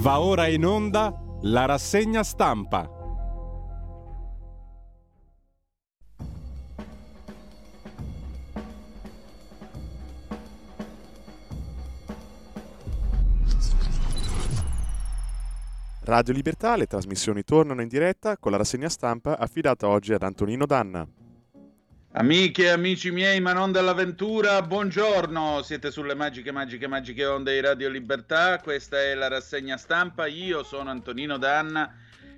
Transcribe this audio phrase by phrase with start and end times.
[0.00, 2.88] Va ora in onda la rassegna stampa.
[16.04, 20.64] Radio Libertà, le trasmissioni tornano in diretta con la rassegna stampa affidata oggi ad Antonino
[20.64, 21.06] Danna.
[22.12, 27.60] Amiche e amici miei, ma non dell'avventura, buongiorno, siete sulle magiche, magiche, magiche onde di
[27.60, 31.94] Radio Libertà, questa è la rassegna stampa, io sono Antonino Danna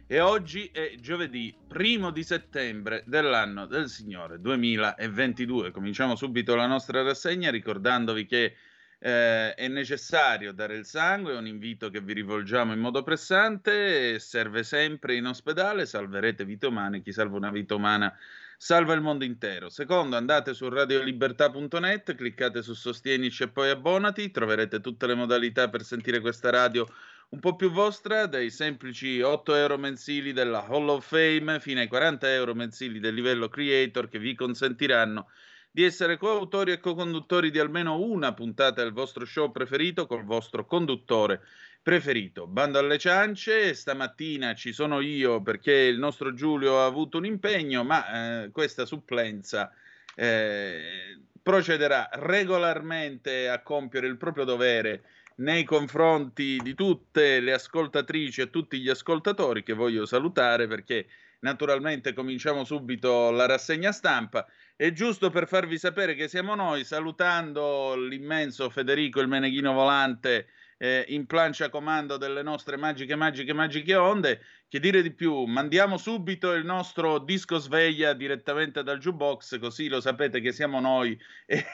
[0.06, 5.70] e oggi è giovedì, primo di settembre dell'anno del Signore 2022.
[5.70, 8.54] Cominciamo subito la nostra rassegna ricordandovi che
[8.98, 14.18] eh, è necessario dare il sangue, è un invito che vi rivolgiamo in modo pressante,
[14.18, 18.14] serve sempre in ospedale, salverete vite umane, chi salva una vita umana
[18.62, 19.68] salva il mondo intero.
[19.70, 25.82] Secondo, andate su radiolibertà.net, cliccate su Sostienici e poi abbonati, troverete tutte le modalità per
[25.82, 26.86] sentire questa radio
[27.30, 31.88] un po' più vostra, dai semplici 8 euro mensili della Hall of Fame fino ai
[31.88, 35.28] 40 euro mensili del livello Creator che vi consentiranno
[35.74, 40.66] di essere coautori e co-conduttori di almeno una puntata del vostro show preferito col vostro
[40.66, 41.40] conduttore
[41.82, 42.46] preferito.
[42.46, 47.84] Bando alle ciance, stamattina ci sono io perché il nostro Giulio ha avuto un impegno,
[47.84, 49.72] ma eh, questa supplenza
[50.14, 55.04] eh, procederà regolarmente a compiere il proprio dovere
[55.36, 61.06] nei confronti di tutte le ascoltatrici e tutti gli ascoltatori che voglio salutare perché
[61.40, 64.46] naturalmente cominciamo subito la rassegna stampa.
[64.82, 71.04] È giusto per farvi sapere che siamo noi, salutando l'immenso Federico il Meneghino Volante eh,
[71.10, 74.40] in plancia comando delle nostre magiche, magiche, magiche onde.
[74.66, 75.44] Che dire di più?
[75.44, 81.16] Mandiamo subito il nostro disco sveglia direttamente dal jukebox, così lo sapete che siamo noi
[81.46, 81.64] e,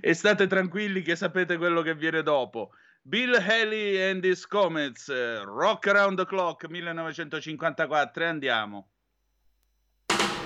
[0.00, 2.72] e state tranquilli che sapete quello che viene dopo.
[3.02, 5.08] Bill Haley and his Comets,
[5.44, 8.88] Rock Around the Clock 1954, andiamo.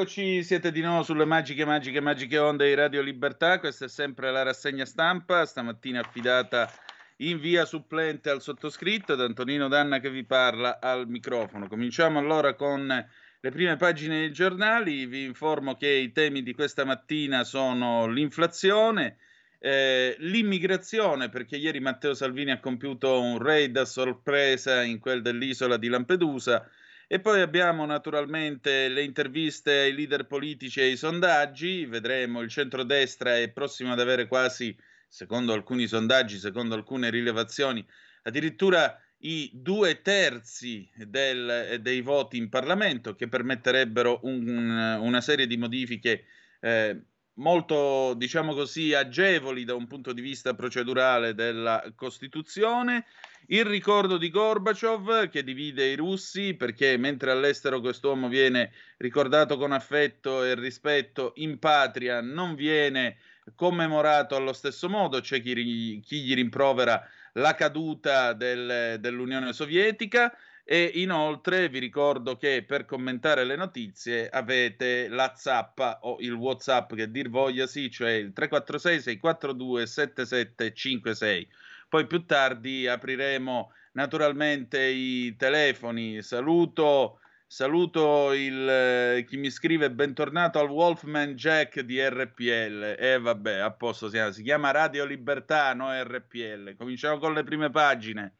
[0.00, 3.58] E rieccoci, siete di nuovo sulle magiche, magiche, magiche onde di Radio Libertà.
[3.58, 6.72] Questa è sempre la rassegna stampa, stamattina affidata
[7.16, 11.68] in via supplente al sottoscritto ed Antonino Danna che vi parla al microfono.
[11.68, 15.04] Cominciamo allora con le prime pagine dei giornali.
[15.04, 19.18] Vi informo che i temi di questa mattina sono l'inflazione,
[19.58, 25.76] eh, l'immigrazione, perché ieri Matteo Salvini ha compiuto un raid a sorpresa in quel dell'isola
[25.76, 26.66] di Lampedusa.
[27.12, 31.84] E poi abbiamo naturalmente le interviste ai leader politici e ai sondaggi.
[31.84, 34.78] Vedremo il centrodestra è prossimo ad avere quasi,
[35.08, 37.84] secondo alcuni sondaggi, secondo alcune rilevazioni,
[38.22, 44.70] addirittura i due terzi del, dei voti in Parlamento che permetterebbero un,
[45.00, 46.26] una serie di modifiche
[46.60, 46.96] eh,
[47.40, 53.06] molto, diciamo così, agevoli da un punto di vista procedurale della Costituzione.
[53.46, 59.72] Il ricordo di Gorbaciov che divide i russi perché mentre all'estero quest'uomo viene ricordato con
[59.72, 63.16] affetto e rispetto, in patria non viene
[63.56, 65.20] commemorato allo stesso modo.
[65.20, 67.02] C'è chi, chi gli rimprovera
[67.34, 70.32] la caduta del, dell'Unione Sovietica.
[70.72, 76.94] E inoltre vi ricordo che per commentare le notizie avete la zappa o il WhatsApp
[76.94, 81.48] che dir voglia sì, cioè il 346 642 7756.
[81.88, 86.22] Poi più tardi apriremo naturalmente i telefoni.
[86.22, 87.18] Saluto,
[87.48, 92.94] saluto il, chi mi scrive bentornato al Wolfman Jack di RPL.
[92.96, 96.76] E eh, vabbè, a posto, si chiama Radio Libertà, no RPL.
[96.76, 98.34] Cominciamo con le prime pagine.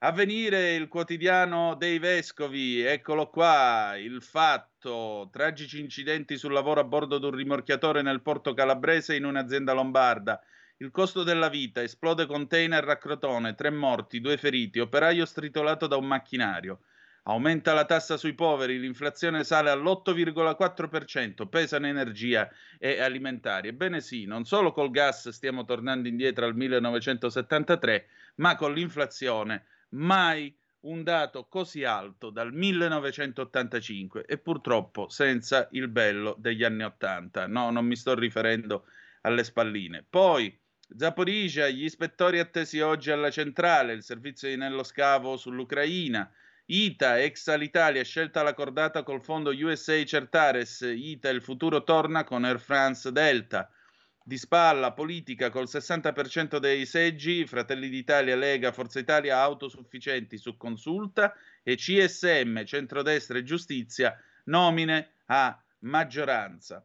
[0.00, 7.18] Avvenire il quotidiano dei vescovi, eccolo qua, il fatto, tragici incidenti sul lavoro a bordo
[7.18, 10.38] di un rimorchiatore nel porto calabrese in un'azienda lombarda.
[10.76, 15.96] Il costo della vita, esplode container a Crotone, tre morti, due feriti, operaio stritolato da
[15.96, 16.80] un macchinario.
[17.22, 23.68] Aumenta la tassa sui poveri, l'inflazione sale all'8,4%, pesano energia e alimentari.
[23.68, 30.54] Ebbene sì, non solo col gas stiamo tornando indietro al 1973, ma con l'inflazione mai
[30.80, 37.46] un dato così alto dal 1985 e purtroppo senza il bello degli anni 80.
[37.46, 38.84] No, non mi sto riferendo
[39.22, 40.04] alle spalline.
[40.08, 40.56] Poi
[40.96, 46.30] Zaporizia, gli ispettori attesi oggi alla centrale, il servizio di Nello Scavo sull'Ucraina.
[46.68, 50.80] ITA, ex Alitalia, scelta la cordata col fondo USA Certares.
[50.80, 53.70] ITA, il futuro torna con Air France Delta
[54.26, 61.32] di spalla politica col 60% dei seggi, Fratelli d'Italia, Lega, Forza Italia autosufficienti su consulta
[61.62, 66.84] e CSM, Centrodestra e Giustizia, nomine a maggioranza.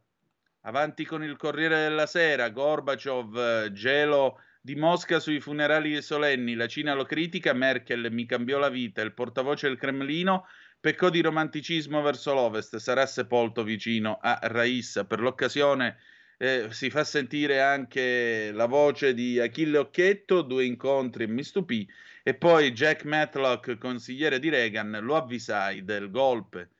[0.60, 6.94] Avanti con il Corriere della Sera, Gorbaciov, gelo di Mosca sui funerali solenni, la Cina
[6.94, 10.46] lo critica, Merkel mi cambiò la vita, il portavoce del Cremlino
[10.78, 15.04] peccò di romanticismo verso l'Ovest, sarà sepolto vicino a Raissa.
[15.04, 15.96] Per l'occasione
[16.42, 21.88] eh, si fa sentire anche la voce di Achille Occhetto, due incontri e mi stupì,
[22.24, 26.70] e poi Jack Matlock, consigliere di Reagan, lo avvisai del golpe.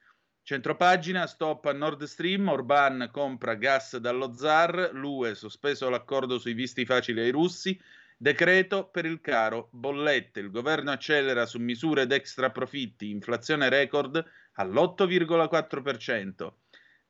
[0.42, 6.84] Centropagina, stop a Nord Stream, Orban compra gas dallo zar, l'UE sospeso l'accordo sui visti
[6.84, 7.80] facili ai russi,
[8.16, 14.24] decreto per il caro bollette, il governo accelera su misure d'extra profitti, inflazione record
[14.54, 16.61] all'8,4%.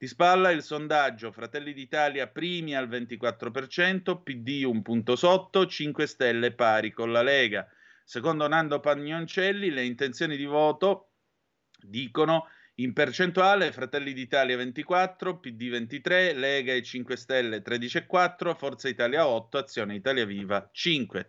[0.02, 6.52] Di spalla il sondaggio Fratelli d'Italia primi al 24%, PD un punto sotto, 5 Stelle
[6.54, 7.68] pari con la Lega.
[8.02, 11.12] Secondo Nando Pagnoncelli le intenzioni di voto
[11.78, 12.48] dicono
[12.80, 19.56] in percentuale Fratelli d'Italia 24, PD 23, Lega e 5 Stelle 13,4, Forza Italia 8,
[19.56, 21.28] Azione Italia Viva 5.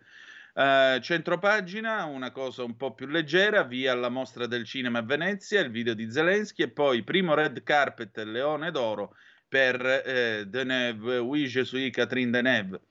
[0.56, 5.60] Uh, centropagina, una cosa un po' più leggera, via alla mostra del cinema a Venezia,
[5.60, 9.16] il video di Zelensky e poi primo red carpet Leone d'Oro
[9.48, 12.82] per eh, Deneuve, Oui je suis Catherine Deneuve.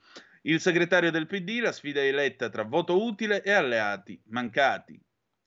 [0.41, 4.99] Il segretario del PD, la sfida eletta tra voto utile e alleati mancati.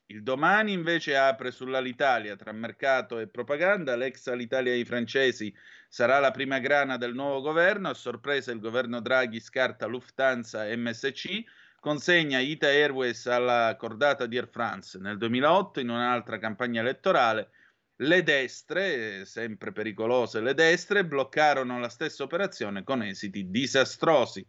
[0.07, 3.95] Il domani invece apre sull'Alitalia tra mercato e propaganda.
[3.95, 5.53] L'ex Alitalia ai francesi
[5.87, 7.89] sarà la prima grana del nuovo governo.
[7.89, 11.43] A sorpresa il governo Draghi scarta Lufthansa MSC
[11.79, 17.49] consegna Ita Airways alla cordata di Air France nel 2008 in un'altra campagna elettorale.
[17.97, 24.45] Le destre, sempre pericolose le destre, bloccarono la stessa operazione con esiti disastrosi.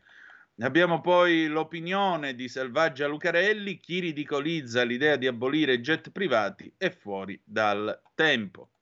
[0.61, 6.91] Abbiamo poi l'opinione di Selvaggia Lucarelli, chi ridicolizza l'idea di abolire i jet privati è
[6.91, 8.73] fuori dal tempo.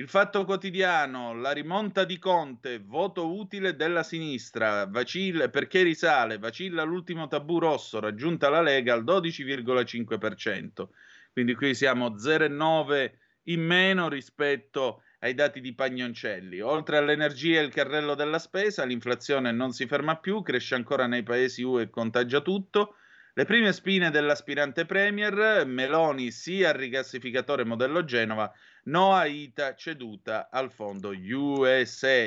[0.00, 6.84] Il Fatto Quotidiano, la rimonta di Conte, voto utile della sinistra, vacilla, perché risale, vacilla
[6.84, 10.88] l'ultimo tabù rosso, raggiunta la Lega al 12,5%.
[11.34, 13.10] Quindi qui siamo 0,9
[13.48, 16.60] in meno rispetto ai dati di Pagnoncelli.
[16.60, 21.24] Oltre all'energia e il carrello della spesa, l'inflazione non si ferma più, cresce ancora nei
[21.24, 22.94] paesi UE e contagia tutto.
[23.34, 28.52] Le prime spine dell'aspirante Premier, Meloni sì al rigassificatore modello Genova,
[28.84, 32.26] no a ITA ceduta al fondo USA.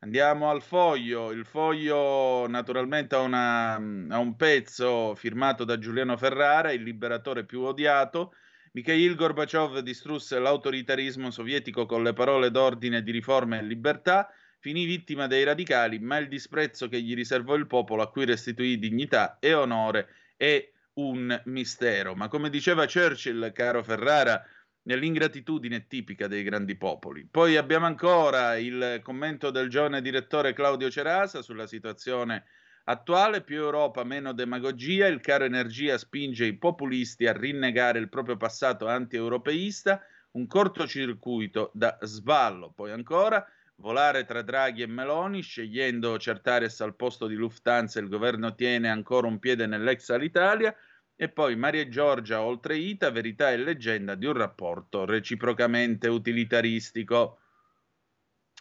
[0.00, 1.32] Andiamo al foglio.
[1.32, 7.62] Il foglio naturalmente ha, una, ha, un pezzo firmato da Giuliano Ferrara, il liberatore più
[7.62, 8.34] odiato.
[8.72, 15.26] Mikhail Gorbaciov distrusse l'autoritarismo sovietico con le parole d'ordine di riforma e libertà finì vittima
[15.26, 19.54] dei radicali, ma il disprezzo che gli riservò il popolo a cui restituì dignità e
[19.54, 22.14] onore è un mistero.
[22.14, 24.44] Ma come diceva Churchill, caro Ferrara,
[24.82, 27.26] nell'ingratitudine tipica dei grandi popoli.
[27.30, 32.44] Poi abbiamo ancora il commento del giovane direttore Claudio Cerasa sulla situazione
[32.84, 38.38] attuale, più Europa, meno demagogia, il caro energia spinge i populisti a rinnegare il proprio
[38.38, 40.00] passato anti-europeista,
[40.32, 42.72] un cortocircuito da sballo.
[42.74, 43.46] Poi ancora
[43.80, 49.26] volare tra Draghi e Meloni, scegliendo Certares al posto di Lufthansa, il governo tiene ancora
[49.26, 50.74] un piede nell'ex Alitalia,
[51.20, 57.40] e poi Maria Giorgia oltre Ita, verità e leggenda di un rapporto reciprocamente utilitaristico.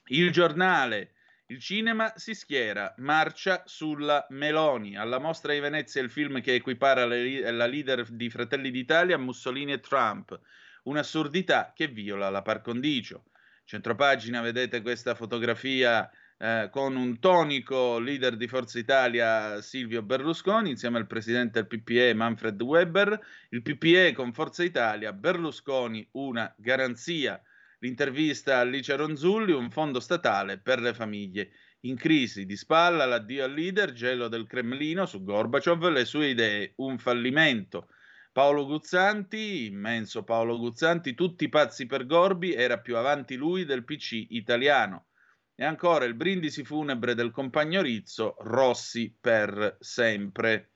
[0.07, 1.13] Il giornale,
[1.47, 4.97] il cinema si schiera, marcia sulla Meloni.
[4.97, 9.79] Alla mostra di Venezia il film che equipara la leader di Fratelli d'Italia, Mussolini e
[9.79, 10.39] Trump.
[10.83, 13.25] Un'assurdità che viola la par condicio.
[13.67, 20.99] Centropagina, vedete questa fotografia eh, con un tonico leader di Forza Italia Silvio Berlusconi insieme
[20.99, 23.19] al presidente del PPE Manfred Weber,
[23.49, 27.41] il PPE con Forza Italia, Berlusconi una garanzia,
[27.79, 31.49] l'intervista a Alice Ronzulli, un fondo statale per le famiglie.
[31.81, 36.71] In crisi, di spalla l'addio al leader, gelo del Cremlino su Gorbaciov, le sue idee,
[36.77, 37.89] un fallimento.
[38.37, 44.27] Paolo Guzzanti, immenso Paolo Guzzanti, tutti pazzi per Gorbi, era più avanti lui del PC
[44.29, 45.07] italiano.
[45.55, 50.73] E ancora il brindisi funebre del compagno Rizzo, Rossi per sempre.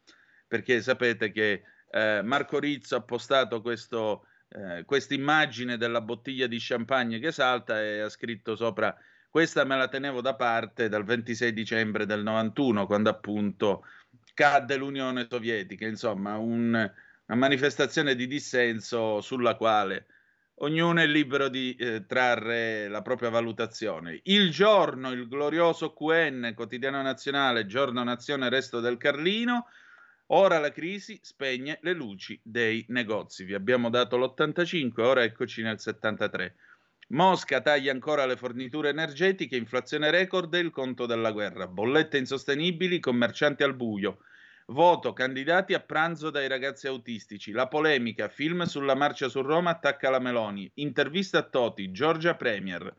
[0.48, 6.58] Perché sapete che eh, Marco Rizzo ha postato questo, eh, questa immagine della bottiglia di
[6.60, 8.98] champagne che salta e ha scritto sopra
[9.30, 13.86] questa me la tenevo da parte dal 26 dicembre del 91, quando appunto
[14.34, 15.86] cadde l'Unione Sovietica.
[15.86, 16.91] Insomma, un,
[17.31, 20.05] una manifestazione di dissenso sulla quale
[20.55, 24.19] ognuno è libero di eh, trarre la propria valutazione.
[24.23, 29.67] Il giorno, il glorioso QN, quotidiano nazionale, giorno nazione, resto del Carlino.
[30.27, 33.45] Ora la crisi spegne le luci dei negozi.
[33.45, 36.55] Vi abbiamo dato l'85, ora eccoci nel 73.
[37.07, 41.65] Mosca taglia ancora le forniture energetiche, inflazione record e il conto della guerra.
[41.65, 44.19] Bollette insostenibili, commercianti al buio.
[44.68, 47.51] Voto candidati a pranzo dai ragazzi autistici.
[47.51, 50.72] La polemica, film sulla marcia su Roma attacca la Meloni.
[50.75, 52.94] Intervista a Toti, Giorgia Premier.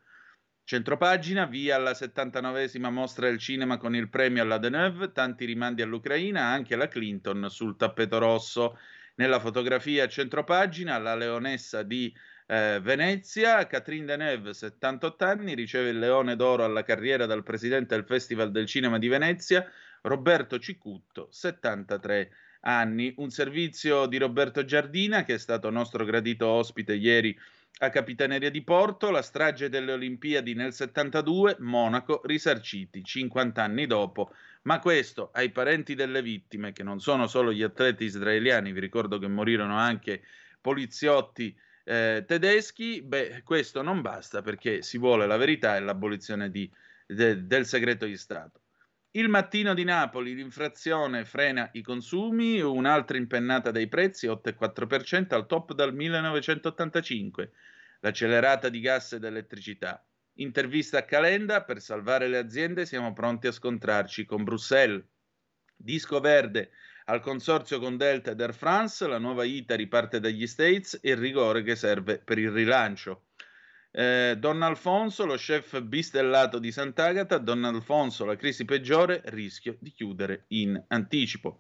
[0.64, 6.46] Centropagina, via alla 79esima mostra del cinema con il premio alla Deneuve, tanti rimandi all'Ucraina,
[6.46, 8.78] anche la Clinton sul tappeto rosso.
[9.16, 12.14] Nella fotografia centropagina, la leonessa di
[12.46, 18.04] eh, Venezia, Catherine Deneuve, 78 anni, riceve il Leone d'Oro alla carriera dal presidente del
[18.04, 19.66] Festival del Cinema di Venezia,
[20.02, 22.30] Roberto Cicutto, 73
[22.62, 23.14] anni.
[23.16, 27.36] Un servizio di Roberto Giardina, che è stato nostro gradito ospite ieri
[27.78, 34.32] a Capitaneria di Porto, la strage delle Olimpiadi nel 72, Monaco, risarciti 50 anni dopo.
[34.62, 39.18] Ma questo ai parenti delle vittime, che non sono solo gli atleti israeliani, vi ricordo
[39.18, 40.22] che morirono anche
[40.60, 46.70] poliziotti eh, tedeschi, beh, questo non basta perché si vuole la verità e l'abolizione di,
[47.06, 48.61] de, del segreto di Stato.
[49.14, 55.74] Il mattino di Napoli, l'infrazione frena i consumi, un'altra impennata dei prezzi, 8,4% al top
[55.74, 57.52] dal 1985,
[58.00, 60.02] l'accelerata di gas ed elettricità.
[60.36, 65.04] Intervista a Calenda, per salvare le aziende siamo pronti a scontrarci con Bruxelles.
[65.76, 66.70] Disco verde
[67.04, 71.18] al consorzio con Delta ed Air France, la nuova ITA riparte dagli States e il
[71.18, 73.24] rigore che serve per il rilancio.
[73.94, 79.92] Eh, Don Alfonso, lo chef bistellato di Sant'Agata, Don Alfonso, la crisi peggiore, rischio di
[79.92, 81.58] chiudere in anticipo.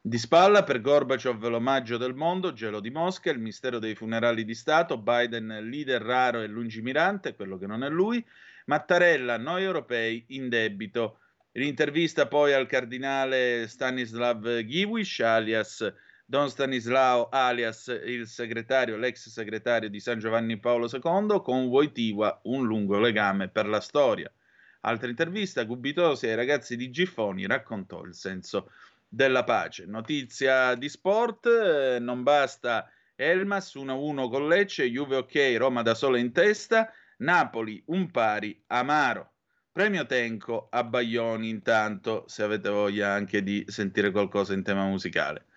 [0.00, 4.54] Di spalla per Gorbaciov l'omaggio del mondo, gelo di Mosca, il mistero dei funerali di
[4.54, 8.24] Stato, Biden leader raro e lungimirante, quello che non è lui,
[8.66, 11.18] Mattarella, noi europei in debito.
[11.52, 15.92] L'intervista poi al cardinale Stanislav Giwish, alias
[16.32, 22.64] Don Stanislao, alias il segretario, l'ex segretario di San Giovanni Paolo II, con Wojtyła un
[22.64, 24.32] lungo legame per la storia.
[24.80, 28.70] Altra intervista, Gubitosi ai ragazzi di Giffoni raccontò il senso
[29.06, 29.84] della pace.
[29.84, 36.16] Notizia di sport, eh, non basta Elmas 1-1 con Lecce, Juve ok, Roma da sola
[36.16, 39.32] in testa, Napoli un pari amaro.
[39.70, 45.48] Premio Tenco a Baglioni intanto, se avete voglia anche di sentire qualcosa in tema musicale.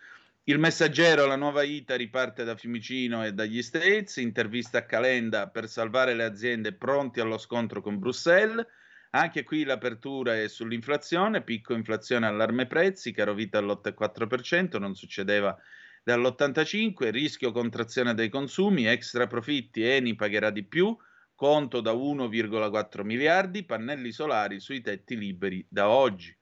[0.47, 5.67] Il messaggero, la nuova ITA riparte da Fiumicino e dagli States, intervista a Calenda per
[5.67, 8.63] salvare le aziende pronti allo scontro con Bruxelles.
[9.09, 15.57] Anche qui l'apertura è sull'inflazione, picco inflazione allarme prezzi, caro vita all'8,4%, non succedeva
[16.03, 20.95] dall'85, rischio contrazione dei consumi, extra profitti, Eni pagherà di più,
[21.33, 26.37] conto da 1,4 miliardi, pannelli solari sui tetti liberi da oggi.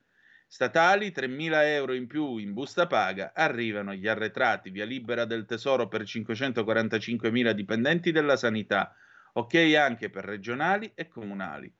[0.53, 5.87] Statali, 3.000 euro in più in busta paga, arrivano gli arretrati, via libera del tesoro
[5.87, 8.95] per 545.000 dipendenti della sanità,
[9.33, 11.73] ok anche per regionali e comunali.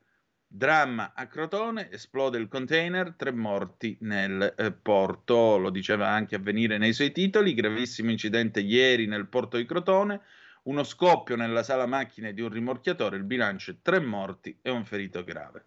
[0.44, 6.76] Dramma a Crotone, esplode il container, tre morti nel eh, porto, lo diceva anche avvenire
[6.76, 10.20] nei suoi titoli, gravissimo incidente ieri nel porto di Crotone,
[10.64, 14.84] uno scoppio nella sala macchine di un rimorchiatore, il bilancio è tre morti e un
[14.84, 15.66] ferito grave.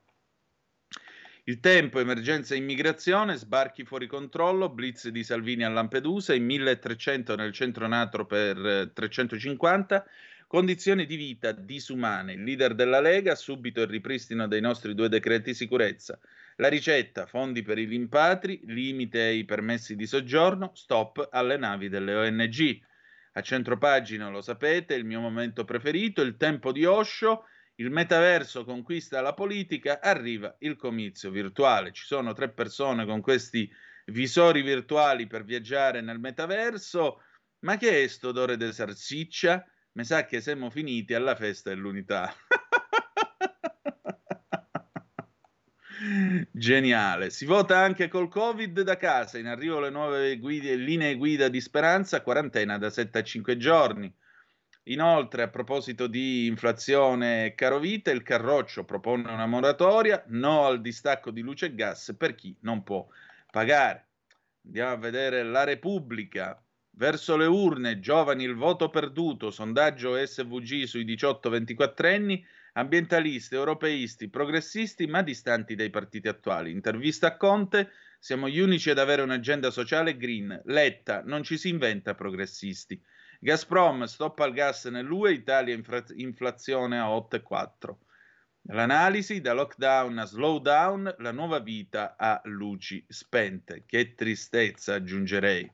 [1.49, 7.53] Il tempo, emergenza immigrazione, sbarchi fuori controllo, blitz di Salvini a Lampedusa, in 1300 nel
[7.53, 10.09] centro natro per 350, eh,
[10.45, 12.33] condizioni di vita disumane.
[12.33, 16.19] Il leader della Lega, subito il ripristino dei nostri due decreti sicurezza.
[16.57, 22.13] La ricetta, fondi per i rimpatri, limite ai permessi di soggiorno, stop alle navi delle
[22.13, 22.81] ONG.
[23.31, 27.45] A centropagina, lo sapete, il mio momento preferito, il tempo di Osho,
[27.79, 31.91] il metaverso conquista la politica, arriva il comizio virtuale.
[31.91, 33.71] Ci sono tre persone con questi
[34.05, 37.21] visori virtuali per viaggiare nel metaverso.
[37.59, 39.63] Ma che è sto odore di salsiccia?
[39.93, 42.33] Mi sa che siamo finiti alla festa dell'unità.
[46.51, 47.29] Geniale.
[47.29, 49.37] Si vota anche col Covid da casa.
[49.37, 54.11] In arrivo le nuove guide, linee guida di speranza, quarantena da 7 a 5 giorni.
[54.89, 61.31] Inoltre, a proposito di inflazione e carovite, il Carroccio propone una moratoria, no al distacco
[61.31, 63.05] di luce e gas per chi non può
[63.51, 64.07] pagare.
[64.65, 66.61] Andiamo a vedere la Repubblica.
[66.91, 75.05] Verso le urne, giovani il voto perduto, sondaggio SVG sui 18-24 anni, ambientalisti, europeisti, progressisti,
[75.05, 76.71] ma distanti dai partiti attuali.
[76.71, 80.61] Intervista a Conte, siamo gli unici ad avere un'agenda sociale green.
[80.65, 82.99] Letta, non ci si inventa progressisti.
[83.39, 87.97] Gazprom, stop al gas nell'UE, Italia infra- inflazione a 8,4.
[88.69, 93.83] L'analisi da lockdown a slowdown, la nuova vita a luci spente.
[93.85, 95.71] Che tristezza, aggiungerei.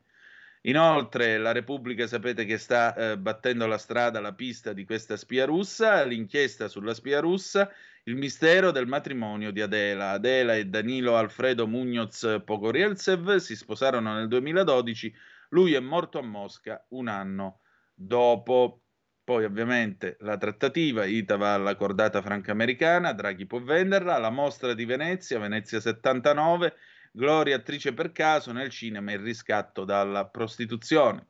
[0.65, 5.45] Inoltre la Repubblica sapete che sta eh, battendo la strada, la pista di questa spia
[5.45, 7.69] russa, l'inchiesta sulla spia russa,
[8.03, 10.11] il mistero del matrimonio di Adela.
[10.11, 15.13] Adela e Danilo Alfredo Munoz Pogorielsev si sposarono nel 2012
[15.53, 17.61] lui è morto a Mosca un anno
[17.93, 18.81] dopo.
[19.23, 24.83] Poi ovviamente la trattativa, Ita va alla cordata franco-americana, Draghi può venderla, la mostra di
[24.83, 26.73] Venezia, Venezia 79,
[27.13, 31.29] Gloria attrice per caso, nel cinema il riscatto dalla prostituzione.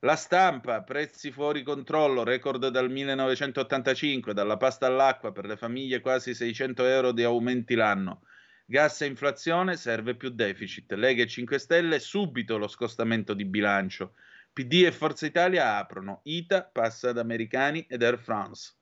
[0.00, 6.34] La stampa, prezzi fuori controllo, record dal 1985, dalla pasta all'acqua per le famiglie quasi
[6.34, 8.22] 600 euro di aumenti l'anno.
[8.64, 10.92] Gas e inflazione, serve più deficit.
[10.92, 14.14] Lega e 5 Stelle, subito lo scostamento di bilancio.
[14.52, 16.20] PD e Forza Italia aprono.
[16.24, 18.74] ITA passa ad americani ed Air France.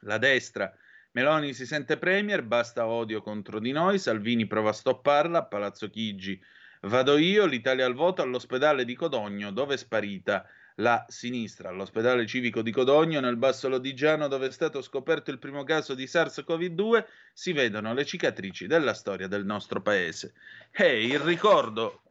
[0.00, 0.72] La destra.
[1.12, 3.98] Meloni si sente premier, basta odio contro di noi.
[3.98, 5.44] Salvini prova a stopparla.
[5.44, 6.40] Palazzo Chigi.
[6.82, 10.46] Vado io, l'Italia al voto all'ospedale di Codogno, dove è sparita
[10.78, 11.68] la sinistra.
[11.68, 16.04] All'ospedale civico di Codogno, nel Basso Lodigiano, dove è stato scoperto il primo caso di
[16.04, 20.34] SARS-CoV-2, si vedono le cicatrici della storia del nostro paese.
[20.70, 22.02] E il ricordo,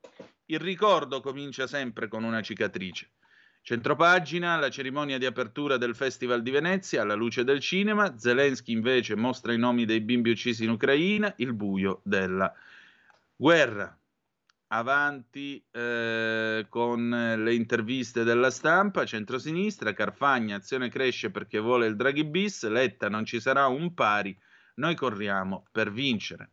[0.45, 3.10] il ricordo comincia sempre con una cicatrice.
[3.62, 9.15] Centropagina, la cerimonia di apertura del Festival di Venezia alla luce del cinema, Zelensky invece
[9.15, 12.53] mostra i nomi dei bimbi uccisi in Ucraina, il buio della
[13.36, 13.96] guerra
[14.67, 22.25] avanti eh, con le interviste della stampa, centrosinistra, Carfagna, azione cresce perché vuole il Draghi
[22.25, 24.38] bis, Letta non ci sarà un pari,
[24.75, 26.51] noi corriamo per vincere.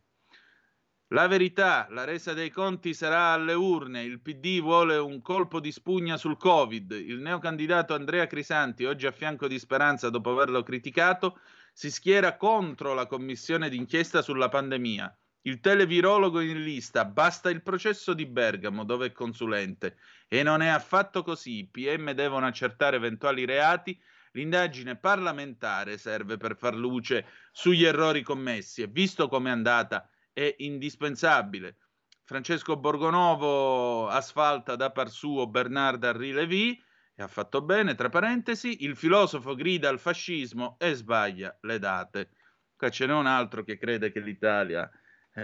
[1.08, 5.70] La verità, la resa dei conti sarà alle urne, il PD vuole un colpo di
[5.70, 11.38] spugna sul Covid, il neocandidato Andrea Crisanti, oggi a fianco di Speranza dopo averlo criticato,
[11.72, 18.14] si schiera contro la commissione d'inchiesta sulla pandemia il televirologo in lista, basta il processo
[18.14, 19.96] di Bergamo dove è consulente.
[20.26, 21.58] E non è affatto così.
[21.58, 24.00] I PM devono accertare eventuali reati.
[24.32, 30.54] L'indagine parlamentare serve per far luce sugli errori commessi e visto come è andata è
[30.58, 31.76] indispensabile.
[32.24, 36.82] Francesco Borgonovo asfalta da par suo Bernard Henri Lévy
[37.14, 42.30] e ha fatto bene, tra parentesi, il filosofo grida al fascismo e sbaglia le date.
[42.76, 44.90] Qua ce n'è un altro che crede che l'Italia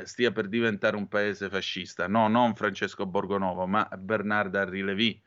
[0.05, 2.07] stia per diventare un paese fascista.
[2.07, 5.23] No, non Francesco Borgonovo, ma Bernard Henri Lévy.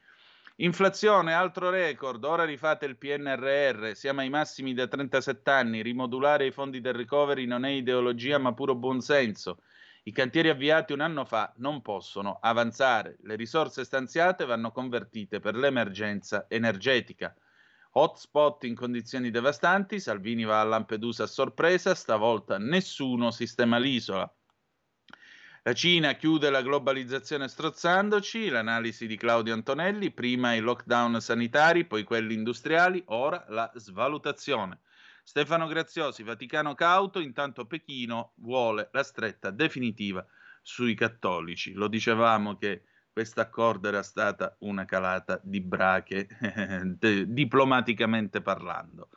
[0.57, 6.51] Inflazione, altro record, ora rifate il PNRR, siamo ai massimi da 37 anni, rimodulare i
[6.51, 9.57] fondi del recovery non è ideologia ma puro buonsenso.
[10.03, 15.55] I cantieri avviati un anno fa non possono avanzare, le risorse stanziate vanno convertite per
[15.55, 17.35] l'emergenza energetica.
[17.93, 24.31] Hotspot in condizioni devastanti, Salvini va a Lampedusa a sorpresa, stavolta nessuno sistema l'isola.
[25.65, 32.03] La Cina chiude la globalizzazione strozzandoci, l'analisi di Claudio Antonelli, prima i lockdown sanitari, poi
[32.03, 34.79] quelli industriali, ora la svalutazione.
[35.23, 40.25] Stefano Graziosi, Vaticano cauto, intanto Pechino vuole la stretta definitiva
[40.61, 41.71] sui cattolici.
[41.71, 46.27] Lo dicevamo che questo accordo era stata una calata di brache,
[47.25, 49.07] diplomaticamente parlando.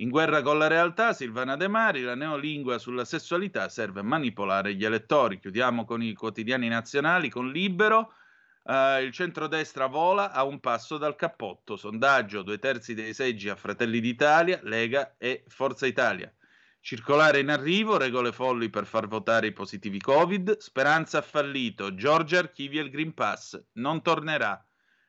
[0.00, 4.74] In guerra con la realtà, Silvana De Mari, la neolingua sulla sessualità serve a manipolare
[4.74, 5.38] gli elettori.
[5.38, 8.14] Chiudiamo con i quotidiani nazionali, con Libero.
[8.62, 11.76] Uh, il centrodestra vola a un passo dal cappotto.
[11.76, 16.32] Sondaggio, due terzi dei seggi a Fratelli d'Italia, Lega e Forza Italia.
[16.80, 20.56] Circolare in arrivo, regole folli per far votare i positivi Covid.
[20.56, 21.94] Speranza ha fallito.
[21.94, 23.62] Giorgia archivia il Green Pass.
[23.72, 24.64] Non tornerà.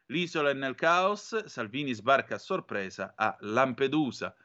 [0.08, 1.46] L'isola è nel caos.
[1.46, 4.36] Salvini sbarca a sorpresa a Lampedusa.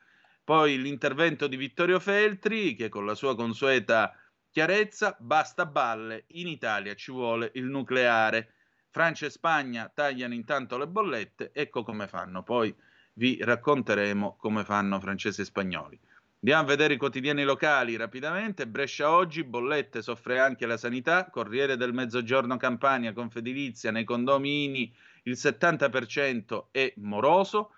[0.46, 4.16] Poi l'intervento di Vittorio Feltri che con la sua consueta
[4.48, 8.52] chiarezza basta balle, in Italia ci vuole il nucleare.
[8.88, 12.44] Francia e Spagna tagliano intanto le bollette, ecco come fanno.
[12.44, 12.72] Poi
[13.14, 15.98] vi racconteremo come fanno francesi e spagnoli.
[16.38, 18.68] Andiamo a vedere i quotidiani locali rapidamente.
[18.68, 21.28] Brescia oggi, bollette, soffre anche la sanità.
[21.28, 27.72] Corriere del Mezzogiorno Campania, Confedilizia, nei condomini il 70% è moroso.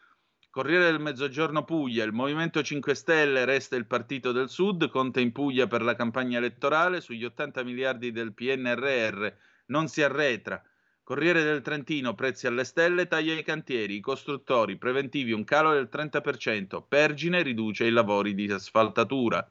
[0.59, 5.31] Corriere del Mezzogiorno Puglia, il Movimento 5 Stelle resta il partito del Sud, Conte in
[5.31, 9.33] Puglia per la campagna elettorale, sugli 80 miliardi del PNRR
[9.66, 10.61] non si arretra.
[11.05, 15.88] Corriere del Trentino, prezzi alle stelle, taglia i cantieri, i costruttori, preventivi un calo del
[15.88, 19.49] 30%, Pergine riduce i lavori di asfaltatura.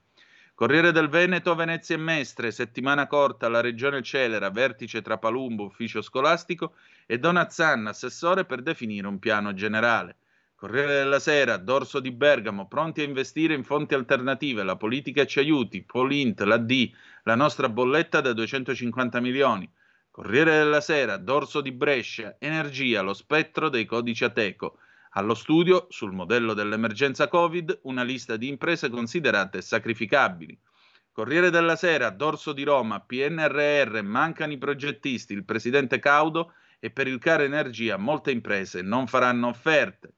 [0.54, 6.02] Corriere del Veneto, Venezia e Mestre, settimana corta, la regione celera, vertice tra Palumbo, ufficio
[6.02, 6.74] scolastico
[7.06, 10.18] e Donazzanna, assessore per definire un piano generale.
[10.60, 15.38] Corriere della Sera, Dorso di Bergamo, pronti a investire in fonti alternative, la politica ci
[15.38, 16.92] aiuti, Polint, la D,
[17.26, 19.72] la nostra bolletta da 250 milioni.
[20.10, 24.80] Corriere della Sera, Dorso di Brescia, Energia, lo spettro dei codici Ateco.
[25.12, 30.60] Allo studio, sul modello dell'emergenza Covid, una lista di imprese considerate sacrificabili.
[31.12, 37.06] Corriere della Sera, Dorso di Roma, PNRR, mancano i progettisti, il presidente Caudo e per
[37.06, 40.14] il caro energia molte imprese non faranno offerte.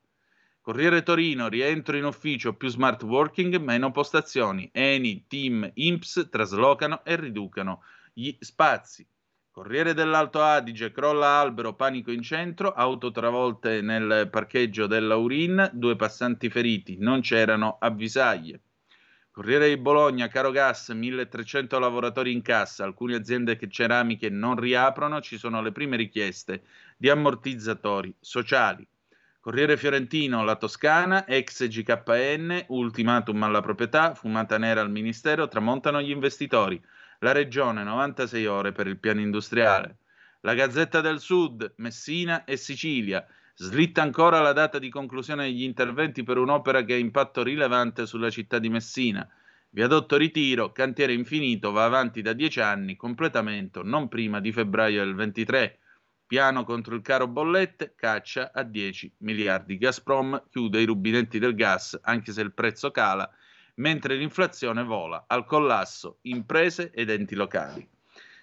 [0.69, 4.69] Corriere Torino, rientro in ufficio più smart working, meno postazioni.
[4.71, 7.82] Eni, Team, Imps traslocano e riducono
[8.13, 9.03] gli spazi.
[9.49, 16.51] Corriere dell'Alto Adige, crolla albero, panico in centro, auto travolte nel parcheggio dell'Aurin, due passanti
[16.51, 18.62] feriti, non c'erano avvisaglie.
[19.32, 25.39] Corriere di Bologna, caro gas, 1300 lavoratori in cassa, alcune aziende ceramiche non riaprono, ci
[25.39, 26.62] sono le prime richieste
[26.95, 28.88] di ammortizzatori sociali.
[29.49, 36.12] Corriere Fiorentino, la Toscana, ex GKN, ultimatum alla proprietà, fumata nera al Ministero, tramontano gli
[36.12, 36.79] investitori.
[37.17, 39.97] La Regione 96 ore per il piano industriale.
[40.41, 43.25] La Gazzetta del Sud, Messina e Sicilia.
[43.55, 48.29] Slitta ancora la data di conclusione degli interventi per un'opera che ha impatto rilevante sulla
[48.29, 49.27] città di Messina.
[49.71, 55.15] Viadotto Ritiro, cantiere infinito, va avanti da dieci anni, completamento non prima di febbraio del
[55.15, 55.79] 23.
[56.30, 59.80] Piano contro il caro bollette, caccia a 10 miliardi.
[59.80, 63.28] Gazprom chiude i rubinetti del gas anche se il prezzo cala,
[63.78, 65.24] mentre l'inflazione vola.
[65.26, 67.89] Al collasso imprese ed enti locali.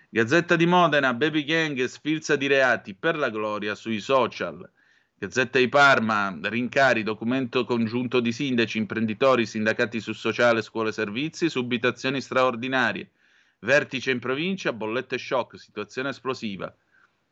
[0.08, 4.68] Gazzetta di Modena, Baby Gang sfilza di reati per la gloria sui social.
[5.16, 12.20] Gazzetta di Parma, rincari, documento congiunto di sindaci, imprenditori, sindacati su sociale, scuole servizi, subitazioni
[12.20, 13.12] straordinarie.
[13.60, 16.74] Vertice in provincia, bollette shock, situazione esplosiva.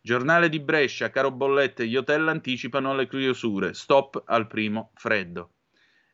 [0.06, 5.52] Giornale di Brescia, caro bollette, gli hotel anticipano le chiusure, stop al primo freddo.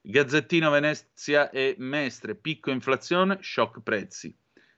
[0.00, 4.32] Gazzettino Venezia e Mestre, picco inflazione, shock prezzi.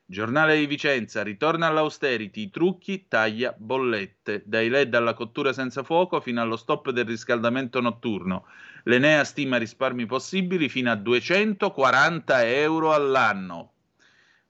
[0.06, 6.18] Giornale di Vicenza, ritorna all'austerity, i trucchi, taglia bollette, dai LED alla cottura senza fuoco
[6.22, 8.46] fino allo stop del riscaldamento notturno.
[8.84, 13.71] L'Enea stima risparmi possibili fino a 240 euro all'anno.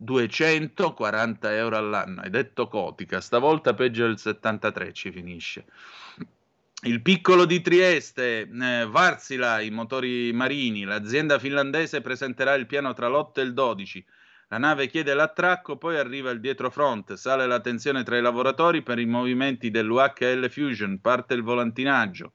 [0.03, 2.21] 240 euro all'anno.
[2.23, 5.65] Hai detto Cotica, stavolta peggio del 73 ci finisce.
[6.85, 13.09] Il piccolo di Trieste, eh, Varsila, i motori marini, l'azienda finlandese presenterà il piano tra
[13.09, 14.05] l'8 e il 12.
[14.49, 18.99] La nave chiede l'attracco, poi arriva il dietrofront, sale la tensione tra i lavoratori per
[18.99, 22.33] i movimenti dell'UHL Fusion, parte il volantinaggio.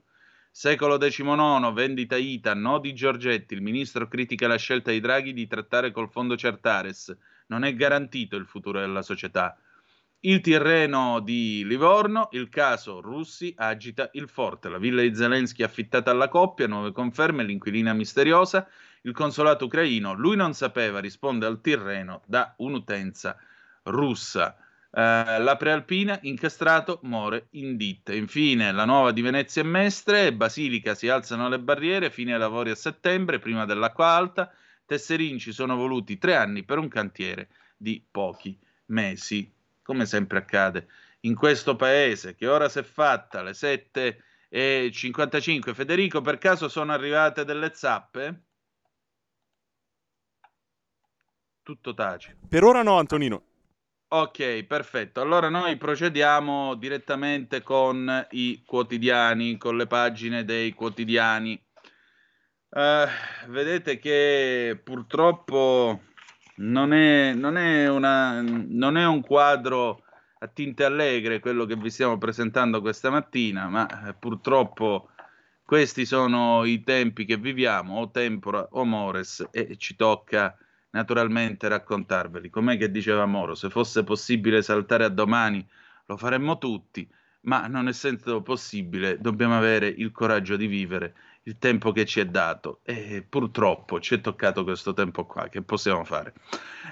[0.49, 5.45] Secolo XIX, vendita ITA, no di Giorgetti, il ministro critica la scelta di Draghi di
[5.45, 7.15] trattare col fondo Certares
[7.47, 9.57] non è garantito il futuro della società.
[10.19, 16.09] Il Tirreno di Livorno, il caso Russi agita il forte, la villa di Zelensky affittata
[16.09, 18.67] alla coppia, nuove conferme, l'inquilina misteriosa,
[19.03, 23.37] il consolato ucraino, lui non sapeva, risponde al Tirreno da un'utenza
[23.83, 24.57] russa.
[24.89, 28.13] Uh, la prealpina, incastrato, muore in ditta.
[28.13, 32.71] Infine, la nuova di Venezia e Mestre, Basilica si alzano le barriere, fine ai lavori
[32.71, 34.51] a settembre, prima dell'acqua alta.
[34.87, 40.87] Tesserin ci sono voluti tre anni per un cantiere di pochi mesi, come sempre accade
[41.21, 45.73] in questo paese, che ora si è fatta alle 7.55.
[45.73, 48.43] Federico, per caso sono arrivate delle zappe?
[51.61, 52.37] Tutto tace.
[52.47, 53.43] Per ora no, Antonino.
[54.09, 55.19] Ok, perfetto.
[55.19, 61.61] Allora noi procediamo direttamente con i quotidiani, con le pagine dei quotidiani.
[62.69, 63.07] Uh,
[63.49, 66.01] vedete che purtroppo
[66.57, 70.03] non è, non, è una, non è, un quadro
[70.39, 75.11] a tinte allegre quello che vi stiamo presentando questa mattina, ma eh, purtroppo
[75.63, 80.57] questi sono i tempi che viviamo, o tempora o mores, e ci tocca
[80.91, 82.49] naturalmente raccontarveli.
[82.49, 85.65] Com'è che diceva Moro, se fosse possibile saltare a domani
[86.05, 87.07] lo faremmo tutti,
[87.41, 91.13] ma non essendo possibile dobbiamo avere il coraggio di vivere
[91.47, 95.61] il tempo che ci è dato e purtroppo ci è toccato questo tempo qua, che
[95.61, 96.33] possiamo fare?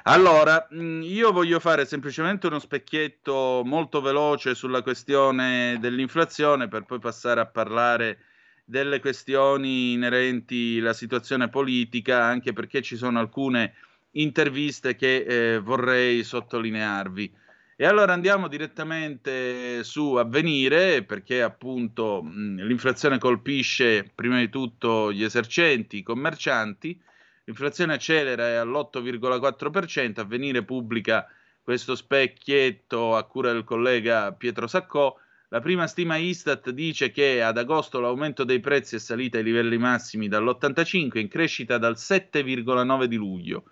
[0.03, 6.99] Allora, mm, io voglio fare semplicemente uno specchietto molto veloce sulla questione dell'inflazione per poi
[6.99, 8.19] passare a parlare
[8.63, 13.73] delle questioni inerenti alla situazione politica, anche perché ci sono alcune
[14.11, 17.43] interviste che eh, vorrei sottolinearvi.
[17.77, 25.97] E allora andiamo direttamente su Avvenire, perché appunto l'inflazione colpisce prima di tutto gli esercenti,
[25.97, 26.97] i commercianti,
[27.43, 31.27] l'inflazione accelera è all'8,4%, Avvenire pubblica
[31.61, 35.13] questo specchietto a cura del collega Pietro Saccò,
[35.49, 39.77] la prima stima Istat dice che ad agosto l'aumento dei prezzi è salito ai livelli
[39.77, 43.65] massimi dall'85 in crescita dal 7,9 di luglio.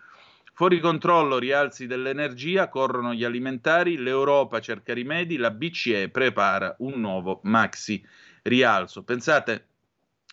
[0.56, 7.40] Fuori controllo rialzi dell'energia, corrono gli alimentari, l'Europa cerca rimedi, la BCE prepara un nuovo
[7.46, 8.06] maxi
[8.44, 9.04] rialzo.
[9.04, 9.70] Pensate,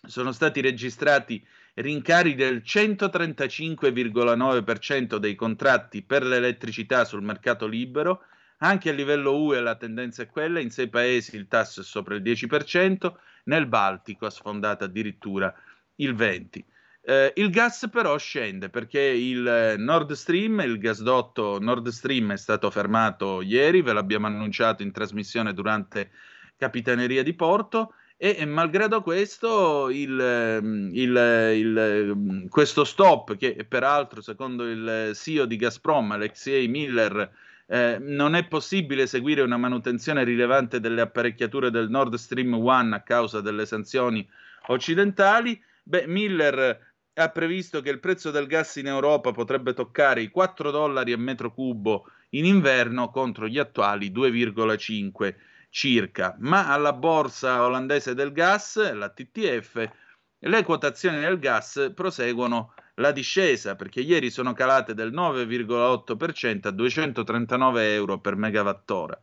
[0.05, 8.25] sono stati registrati rincari del 135,9% dei contratti per l'elettricità sul mercato libero,
[8.57, 12.13] anche a livello UE la tendenza è quella, in sei paesi il tasso è sopra
[12.13, 13.11] il 10%,
[13.45, 15.51] nel Baltico ha sfondato addirittura
[15.95, 16.63] il 20%.
[17.03, 22.69] Eh, il gas però scende perché il Nord Stream, il gasdotto Nord Stream è stato
[22.69, 26.11] fermato ieri, ve l'abbiamo annunciato in trasmissione durante
[26.57, 31.15] Capitaneria di Porto e, e malgrado questo il, il,
[31.55, 37.31] il, questo stop che peraltro secondo il CEO di Gazprom, Alexei Miller,
[37.65, 42.99] eh, non è possibile eseguire una manutenzione rilevante delle apparecchiature del Nord Stream 1 a
[42.99, 44.29] causa delle sanzioni
[44.67, 45.59] occidentali.
[45.81, 50.71] Beh, Miller ha previsto che il prezzo del gas in Europa potrebbe toccare i 4
[50.71, 55.35] dollari a metro cubo in inverno contro gli attuali 2,5
[55.69, 59.89] circa, ma alla borsa olandese del gas, la TTF,
[60.39, 67.93] le quotazioni del gas proseguono la discesa perché ieri sono calate del 9,8% a 239
[67.93, 69.19] euro per megawattora.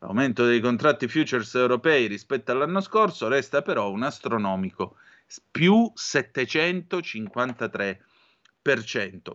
[0.00, 4.96] L'aumento dei contratti futures europei rispetto all'anno scorso resta però un astronomico
[5.50, 7.96] più 753%.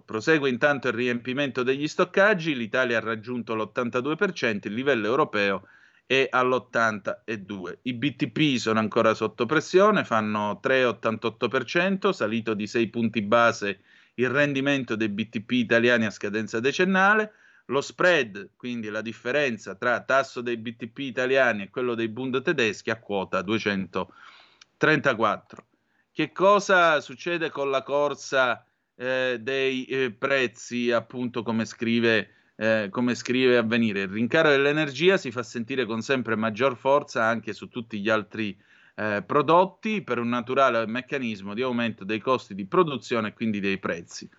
[0.05, 5.67] Prosegue intanto il riempimento degli stoccaggi, l'Italia ha raggiunto l'82%, il livello europeo
[6.05, 7.79] è all'82%.
[7.83, 13.79] I BTP sono ancora sotto pressione, fanno 3,88%, salito di 6 punti base
[14.15, 17.31] il rendimento dei BTP italiani a scadenza decennale.
[17.69, 22.91] Lo spread, quindi la differenza tra tasso dei BTP italiani e quello dei Bund tedeschi,
[22.91, 25.65] a quota 234.
[26.15, 33.15] Che cosa succede con la corsa eh, dei eh, prezzi, appunto come scrive, eh, come
[33.15, 34.03] scrive Avvenire?
[34.03, 38.57] Il rincaro dell'energia si fa sentire con sempre maggior forza anche su tutti gli altri
[38.95, 43.77] eh, prodotti per un naturale meccanismo di aumento dei costi di produzione e quindi dei
[43.77, 44.29] prezzi.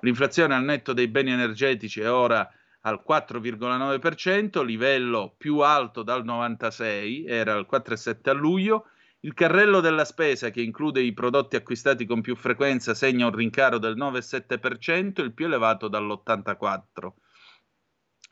[0.00, 7.24] L'inflazione al netto dei beni energetici è ora al 4,9%, livello più alto dal 96,
[7.24, 8.86] era al 4,7 a luglio
[9.20, 13.78] il carrello della spesa, che include i prodotti acquistati con più frequenza, segna un rincaro
[13.78, 16.82] del 9,7%, il più elevato dall'84%.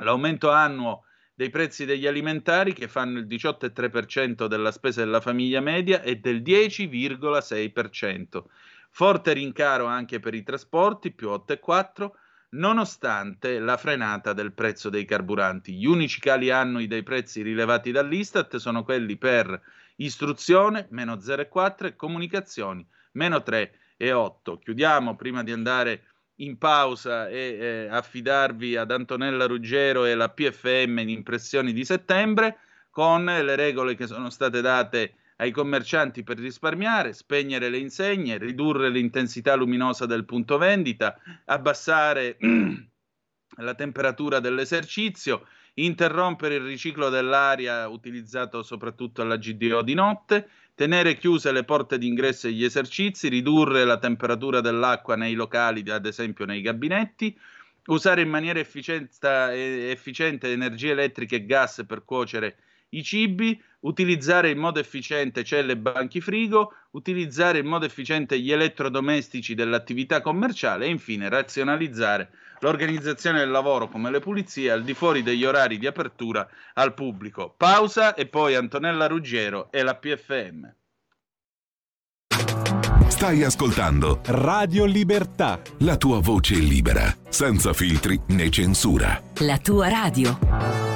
[0.02, 6.00] L'aumento annuo dei prezzi degli alimentari, che fanno il 18,3% della spesa della famiglia media,
[6.00, 8.44] è del 10,6%.
[8.90, 12.10] Forte rincaro anche per i trasporti, più 8,4%,
[12.50, 15.74] nonostante la frenata del prezzo dei carburanti.
[15.74, 19.60] Gli unici cali annui dei prezzi rilevati dall'Istat sono quelli per
[19.98, 24.58] istruzione meno 0,4 e comunicazioni meno 3,8.
[24.58, 26.04] Chiudiamo prima di andare
[26.36, 32.58] in pausa e eh, affidarvi ad Antonella Ruggero e la PFM in impressioni di settembre
[32.90, 38.88] con le regole che sono state date ai commercianti per risparmiare, spegnere le insegne, ridurre
[38.88, 42.36] l'intensità luminosa del punto vendita, abbassare
[43.58, 45.46] la temperatura dell'esercizio,
[45.84, 52.46] interrompere il riciclo dell'aria utilizzato soprattutto alla GDO di notte, tenere chiuse le porte d'ingresso
[52.46, 57.36] agli esercizi, ridurre la temperatura dell'acqua nei locali, ad esempio nei gabinetti,
[57.86, 62.56] usare in maniera efficiente energia elettrica e gas per cuocere
[62.90, 68.50] i cibi, utilizzare in modo efficiente celle e banchi frigo, utilizzare in modo efficiente gli
[68.50, 72.30] elettrodomestici dell'attività commerciale e infine razionalizzare
[72.60, 77.54] l'organizzazione del lavoro come le pulizie al di fuori degli orari di apertura al pubblico.
[77.56, 80.72] Pausa e poi Antonella Ruggero e la PFM.
[83.08, 85.60] Stai ascoltando Radio Libertà.
[85.78, 89.20] la tua voce libera, senza filtri né censura.
[89.38, 90.87] La tua radio.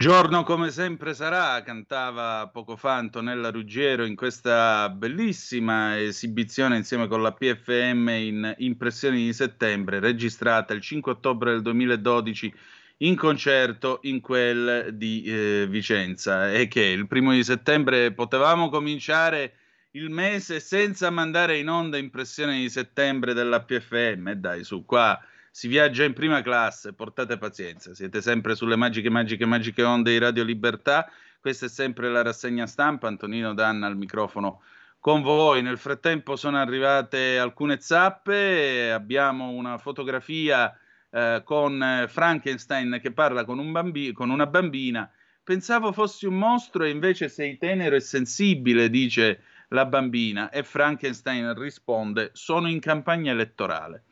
[0.00, 7.20] Giorno come sempre sarà, cantava poco fa Antonella Ruggiero in questa bellissima esibizione insieme con
[7.20, 12.54] la PFM in Impressioni di settembre, registrata il 5 ottobre del 2012
[12.96, 16.50] in concerto in quel di eh, Vicenza.
[16.50, 19.52] E che il primo di settembre potevamo cominciare
[19.90, 24.32] il mese senza mandare in onda Impressioni di settembre della PFM.
[24.32, 29.44] Dai, su qua si viaggia in prima classe, portate pazienza, siete sempre sulle magiche, magiche,
[29.46, 31.10] magiche onde di Radio Libertà.
[31.40, 34.62] Questa è sempre la rassegna stampa, Antonino Danna al microfono
[35.00, 35.62] con voi.
[35.62, 40.72] Nel frattempo sono arrivate alcune zappe, abbiamo una fotografia
[41.10, 45.10] eh, con Frankenstein che parla con, un bambi- con una bambina.
[45.42, 50.48] Pensavo fossi un mostro e invece sei tenero e sensibile, dice la bambina.
[50.50, 54.04] E Frankenstein risponde: Sono in campagna elettorale.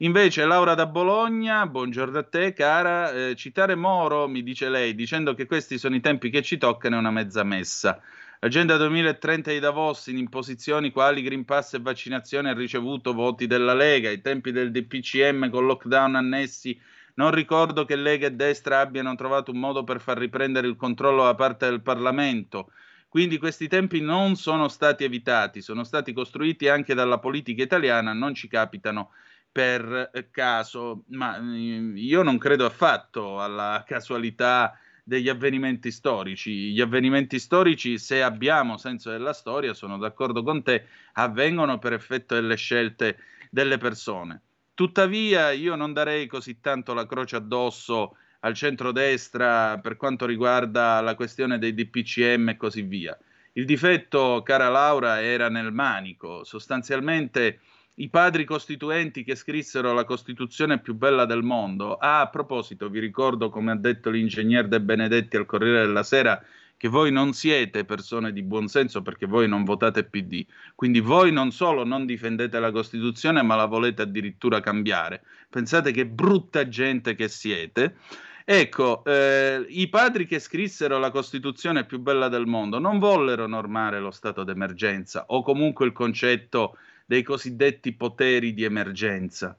[0.00, 5.32] Invece Laura da Bologna, buongiorno a te cara, eh, citare Moro, mi dice lei, dicendo
[5.32, 7.98] che questi sono i tempi che ci toccano è una mezza messa.
[8.40, 13.72] L'agenda 2030 di Davos in imposizioni quali Green Pass e vaccinazione ha ricevuto voti della
[13.72, 16.78] Lega, ai tempi del DPCM con lockdown annessi
[17.14, 21.22] non ricordo che Lega e destra abbiano trovato un modo per far riprendere il controllo
[21.24, 22.70] da parte del Parlamento.
[23.08, 28.34] Quindi questi tempi non sono stati evitati, sono stati costruiti anche dalla politica italiana, non
[28.34, 29.12] ci capitano
[29.56, 36.72] per caso, ma mm, io non credo affatto alla casualità degli avvenimenti storici.
[36.72, 40.84] Gli avvenimenti storici, se abbiamo senso della storia, sono d'accordo con te,
[41.14, 43.16] avvengono per effetto delle scelte
[43.48, 44.42] delle persone.
[44.74, 51.14] Tuttavia, io non darei così tanto la croce addosso al centrodestra per quanto riguarda la
[51.14, 53.18] questione dei DPCM e così via.
[53.52, 56.44] Il difetto, cara Laura, era nel manico.
[56.44, 57.60] Sostanzialmente
[57.98, 61.96] i padri costituenti che scrissero la Costituzione più bella del mondo.
[61.96, 66.42] Ah, a proposito, vi ricordo, come ha detto l'ingegner De Benedetti al Corriere della Sera,
[66.76, 70.44] che voi non siete persone di buonsenso perché voi non votate PD.
[70.74, 75.22] Quindi voi non solo non difendete la Costituzione, ma la volete addirittura cambiare.
[75.48, 77.96] Pensate che brutta gente che siete.
[78.44, 83.98] Ecco, eh, i padri che scrissero la Costituzione più bella del mondo non vollero normare
[83.98, 86.76] lo stato d'emergenza o comunque il concetto
[87.06, 89.56] dei cosiddetti poteri di emergenza.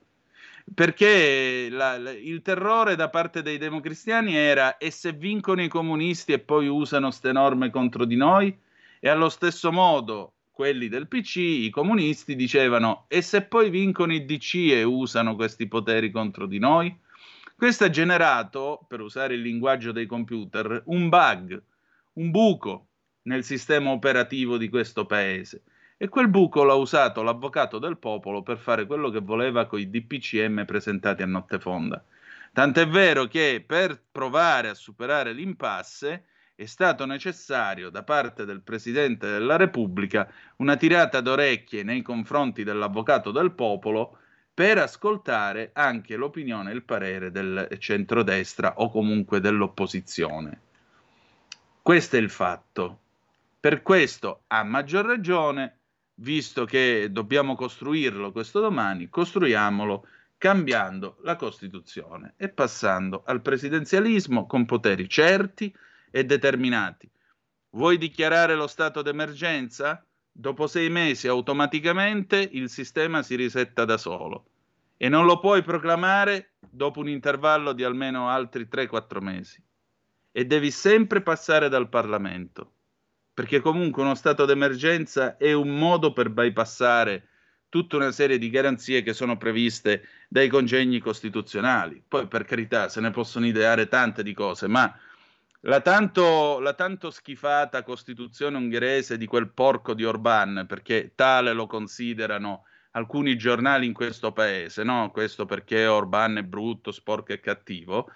[0.74, 6.34] Perché la, la, il terrore da parte dei democristiani era e se vincono i comunisti
[6.34, 8.56] e poi usano queste norme contro di noi?
[9.00, 14.26] E allo stesso modo quelli del PC, i comunisti, dicevano e se poi vincono i
[14.26, 16.94] DC e usano questi poteri contro di noi?
[17.56, 21.64] Questo ha generato, per usare il linguaggio dei computer, un bug,
[22.14, 22.88] un buco
[23.24, 25.64] nel sistema operativo di questo paese
[25.98, 29.90] e quel buco l'ha usato l'avvocato del popolo per fare quello che voleva con i
[29.90, 32.04] DPCM presentati a notte fonda.
[32.54, 36.26] Tant'è vero che per provare a superare l'impasse
[36.56, 43.32] è stato necessario da parte del Presidente della Repubblica una tirata d'orecchie nei confronti dell'avvocato
[43.32, 44.18] del popolo
[44.54, 50.62] per ascoltare anche l'opinione e il parere del centrodestra o comunque dell'opposizione.
[51.84, 53.00] Questo è il fatto.
[53.60, 55.77] Per questo, a maggior ragione,
[56.20, 60.08] visto che dobbiamo costruirlo questo domani, costruiamolo
[60.38, 65.74] cambiando la Costituzione e passando al presidenzialismo con poteri certi
[66.12, 67.10] e determinati.
[67.72, 70.04] Vuoi dichiarare lo stato d'emergenza?
[70.32, 74.46] Dopo sei mesi automaticamente il sistema si risetta da solo
[74.98, 79.64] e non lo puoi proclamare dopo un intervallo di almeno altri 3-4 mesi
[80.32, 82.74] e devi sempre passare dal Parlamento
[83.38, 87.28] perché comunque uno stato d'emergenza è un modo per bypassare
[87.70, 92.02] tutta una serie di garanzie che sono previste dai congegni costituzionali.
[92.08, 94.92] Poi, per carità, se ne possono ideare tante di cose, ma
[95.60, 101.68] la tanto, la tanto schifata Costituzione ungherese di quel porco di Orban, perché tale lo
[101.68, 102.64] considerano
[102.94, 105.12] alcuni giornali in questo paese, no?
[105.12, 108.10] Questo perché Orban è brutto, sporco e cattivo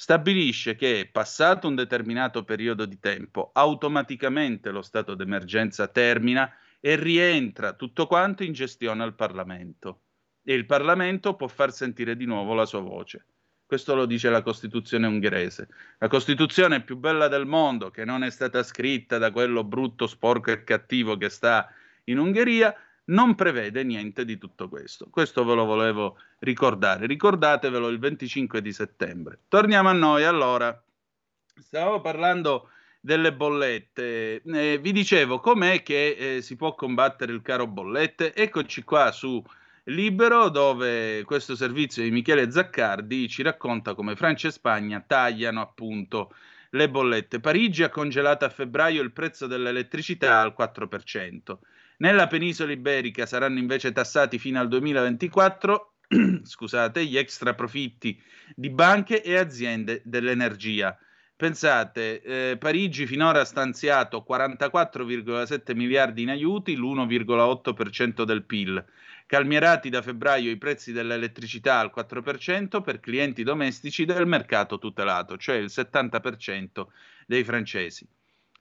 [0.00, 7.72] stabilisce che passato un determinato periodo di tempo, automaticamente lo stato d'emergenza termina e rientra
[7.72, 10.02] tutto quanto in gestione al Parlamento.
[10.44, 13.26] E il Parlamento può far sentire di nuovo la sua voce.
[13.66, 15.66] Questo lo dice la Costituzione ungherese.
[15.98, 20.52] La Costituzione più bella del mondo, che non è stata scritta da quello brutto, sporco
[20.52, 21.68] e cattivo che sta
[22.04, 22.72] in Ungheria,
[23.08, 25.08] non prevede niente di tutto questo.
[25.10, 27.06] Questo ve lo volevo ricordare.
[27.06, 29.40] Ricordatevelo il 25 di settembre.
[29.48, 30.82] Torniamo a noi allora.
[31.60, 34.42] Stavamo parlando delle bollette.
[34.42, 38.34] Eh, vi dicevo com'è che eh, si può combattere il caro bollette.
[38.34, 39.42] Eccoci qua su
[39.84, 46.34] Libero, dove questo servizio di Michele Zaccardi ci racconta come Francia e Spagna tagliano appunto
[46.70, 47.40] le bollette.
[47.40, 51.56] Parigi ha congelato a febbraio il prezzo dell'elettricità al 4%.
[52.00, 55.94] Nella penisola iberica saranno invece tassati fino al 2024
[56.44, 58.20] scusate, gli extra profitti
[58.54, 60.96] di banche e aziende dell'energia.
[61.34, 68.84] Pensate, eh, Parigi finora ha stanziato 44,7 miliardi in aiuti, l'1,8% del PIL.
[69.26, 75.56] Calmierati da febbraio i prezzi dell'elettricità al 4% per clienti domestici del mercato tutelato, cioè
[75.56, 76.86] il 70%
[77.26, 78.08] dei francesi.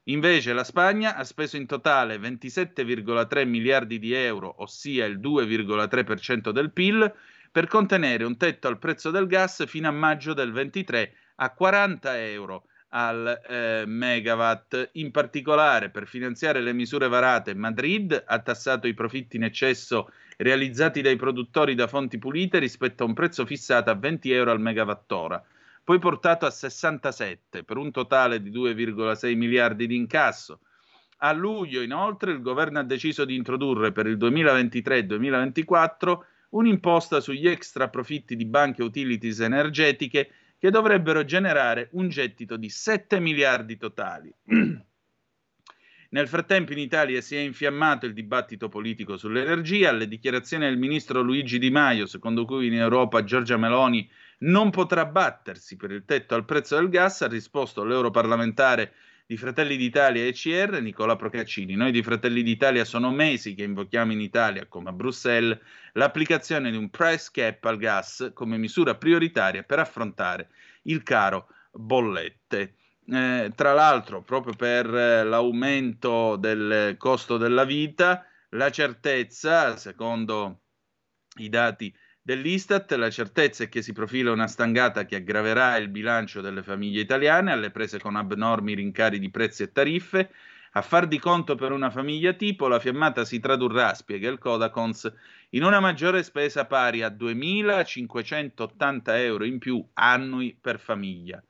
[0.10, 6.72] Invece la Spagna ha speso in totale 27,3 miliardi di euro, ossia il 2,3% del
[6.72, 7.14] PIL,
[7.52, 12.22] per contenere un tetto al prezzo del gas fino a maggio del 23 a 40
[12.22, 14.92] euro al eh, megawatt.
[14.94, 21.02] In particolare, per finanziare le misure varate, Madrid ha tassato i profitti in eccesso realizzati
[21.02, 25.44] dai produttori da fonti pulite rispetto a un prezzo fissato a 20 euro al megawattora,
[25.88, 30.60] poi portato a 67 per un totale di 2,6 miliardi di incasso.
[31.20, 37.48] A luglio, inoltre, il governo ha deciso di introdurre per il 2023 2024 un'imposta sugli
[37.48, 44.30] extra profitti di banche utilities energetiche che dovrebbero generare un gettito di 7 miliardi totali.
[46.10, 51.22] Nel frattempo in Italia si è infiammato il dibattito politico sull'energia, alle dichiarazioni del ministro
[51.22, 54.10] Luigi Di Maio, secondo cui in Europa Giorgia Meloni
[54.40, 58.94] non potrà battersi per il tetto al prezzo del gas, ha risposto l'europarlamentare
[59.26, 61.76] di Fratelli d'Italia e CR Nicola Procaccini.
[61.76, 65.60] Noi di Fratelli d'Italia sono mesi che invochiamo in Italia, come a Bruxelles,
[65.94, 70.50] l'applicazione di un price cap al gas come misura prioritaria per affrontare
[70.84, 72.76] il caro bollette.
[73.10, 80.62] Eh, tra l'altro, proprio per eh, l'aumento del costo della vita, la certezza, secondo
[81.40, 81.94] i dati
[82.28, 87.00] dell'Istat, la certezza è che si profila una stangata che aggraverà il bilancio delle famiglie
[87.00, 90.30] italiane, alle prese con abnormi rincari di prezzi e tariffe.
[90.74, 95.10] A far di conto per una famiglia tipo, la fiammata si tradurrà, spiega il Codacons,
[95.52, 101.42] in una maggiore spesa pari a 2.580 euro in più annui per famiglia.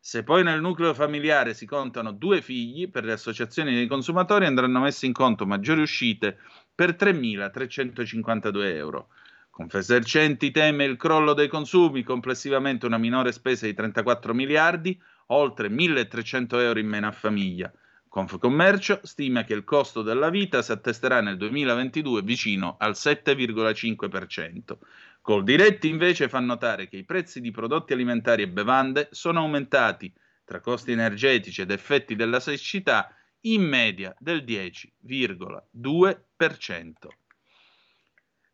[0.00, 4.80] Se poi nel nucleo familiare si contano due figli, per le associazioni dei consumatori andranno
[4.80, 6.38] messe in conto maggiori uscite
[6.74, 9.08] per 3.352 euro.
[9.52, 16.58] Confesercenti teme il crollo dei consumi, complessivamente una minore spesa di 34 miliardi, oltre 1.300
[16.58, 17.70] euro in meno a famiglia.
[18.08, 24.78] Confcommercio stima che il costo della vita si attesterà nel 2022 vicino al 7,5%.
[25.20, 30.10] Col diretti invece fa notare che i prezzi di prodotti alimentari e bevande sono aumentati
[30.46, 37.20] tra costi energetici ed effetti della siccità in media del 10,2%.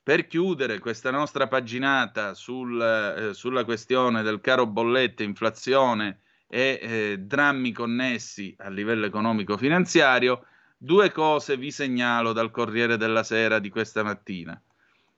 [0.09, 7.19] Per chiudere questa nostra paginata sul, eh, sulla questione del caro bollette, inflazione e eh,
[7.19, 10.47] drammi connessi a livello economico-finanziario,
[10.79, 14.59] due cose vi segnalo dal Corriere della Sera di questa mattina.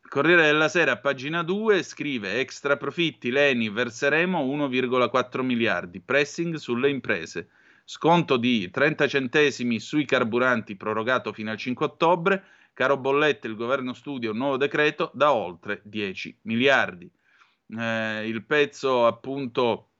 [0.08, 7.50] Corriere della Sera, pagina 2, scrive extra profitti, Leni, verseremo 1,4 miliardi, pressing sulle imprese,
[7.84, 12.44] sconto di 30 centesimi sui carburanti prorogato fino al 5 ottobre,
[12.80, 17.10] caro bollette, il governo studia un nuovo decreto da oltre 10 miliardi.
[17.76, 19.90] Eh, il pezzo appunto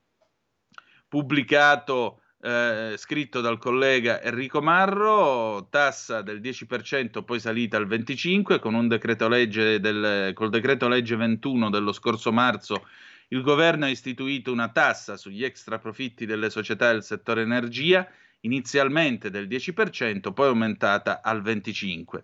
[1.07, 8.72] pubblicato eh, scritto dal collega Enrico Marro, tassa del 10% poi salita al 25% con
[8.72, 12.87] un decreto legge del, col decreto legge 21 dello scorso marzo
[13.28, 18.09] il governo ha istituito una tassa sugli extra profitti delle società del settore energia,
[18.41, 22.22] inizialmente del 10%, poi aumentata al 25%.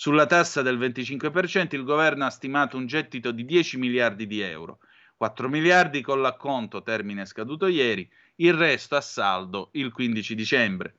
[0.00, 4.78] Sulla tassa del 25% il governo ha stimato un gettito di 10 miliardi di euro,
[5.16, 10.98] 4 miliardi con l'acconto termine scaduto ieri, il resto a saldo il 15 dicembre.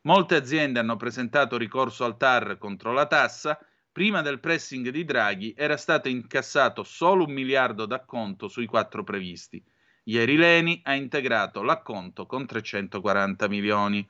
[0.00, 3.56] Molte aziende hanno presentato ricorso al TAR contro la tassa.
[3.92, 9.64] Prima del pressing di Draghi era stato incassato solo un miliardo d'acconto sui quattro previsti.
[10.02, 14.04] Ieri Leni ha integrato l'acconto con 340 milioni.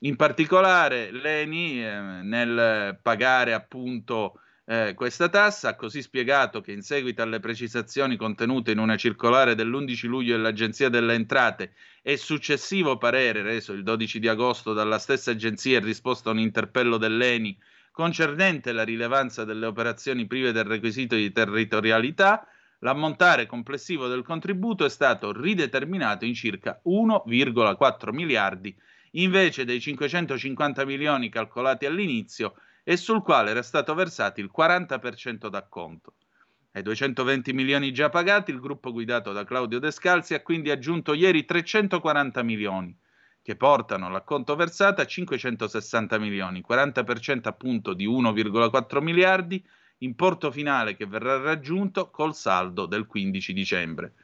[0.00, 6.82] In particolare Leni eh, nel pagare appunto eh, questa tassa ha così spiegato che in
[6.82, 13.42] seguito alle precisazioni contenute in una circolare dell'11 luglio dell'Agenzia delle Entrate e successivo parere
[13.42, 17.56] reso il 12 di agosto dalla stessa agenzia in risposta a un interpello dell'ENI
[17.92, 22.44] concernente la rilevanza delle operazioni prive del requisito di territorialità,
[22.80, 28.74] l'ammontare complessivo del contributo è stato rideterminato in circa 1,4 miliardi
[29.14, 36.14] invece dei 550 milioni calcolati all'inizio e sul quale era stato versato il 40% d'acconto.
[36.72, 41.44] Ai 220 milioni già pagati, il gruppo guidato da Claudio Descalzi ha quindi aggiunto ieri
[41.44, 42.96] 340 milioni,
[43.42, 49.64] che portano l'acconto versato a 560 milioni, 40% appunto di 1,4 miliardi,
[49.98, 54.14] importo finale che verrà raggiunto col saldo del 15 dicembre.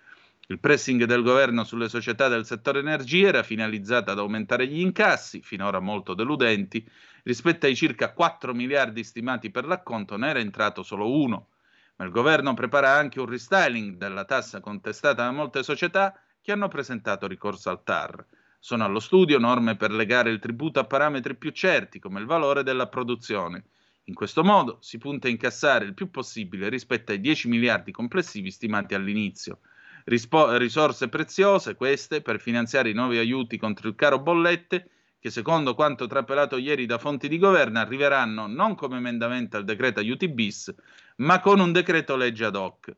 [0.51, 5.43] Il pressing del governo sulle società del settore energia era finalizzato ad aumentare gli incassi,
[5.43, 6.85] finora molto deludenti,
[7.23, 11.51] rispetto ai circa 4 miliardi stimati per l'acconto ne era entrato solo uno.
[11.95, 16.67] Ma il governo prepara anche un restyling della tassa contestata da molte società che hanno
[16.67, 18.27] presentato ricorso al TAR.
[18.59, 22.65] Sono allo studio norme per legare il tributo a parametri più certi, come il valore
[22.65, 23.67] della produzione.
[24.07, 28.51] In questo modo si punta a incassare il più possibile rispetto ai 10 miliardi complessivi
[28.51, 29.61] stimati all'inizio.
[30.05, 34.91] Rispo- risorse preziose queste per finanziare i nuovi aiuti contro il caro bollette
[35.21, 40.01] che secondo quanto trapelato ieri da fonti di governo arriveranno non come emendamento al decreto
[40.01, 40.75] aiuti bis,
[41.17, 42.97] ma con un decreto legge ad hoc.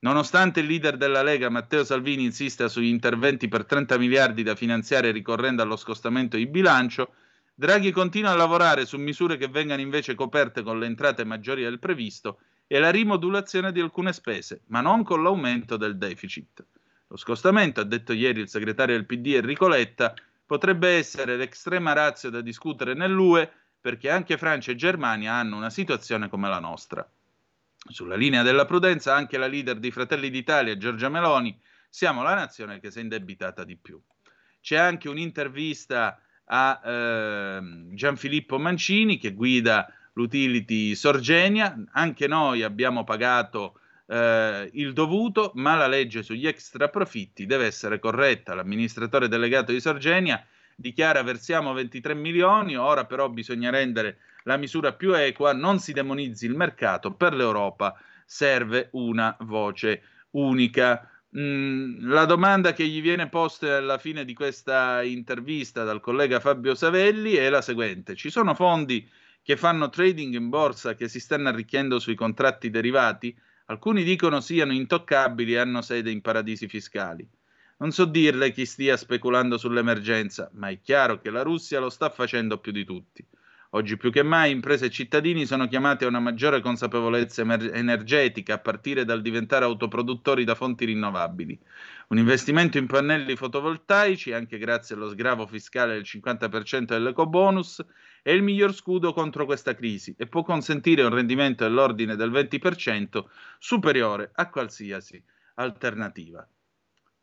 [0.00, 5.12] Nonostante il leader della Lega Matteo Salvini insista sugli interventi per 30 miliardi da finanziare
[5.12, 7.14] ricorrendo allo scostamento di bilancio,
[7.54, 11.78] Draghi continua a lavorare su misure che vengano invece coperte con le entrate maggiori del
[11.78, 16.64] previsto e la rimodulazione di alcune spese, ma non con l'aumento del deficit.
[17.08, 20.14] Lo scostamento, ha detto ieri il segretario del PD Enrico Letta,
[20.46, 23.50] potrebbe essere l'extrema razza da discutere nell'UE
[23.80, 27.06] perché anche Francia e Germania hanno una situazione come la nostra.
[27.88, 31.58] Sulla linea della prudenza anche la leader di Fratelli d'Italia, Giorgia Meloni,
[31.88, 34.00] siamo la nazione che si è indebitata di più.
[34.60, 37.60] C'è anche un'intervista a eh,
[37.92, 45.86] Gianfilippo Mancini che guida l'utility Sorgenia, anche noi abbiamo pagato eh, il dovuto, ma la
[45.86, 48.54] legge sugli extra profitti deve essere corretta.
[48.54, 50.44] L'amministratore delegato di Sorgenia
[50.76, 56.46] dichiara versiamo 23 milioni, ora però bisogna rendere la misura più equa, non si demonizzi
[56.46, 57.94] il mercato, per l'Europa
[58.24, 61.06] serve una voce unica.
[61.36, 66.74] Mm, la domanda che gli viene posta alla fine di questa intervista dal collega Fabio
[66.74, 69.08] Savelli è la seguente: ci sono fondi
[69.42, 73.36] che fanno trading in borsa che si stanno arricchendo sui contratti derivati?
[73.66, 77.28] Alcuni dicono siano intoccabili e hanno sede in paradisi fiscali.
[77.78, 82.10] Non so dirle chi stia speculando sull'emergenza, ma è chiaro che la Russia lo sta
[82.10, 83.26] facendo più di tutti.
[83.74, 88.54] Oggi più che mai imprese e cittadini sono chiamati a una maggiore consapevolezza emer- energetica
[88.54, 91.58] a partire dal diventare autoproduttori da fonti rinnovabili.
[92.08, 97.82] Un investimento in pannelli fotovoltaici, anche grazie allo sgravo fiscale del 50% dell'ecobonus,
[98.22, 103.24] è il miglior scudo contro questa crisi e può consentire un rendimento dell'ordine del 20%
[103.58, 105.22] superiore a qualsiasi
[105.54, 106.46] alternativa.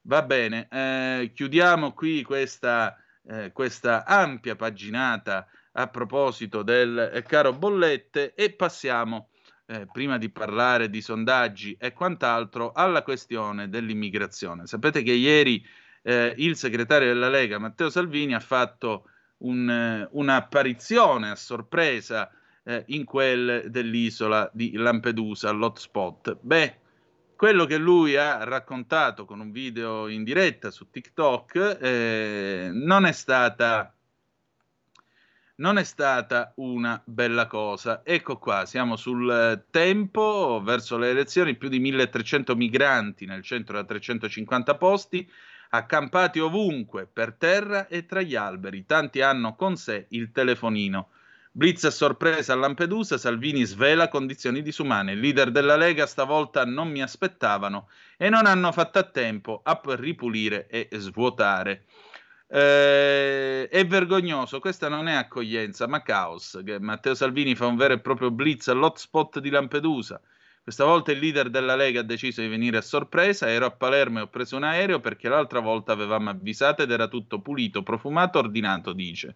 [0.04, 2.98] Va bene, eh, chiudiamo qui questa,
[3.28, 9.30] eh, questa ampia paginata a proposito del eh, caro bollette e passiamo,
[9.68, 14.66] eh, prima di parlare di sondaggi e quant'altro, alla questione dell'immigrazione.
[14.66, 15.66] Sapete che ieri
[16.02, 19.10] eh, il segretario della Lega, Matteo Salvini, ha fatto
[19.40, 22.32] un, un'apparizione a sorpresa
[22.64, 26.38] eh, in quel dell'isola di Lampedusa, all'hotspot.
[26.42, 26.78] Beh,
[27.36, 33.12] quello che lui ha raccontato con un video in diretta su TikTok eh, non è
[33.12, 33.94] stata
[35.60, 38.02] non è stata una bella cosa.
[38.04, 43.84] Ecco qua, siamo sul tempo, verso le elezioni, più di 1300 migranti nel centro da
[43.84, 45.30] 350 posti,
[45.70, 48.86] accampati ovunque, per terra e tra gli alberi.
[48.86, 51.10] Tanti hanno con sé il telefonino.
[51.52, 55.14] Blitz a sorpresa a Lampedusa, Salvini svela condizioni disumane.
[55.14, 59.82] Il leader della Lega stavolta non mi aspettavano e non hanno fatto a tempo a
[59.84, 61.86] ripulire e svuotare.
[62.48, 66.60] Eh, è vergognoso, questa non è accoglienza, ma caos.
[66.80, 70.22] Matteo Salvini fa un vero e proprio blitz all'hotspot di Lampedusa.
[70.70, 73.50] Questa volta il leader della Lega ha deciso di venire a sorpresa.
[73.50, 77.08] Ero a Palermo e ho preso un aereo perché l'altra volta avevamo avvisato ed era
[77.08, 79.34] tutto pulito, profumato, ordinato, dice.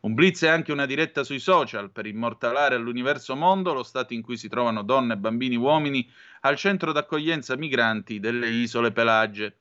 [0.00, 4.22] Un blitz è anche una diretta sui social per immortalare all'universo mondo lo stato in
[4.22, 6.10] cui si trovano donne, bambini, uomini
[6.40, 9.58] al centro d'accoglienza migranti delle isole Pelagie.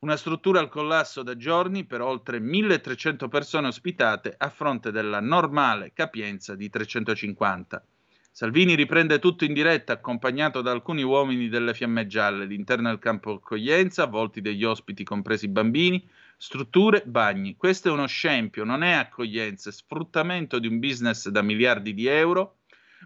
[0.00, 5.92] Una struttura al collasso da giorni per oltre 1300 persone ospitate a fronte della normale
[5.94, 7.84] capienza di 350.
[8.36, 13.34] Salvini riprende tutto in diretta accompagnato da alcuni uomini delle fiamme gialle all'interno del campo
[13.34, 16.04] accoglienza, avvolti degli ospiti compresi bambini,
[16.36, 17.54] strutture, bagni.
[17.54, 22.08] Questo è uno scempio, non è accoglienza, è sfruttamento di un business da miliardi di
[22.08, 22.56] euro.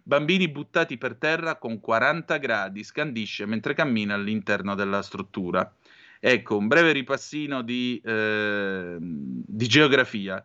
[0.03, 5.71] Bambini buttati per terra con 40 gradi, scandisce mentre cammina all'interno della struttura.
[6.21, 10.43] Ecco, un breve ripassino di, eh, di geografia.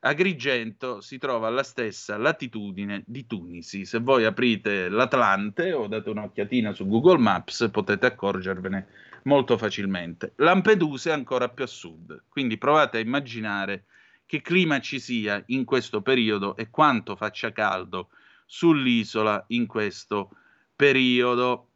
[0.00, 3.84] Agrigento si trova alla stessa latitudine di Tunisi.
[3.84, 8.86] Se voi aprite l'Atlante o date un'occhiatina su Google Maps potete accorgervene
[9.24, 10.34] molto facilmente.
[10.36, 13.86] Lampedusa è ancora più a sud, quindi provate a immaginare
[14.24, 18.10] che clima ci sia in questo periodo e quanto faccia caldo
[18.46, 20.30] sull'isola in questo
[20.76, 21.67] periodo.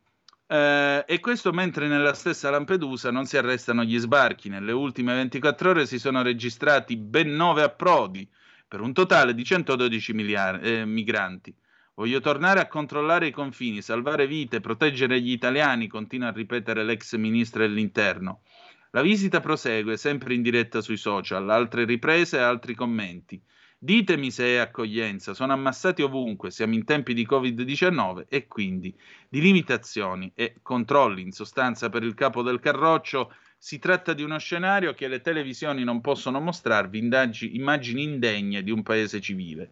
[0.52, 4.50] Eh, e questo mentre nella stessa Lampedusa non si arrestano gli sbarchi.
[4.50, 8.28] Nelle ultime 24 ore si sono registrati ben 9 approdi
[8.68, 11.56] per un totale di 112 miliar- eh, migranti.
[11.94, 17.16] Voglio tornare a controllare i confini, salvare vite, proteggere gli italiani, continua a ripetere l'ex
[17.16, 18.42] ministro dell'interno.
[18.90, 23.42] La visita prosegue sempre in diretta sui social, altre riprese e altri commenti.
[23.84, 28.96] Ditemi se è accoglienza, sono ammassati ovunque, siamo in tempi di Covid-19 e quindi
[29.28, 31.20] di limitazioni e controlli.
[31.20, 35.82] In sostanza, per il capo del Carroccio si tratta di uno scenario che le televisioni
[35.82, 39.68] non possono mostrarvi, indaggi- immagini indegne di un paese civile.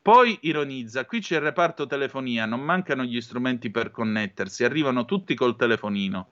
[0.00, 5.34] Poi ironizza, qui c'è il reparto telefonia, non mancano gli strumenti per connettersi, arrivano tutti
[5.34, 6.28] col telefonino.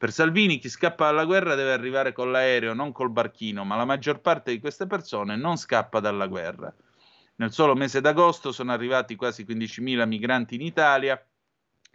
[0.00, 3.84] Per Salvini chi scappa dalla guerra deve arrivare con l'aereo, non col barchino, ma la
[3.84, 6.74] maggior parte di queste persone non scappa dalla guerra.
[7.34, 11.22] Nel solo mese d'agosto sono arrivati quasi 15.000 migranti in Italia,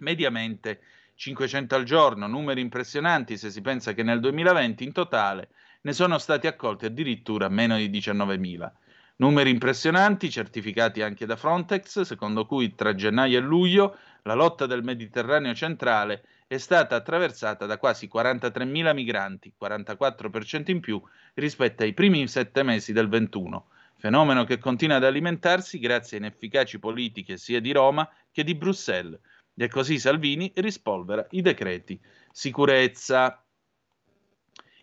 [0.01, 0.81] mediamente
[1.15, 5.49] 500 al giorno, numeri impressionanti se si pensa che nel 2020 in totale
[5.81, 8.71] ne sono stati accolti addirittura meno di 19.000.
[9.15, 14.83] Numeri impressionanti, certificati anche da Frontex, secondo cui tra gennaio e luglio la lotta del
[14.83, 21.01] Mediterraneo centrale è stata attraversata da quasi 43.000 migranti, 44% in più
[21.33, 23.67] rispetto ai primi sette mesi del 21,
[23.97, 29.19] fenomeno che continua ad alimentarsi grazie a inefficaci politiche sia di Roma che di Bruxelles.
[29.57, 31.99] E così Salvini rispolvera i decreti
[32.31, 33.44] sicurezza.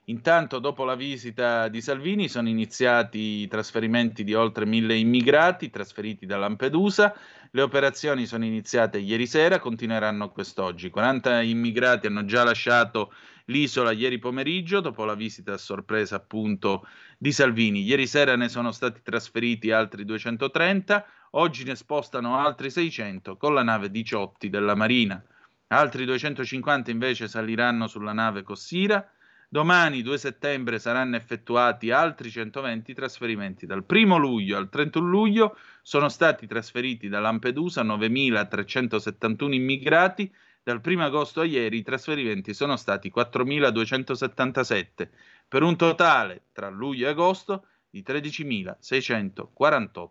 [0.07, 6.27] Intanto, dopo la visita di Salvini, sono iniziati i trasferimenti di oltre mille immigrati trasferiti
[6.27, 7.15] da Lampedusa.
[7.53, 10.91] Le operazioni sono iniziate ieri sera, continueranno quest'oggi.
[10.91, 13.13] 40 immigrati hanno già lasciato
[13.45, 16.85] l'isola ieri pomeriggio, dopo la visita a sorpresa appunto
[17.17, 17.83] di Salvini.
[17.83, 23.63] Ieri sera ne sono stati trasferiti altri 230, oggi ne spostano altri 600 con la
[23.63, 25.23] nave 18 della Marina.
[25.69, 29.09] Altri 250 invece saliranno sulla nave Cossira.
[29.53, 33.67] Domani, 2 settembre, saranno effettuati altri 120 trasferimenti.
[33.67, 40.35] Dal 1 luglio al 31 luglio sono stati trasferiti da Lampedusa 9.371 immigrati.
[40.63, 45.11] Dal 1 agosto a ieri i trasferimenti sono stati 4.277,
[45.47, 50.09] per un totale tra luglio e agosto di 13.648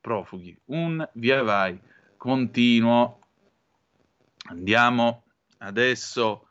[0.00, 0.56] profughi.
[0.66, 1.76] Un via vai
[2.16, 3.18] continuo.
[4.50, 5.24] Andiamo
[5.58, 6.47] adesso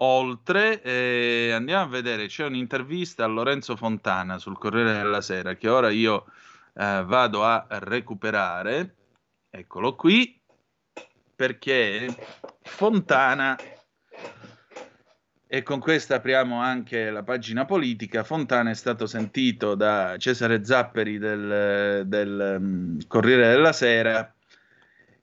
[0.00, 5.68] oltre, eh, andiamo a vedere, c'è un'intervista a Lorenzo Fontana sul Corriere della Sera che
[5.68, 6.26] ora io
[6.74, 8.94] eh, vado a recuperare,
[9.50, 10.40] eccolo qui,
[11.34, 12.14] perché
[12.62, 13.56] Fontana,
[15.50, 21.18] e con questa apriamo anche la pagina politica, Fontana è stato sentito da Cesare Zapperi
[21.18, 24.32] del, del um, Corriere della Sera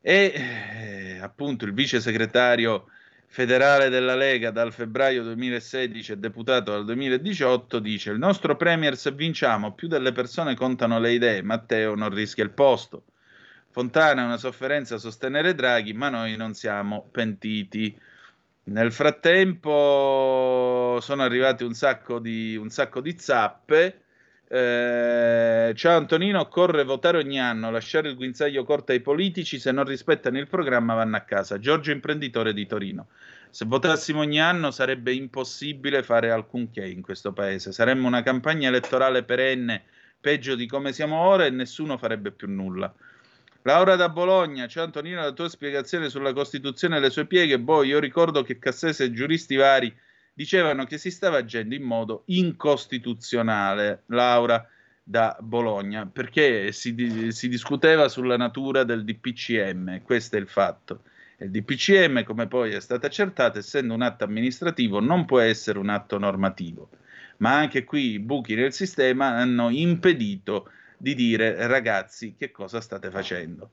[0.01, 2.87] e eh, appunto il vice segretario
[3.27, 9.11] federale della Lega dal febbraio 2016 e deputato dal 2018, dice il nostro Premier se
[9.11, 13.03] vinciamo, più delle persone contano le idee, Matteo non rischia il posto.
[13.75, 17.93] Fontana è una sofferenza sostenere Draghi, ma noi non siamo pentiti.
[18.67, 24.04] Nel frattempo sono arrivati un sacco di, un sacco di zappe.
[24.55, 29.83] Eh, ciao Antonino, occorre votare ogni anno, lasciare il guinzaglio corto ai politici, se non
[29.83, 31.59] rispettano il programma vanno a casa.
[31.59, 33.07] Giorgio Imprenditore di Torino.
[33.49, 37.73] Se votassimo ogni anno sarebbe impossibile fare alcunché in questo paese.
[37.73, 39.83] Saremmo una campagna elettorale perenne,
[40.21, 42.93] peggio di come siamo ora e nessuno farebbe più nulla.
[43.63, 47.59] Laura da Bologna, ciao Antonino, la tua spiegazione sulla Costituzione e le sue pieghe.
[47.59, 49.93] Boh, io ricordo che Cassese e giuristi vari
[50.35, 54.67] dicevano che si stava agendo in modo incostituzionale, Laura
[55.01, 61.03] da Bologna, perché si, si, discuteva sulla natura del DPCM, questo è il fatto.
[61.37, 65.89] Il DPCM, come poi è stato accertato, essendo un atto amministrativo, non può essere un
[65.89, 66.89] atto normativo.
[67.37, 73.09] Ma anche qui i buchi nel sistema hanno impedito di dire ragazzi che cosa state
[73.09, 73.69] facendo.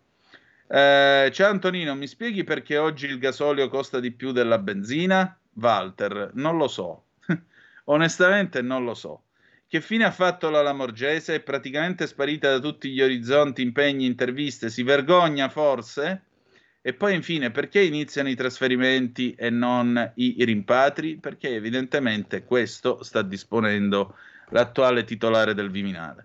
[0.75, 5.39] Eh, ciao Antonino, mi spieghi perché oggi il gasolio costa di più della benzina?
[5.53, 7.09] Walter, non lo so.
[7.85, 9.25] Onestamente non lo so.
[9.69, 11.35] Che fine ha fatto la Lamorgese?
[11.35, 14.71] È praticamente sparita da tutti gli orizzonti, impegni, interviste.
[14.71, 16.23] Si vergogna forse?
[16.81, 21.19] E poi infine, perché iniziano i trasferimenti e non i rimpatri?
[21.19, 24.17] Perché evidentemente questo sta disponendo
[24.49, 26.25] l'attuale titolare del Viminale.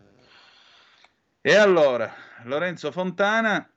[1.42, 2.10] E allora,
[2.46, 3.70] Lorenzo Fontana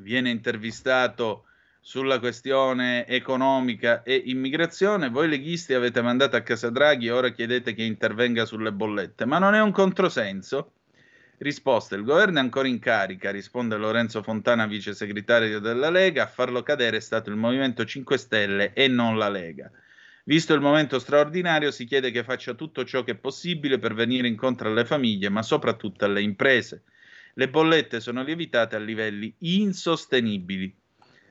[0.00, 1.44] viene intervistato
[1.80, 5.08] sulla questione economica e immigrazione.
[5.08, 9.38] Voi leghisti avete mandato a casa Draghi e ora chiedete che intervenga sulle bollette, ma
[9.38, 10.72] non è un controsenso?
[11.38, 16.24] Risposta: il governo è ancora in carica, risponde Lorenzo Fontana, vice segretario della Lega.
[16.24, 19.70] A farlo cadere è stato il Movimento 5 Stelle e non la Lega.
[20.24, 24.28] Visto il momento straordinario, si chiede che faccia tutto ciò che è possibile per venire
[24.28, 26.82] incontro alle famiglie, ma soprattutto alle imprese.
[27.40, 30.76] Le bollette sono lievitate a livelli insostenibili.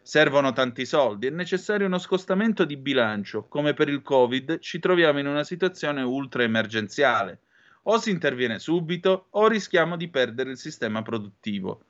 [0.02, 3.44] Servono tanti soldi, è necessario uno scostamento di bilancio.
[3.44, 7.42] Come per il Covid, ci troviamo in una situazione ultra emergenziale.
[7.84, 11.84] O si interviene subito o rischiamo di perdere il sistema produttivo.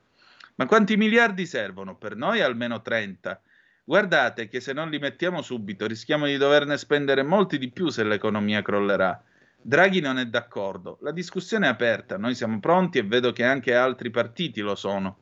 [0.56, 1.96] Ma quanti miliardi servono?
[1.96, 3.40] Per noi almeno 30.
[3.84, 8.04] Guardate che se non li mettiamo subito rischiamo di doverne spendere molti di più se
[8.04, 9.24] l'economia crollerà.
[9.62, 10.96] Draghi non è d'accordo.
[11.02, 15.18] La discussione è aperta, noi siamo pronti e vedo che anche altri partiti lo sono.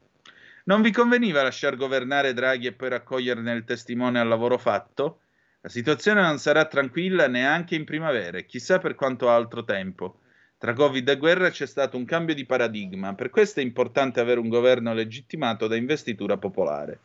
[0.65, 5.21] Non vi conveniva lasciar governare Draghi e poi raccoglierne il testimone al lavoro fatto?
[5.61, 10.21] La situazione non sarà tranquilla neanche in primavera chissà per quanto altro tempo.
[10.57, 14.39] Tra Covid e guerra c'è stato un cambio di paradigma, per questo è importante avere
[14.39, 17.01] un governo legittimato da investitura popolare.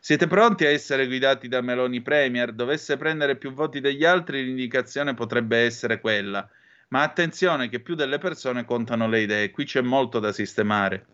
[0.00, 2.52] Siete pronti a essere guidati da Meloni Premier?
[2.52, 6.48] Dovesse prendere più voti degli altri, l'indicazione potrebbe essere quella.
[6.92, 11.06] Ma attenzione che più delle persone contano le idee, qui c'è molto da sistemare.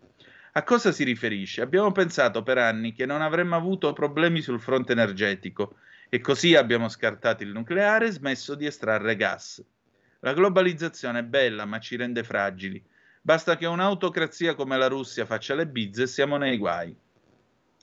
[0.53, 1.61] A cosa si riferisce?
[1.61, 5.77] Abbiamo pensato per anni che non avremmo avuto problemi sul fronte energetico
[6.09, 9.63] e così abbiamo scartato il nucleare e smesso di estrarre gas.
[10.19, 12.83] La globalizzazione è bella, ma ci rende fragili.
[13.21, 16.93] Basta che un'autocrazia come la Russia faccia le bizze e siamo nei guai.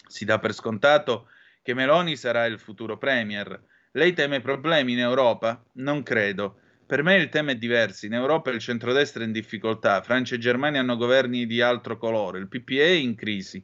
[0.07, 1.29] Si dà per scontato
[1.63, 3.59] che Meloni sarà il futuro premier.
[3.93, 5.65] Lei teme problemi in Europa?
[5.75, 6.61] Non credo.
[6.87, 8.07] Per me il tema è diverso.
[8.07, 10.01] In Europa il centrodestra è in difficoltà.
[10.03, 12.39] Francia e Germania hanno governi di altro colore.
[12.39, 13.61] Il PPE è in crisi.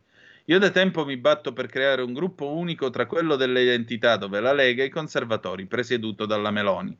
[0.46, 4.40] Io da tempo mi batto per creare un gruppo unico tra quello delle identità dove
[4.40, 6.98] la Lega e i conservatori, presieduto dalla Meloni.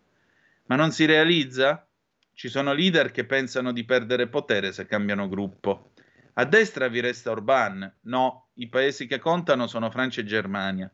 [0.67, 1.85] Ma non si realizza?
[2.33, 5.91] Ci sono leader che pensano di perdere potere se cambiano gruppo.
[6.35, 7.97] A destra vi resta Orban.
[8.03, 10.89] No, i paesi che contano sono Francia e Germania.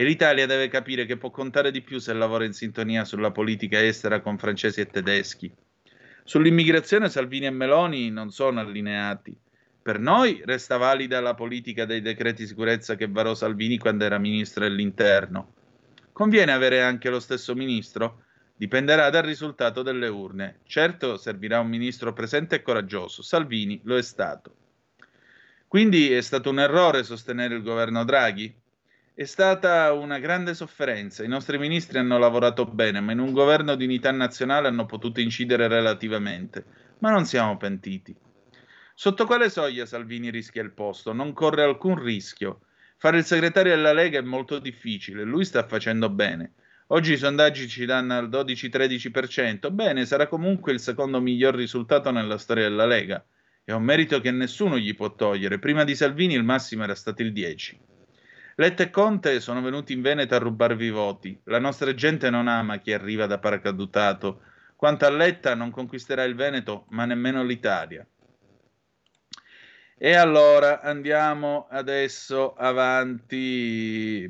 [0.00, 3.84] E l'Italia deve capire che può contare di più se lavora in sintonia sulla politica
[3.84, 5.52] estera con francesi e tedeschi.
[6.24, 9.36] Sull'immigrazione Salvini e Meloni non sono allineati.
[9.82, 14.64] Per noi resta valida la politica dei decreti sicurezza che varò Salvini quando era ministro
[14.64, 15.52] dell'interno.
[16.12, 18.22] Conviene avere anche lo stesso ministro?
[18.56, 20.60] Dipenderà dal risultato delle urne.
[20.64, 23.20] Certo servirà un ministro presente e coraggioso.
[23.20, 24.54] Salvini lo è stato.
[25.68, 28.60] Quindi è stato un errore sostenere il governo Draghi?
[29.20, 31.22] È stata una grande sofferenza.
[31.22, 35.20] I nostri ministri hanno lavorato bene, ma in un governo di unità nazionale hanno potuto
[35.20, 36.64] incidere relativamente.
[37.00, 38.16] Ma non siamo pentiti.
[38.94, 41.12] Sotto quale soglia Salvini rischia il posto?
[41.12, 42.60] Non corre alcun rischio.
[42.96, 46.54] Fare il segretario della Lega è molto difficile, lui sta facendo bene.
[46.86, 52.38] Oggi i sondaggi ci danno al 12-13%, bene, sarà comunque il secondo miglior risultato nella
[52.38, 53.22] storia della Lega.
[53.62, 55.58] È un merito che nessuno gli può togliere.
[55.58, 57.88] Prima di Salvini il massimo era stato il 10.
[58.56, 61.40] Letta e Conte sono venuti in Veneto a rubarvi i voti.
[61.44, 64.42] La nostra gente non ama chi arriva da paracadutato.
[64.76, 68.06] Quanto a Letta non conquisterà il Veneto, ma nemmeno l'Italia.
[70.02, 74.26] E allora andiamo adesso avanti.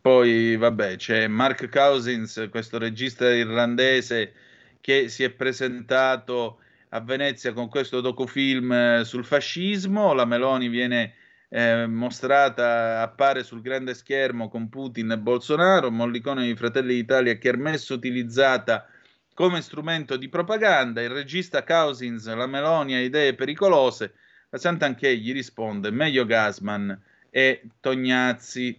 [0.00, 4.32] Poi, vabbè, c'è Mark Cousins, questo regista irlandese
[4.80, 10.12] che si è presentato a Venezia con questo docufilm eh, sul fascismo.
[10.12, 11.14] La Meloni viene
[11.56, 17.94] eh, mostrata, appare sul grande schermo con Putin e Bolsonaro, mollicone di Fratelli d'Italia messo
[17.94, 18.86] utilizzata
[19.32, 21.00] come strumento di propaganda.
[21.00, 24.12] Il regista Cousins, la Meloni ha idee pericolose
[24.50, 28.78] la Santanchè gli risponde meglio Gasman e Tognazzi.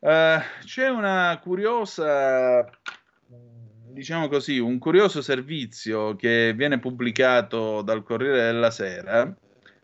[0.00, 2.68] Uh, c'è una curiosa,
[3.86, 9.32] diciamo così, un curioso servizio che viene pubblicato dal Corriere della Sera,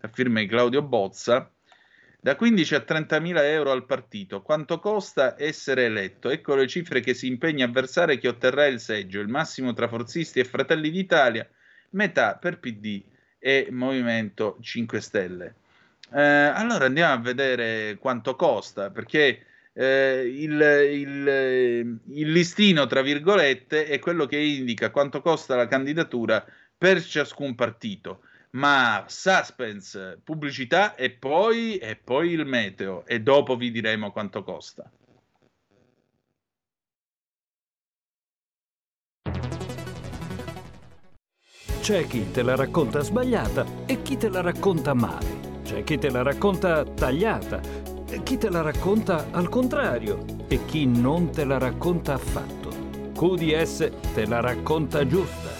[0.01, 1.51] a firma di Claudio Bozza,
[2.21, 4.43] da 15 a 30 mila euro al partito.
[4.43, 6.29] Quanto costa essere eletto?
[6.29, 9.89] Ecco le cifre che si impegna a versare chi otterrà il seggio, il massimo tra
[9.89, 11.49] forzisti e fratelli d'Italia,
[11.91, 13.03] metà per PD
[13.39, 15.55] e Movimento 5 Stelle.
[16.13, 20.61] Eh, allora andiamo a vedere quanto costa, perché eh, il,
[20.93, 26.45] il, il, listino, tra virgolette, è quello che indica quanto costa la candidatura
[26.77, 28.23] per ciascun partito.
[28.53, 34.91] Ma suspense, pubblicità e poi, e poi il meteo, e dopo vi diremo quanto costa.
[41.81, 45.61] C'è chi te la racconta sbagliata e chi te la racconta male.
[45.63, 47.61] C'è chi te la racconta tagliata,
[48.11, 52.71] e chi te la racconta al contrario e chi non te la racconta affatto.
[53.15, 55.60] QDS te la racconta giusta.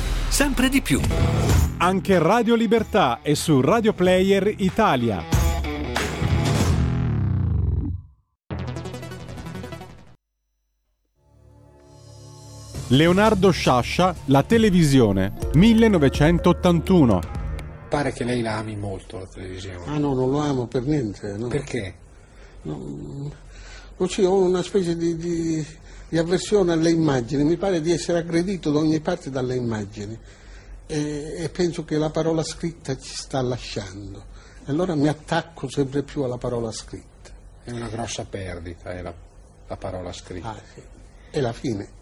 [0.31, 0.99] sempre di più.
[1.77, 5.23] Anche Radio Libertà è su Radio Player Italia.
[12.87, 17.21] Leonardo Sciascia, La televisione, 1981.
[17.87, 19.85] Pare che lei la ami molto la televisione.
[19.85, 21.35] Ah no, non lo amo per niente.
[21.37, 21.47] no.
[21.47, 21.95] Perché?
[22.63, 23.31] No,
[23.97, 25.65] non ci ho una specie di, di-
[26.11, 30.19] di avversione alle immagini, mi pare di essere aggredito da ogni parte dalle immagini
[30.85, 34.25] e, e penso che la parola scritta ci sta lasciando.
[34.65, 37.31] E allora mi attacco sempre più alla parola scritta.
[37.63, 39.13] È una grossa perdita, è la,
[39.65, 40.49] la parola scritta.
[40.49, 40.81] Ah, sì.
[41.29, 42.00] È la fine.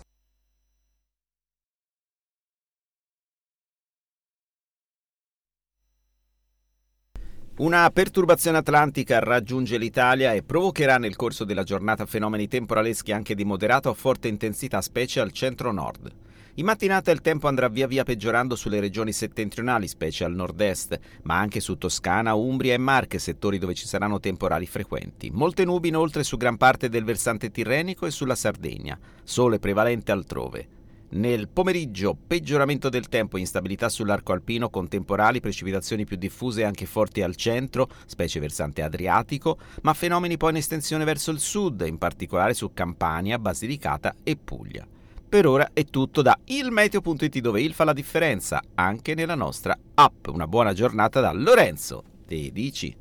[7.60, 13.44] Una perturbazione atlantica raggiunge l'Italia e provocherà nel corso della giornata fenomeni temporaleschi anche di
[13.44, 16.10] moderata o forte intensità, specie al centro-nord.
[16.54, 21.38] In mattinata il tempo andrà via via peggiorando sulle regioni settentrionali, specie al nord-est, ma
[21.38, 25.30] anche su Toscana, Umbria e Marche, settori dove ci saranno temporali frequenti.
[25.30, 30.79] Molte nubi inoltre su gran parte del versante tirrenico e sulla Sardegna, sole prevalente altrove.
[31.12, 36.86] Nel pomeriggio, peggioramento del tempo instabilità sull'arco alpino con temporali, precipitazioni più diffuse e anche
[36.86, 41.98] forti al centro, specie versante adriatico, ma fenomeni poi in estensione verso il sud, in
[41.98, 44.86] particolare su Campania, Basilicata e Puglia.
[45.30, 50.28] Per ora è tutto da ilmeteo.it dove il fa la differenza anche nella nostra app.
[50.28, 52.04] Una buona giornata da Lorenzo.
[52.26, 52.96] Te dici?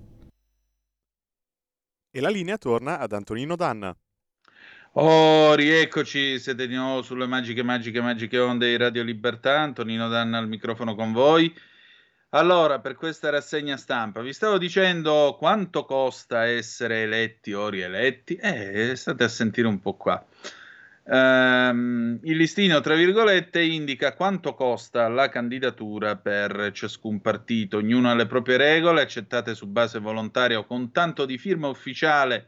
[2.10, 3.94] E la linea torna ad Antonino Danna.
[4.92, 9.60] Oh, rieccoci, siete di nuovo sulle magiche, magiche, magiche onde di Radio Libertà.
[9.60, 11.54] Antonino Danna al microfono con voi.
[12.30, 18.36] Allora, per questa rassegna stampa, vi stavo dicendo quanto costa essere eletti o rieletti?
[18.36, 20.24] Eh, state a sentire un po' qua.
[21.04, 27.76] Ehm, il listino, tra virgolette, indica quanto costa la candidatura per ciascun partito.
[27.76, 32.46] Ognuno ha le proprie regole, accettate su base volontaria o con tanto di firma ufficiale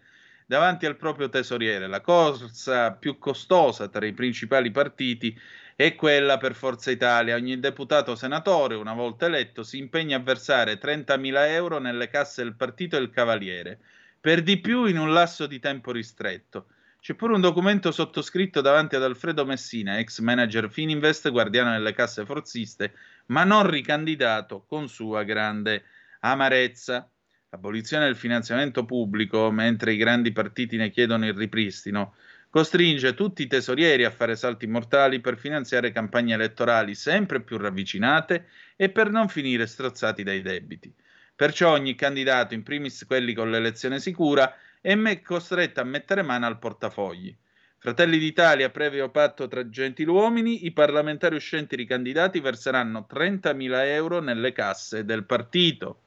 [0.50, 1.86] davanti al proprio tesoriere.
[1.86, 5.38] La cosa più costosa tra i principali partiti
[5.76, 7.36] è quella per Forza Italia.
[7.36, 12.56] Ogni deputato senatore, una volta eletto, si impegna a versare 30.000 euro nelle casse del
[12.56, 13.78] partito e il cavaliere,
[14.20, 16.66] per di più in un lasso di tempo ristretto.
[16.98, 22.26] C'è pure un documento sottoscritto davanti ad Alfredo Messina, ex manager Fininvest, guardiano delle casse
[22.26, 22.92] forziste,
[23.26, 25.84] ma non ricandidato con sua grande
[26.18, 27.08] amarezza.
[27.52, 32.14] L'abolizione del finanziamento pubblico, mentre i grandi partiti ne chiedono il ripristino,
[32.48, 38.46] costringe tutti i tesorieri a fare salti mortali per finanziare campagne elettorali sempre più ravvicinate
[38.76, 40.94] e per non finire strozzati dai debiti.
[41.34, 46.60] Perciò ogni candidato, in primis quelli con l'elezione sicura, è costretto a mettere mano al
[46.60, 47.36] portafogli.
[47.78, 55.04] Fratelli d'Italia, previo patto tra gentiluomini, i parlamentari uscenti ricandidati verseranno 30.000 euro nelle casse
[55.04, 56.02] del partito.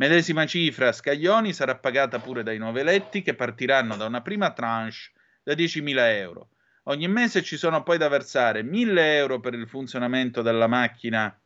[0.00, 4.50] Medesima cifra a Scaglioni sarà pagata pure dai nuovi eletti che partiranno da una prima
[4.50, 5.10] tranche
[5.42, 6.48] da 10.000 euro.
[6.84, 11.38] Ogni mese ci sono poi da versare 1.000 euro per il funzionamento della macchina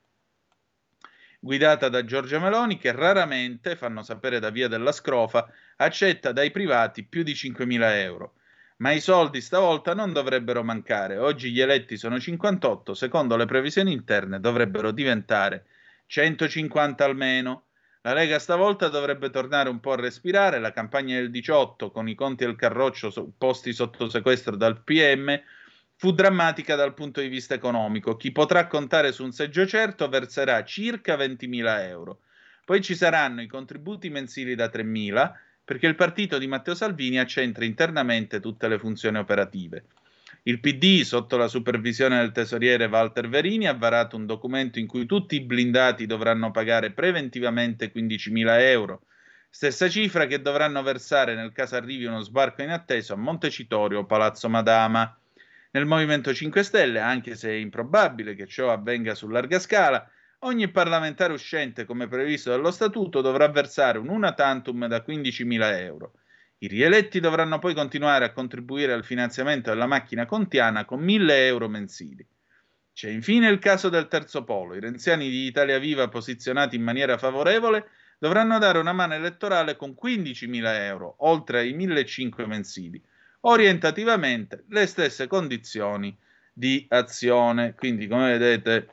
[1.40, 5.48] guidata da Giorgia Meloni che raramente, fanno sapere da via della scrofa,
[5.78, 8.34] accetta dai privati più di 5.000 euro.
[8.76, 11.18] Ma i soldi stavolta non dovrebbero mancare.
[11.18, 15.66] Oggi gli eletti sono 58, secondo le previsioni interne dovrebbero diventare
[16.06, 17.63] 150 almeno.
[18.06, 20.58] La Lega stavolta dovrebbe tornare un po' a respirare.
[20.58, 25.40] La campagna del 18, con i conti del Carroccio posti sotto sequestro dal PM,
[25.96, 28.16] fu drammatica dal punto di vista economico.
[28.16, 32.20] Chi potrà contare su un seggio certo verserà circa 20.000 euro.
[32.66, 35.32] Poi ci saranno i contributi mensili da 3.000,
[35.64, 39.86] perché il partito di Matteo Salvini accentra internamente tutte le funzioni operative.
[40.46, 45.06] Il PD, sotto la supervisione del tesoriere Walter Verini, ha varato un documento in cui
[45.06, 49.06] tutti i blindati dovranno pagare preventivamente 15.000 euro,
[49.48, 54.50] stessa cifra che dovranno versare nel caso arrivi uno sbarco inatteso a Montecitorio o Palazzo
[54.50, 55.18] Madama.
[55.70, 60.06] Nel Movimento 5 Stelle, anche se è improbabile che ciò avvenga su larga scala,
[60.40, 66.12] ogni parlamentare uscente, come previsto dallo Statuto, dovrà versare un una tantum da 15.000 euro.
[66.58, 71.68] I rieletti dovranno poi continuare a contribuire al finanziamento della macchina contiana con 1.000 euro
[71.68, 72.26] mensili.
[72.92, 74.74] C'è infine il caso del terzo polo.
[74.74, 77.88] I renziani di Italia Viva posizionati in maniera favorevole
[78.18, 83.02] dovranno dare una mano elettorale con 15.000 euro, oltre ai 1.500 mensili
[83.46, 86.16] orientativamente le stesse condizioni
[86.52, 87.74] di azione.
[87.74, 88.88] Quindi, come vedete,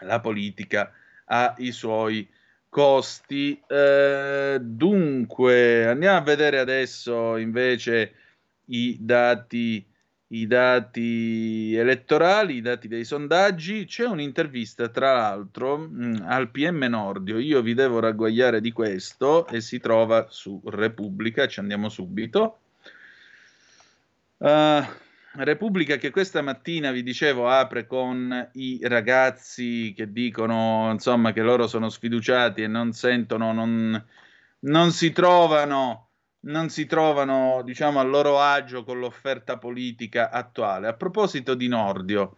[0.00, 0.92] la politica
[1.26, 2.28] ha i suoi
[2.76, 3.58] costi.
[3.66, 8.12] Eh, dunque, andiamo a vedere adesso invece
[8.66, 9.82] i dati,
[10.26, 13.86] i dati elettorali, i dati dei sondaggi.
[13.86, 17.38] C'è un'intervista, tra l'altro, mh, al PM Nordio.
[17.38, 21.48] Io vi devo ragguagliare di questo e si trova su Repubblica.
[21.48, 22.58] Ci andiamo subito.
[24.36, 24.84] Uh,
[25.38, 31.66] Repubblica che questa mattina vi dicevo apre con i ragazzi che dicono insomma che loro
[31.66, 34.02] sono sfiduciati e non sentono, non,
[34.60, 36.10] non si trovano,
[36.40, 40.88] non si trovano diciamo a loro agio con l'offerta politica attuale.
[40.88, 42.36] A proposito di Nordio,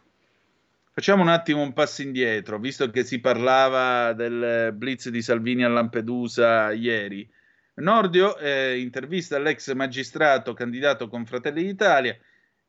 [0.93, 5.69] facciamo un attimo un passo indietro, visto che si parlava del blitz di Salvini a
[5.69, 7.29] Lampedusa ieri.
[7.75, 12.19] Nordio, eh, intervista all'ex magistrato candidato con Fratelli d'Italia.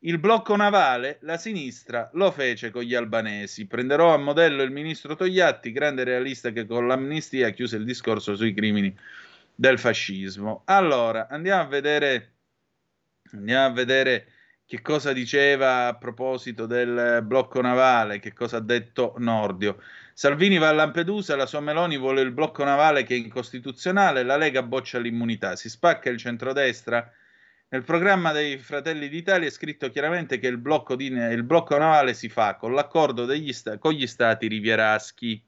[0.02, 3.68] Il blocco navale, la sinistra lo fece con gli albanesi.
[3.68, 8.54] Prenderò a modello il ministro Togliatti, grande realista che con l'amnistia chiuse il discorso sui
[8.54, 8.98] crimini
[9.54, 10.62] del fascismo.
[10.66, 12.36] Allora, andiamo a vedere,
[13.34, 14.28] andiamo a vedere
[14.66, 19.82] che cosa diceva a proposito del blocco navale, che cosa ha detto Nordio.
[20.14, 24.38] Salvini va a Lampedusa, la sua Meloni vuole il blocco navale che è incostituzionale, la
[24.38, 27.12] Lega boccia l'immunità, si spacca il centrodestra.
[27.70, 32.14] Nel programma dei Fratelli d'Italia è scritto chiaramente che il blocco, di, il blocco navale
[32.14, 35.44] si fa con l'accordo sta, con gli stati rivieraschi.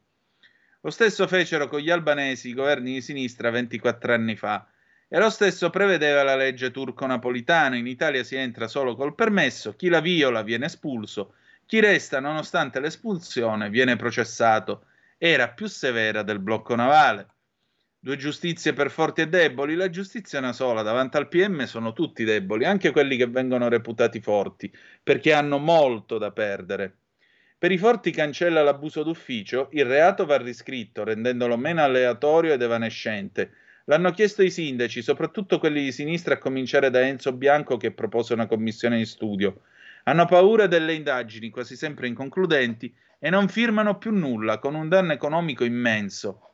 [0.81, 4.67] Lo stesso fecero con gli albanesi i governi di sinistra 24 anni fa.
[5.07, 7.75] E lo stesso prevedeva la legge turco-napolitana.
[7.75, 11.33] In Italia si entra solo col permesso, chi la viola viene espulso
[11.71, 14.87] chi resta, nonostante l'espulsione, viene processato.
[15.17, 17.27] Era più severa del blocco navale.
[18.03, 19.75] Due giustizie per forti e deboli.
[19.75, 20.81] La giustizia è una sola.
[20.81, 24.73] Davanti al PM sono tutti deboli, anche quelli che vengono reputati forti,
[25.03, 26.95] perché hanno molto da perdere.
[27.59, 33.51] Per i forti cancella l'abuso d'ufficio, il reato va riscritto, rendendolo meno aleatorio ed evanescente.
[33.85, 38.33] L'hanno chiesto i sindaci, soprattutto quelli di sinistra, a cominciare da Enzo Bianco che propose
[38.33, 39.61] una commissione di studio.
[40.05, 45.13] Hanno paura delle indagini, quasi sempre inconcludenti, e non firmano più nulla, con un danno
[45.13, 46.50] economico immenso.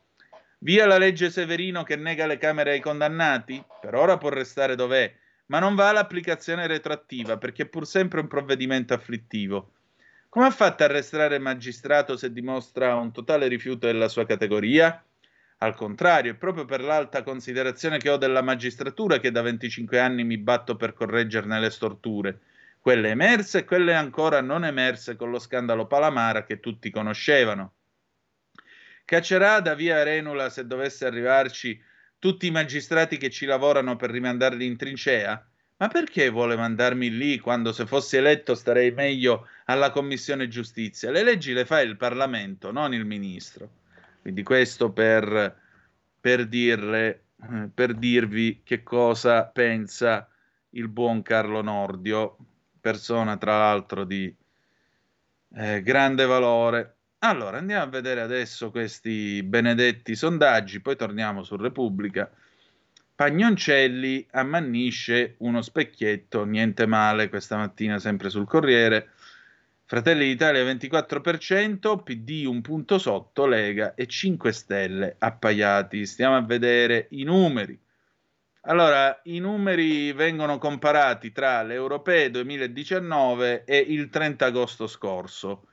[0.58, 3.64] Via la legge Severino che nega le camere ai condannati?
[3.80, 5.14] Per ora può restare dov'è,
[5.46, 9.72] ma non va all'applicazione retroattiva perché è pur sempre un provvedimento afflittivo.
[10.28, 15.02] Come ha fatto a arrestare il magistrato se dimostra un totale rifiuto della sua categoria?
[15.58, 20.24] Al contrario, è proprio per l'alta considerazione che ho della magistratura che da 25 anni
[20.24, 22.40] mi batto per correggerne le storture
[22.80, 27.74] quelle emerse e quelle ancora non emerse con lo scandalo Palamara che tutti conoscevano.
[29.08, 31.82] Caccerà da via Renula, se dovesse arrivarci,
[32.18, 35.48] tutti i magistrati che ci lavorano per rimandarli in trincea?
[35.78, 41.10] Ma perché vuole mandarmi lì quando se fossi eletto starei meglio alla Commissione Giustizia?
[41.10, 43.70] Le leggi le fa il Parlamento, non il Ministro.
[44.20, 45.58] Quindi questo per,
[46.20, 47.22] per, dirle,
[47.72, 50.28] per dirvi che cosa pensa
[50.72, 52.36] il buon Carlo Nordio
[52.78, 54.30] persona tra l'altro di
[55.54, 56.97] eh, grande valore.
[57.20, 62.30] Allora, andiamo a vedere adesso questi benedetti sondaggi, poi torniamo su Repubblica.
[63.12, 69.10] Pagnoncelli ammannisce uno specchietto, niente male, questa mattina sempre sul Corriere.
[69.84, 76.06] Fratelli d'Italia 24%, PD un punto sotto, Lega e 5 Stelle appaiati.
[76.06, 77.76] Stiamo a vedere i numeri.
[78.62, 85.66] Allora, i numeri vengono comparati tra le europee 2019 e il 30 agosto scorso.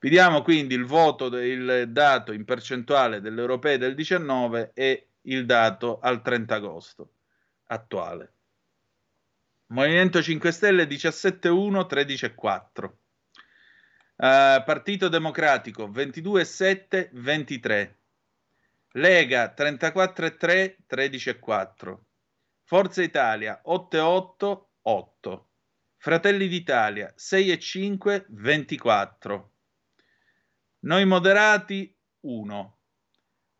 [0.00, 5.98] Vediamo quindi il voto, il dato in percentuale delle europee del 19 e il dato
[5.98, 7.12] al 30 agosto
[7.66, 8.32] attuale.
[9.70, 12.84] Movimento 5 Stelle 17,1, 13,4.
[12.84, 17.98] Uh, Partito Democratico 22,7, 23.
[18.92, 21.98] Lega 34,3, 13,4.
[22.62, 25.48] Forza Italia 888.
[25.96, 29.52] Fratelli d'Italia 6,5 24.
[30.88, 32.78] Noi moderati 1.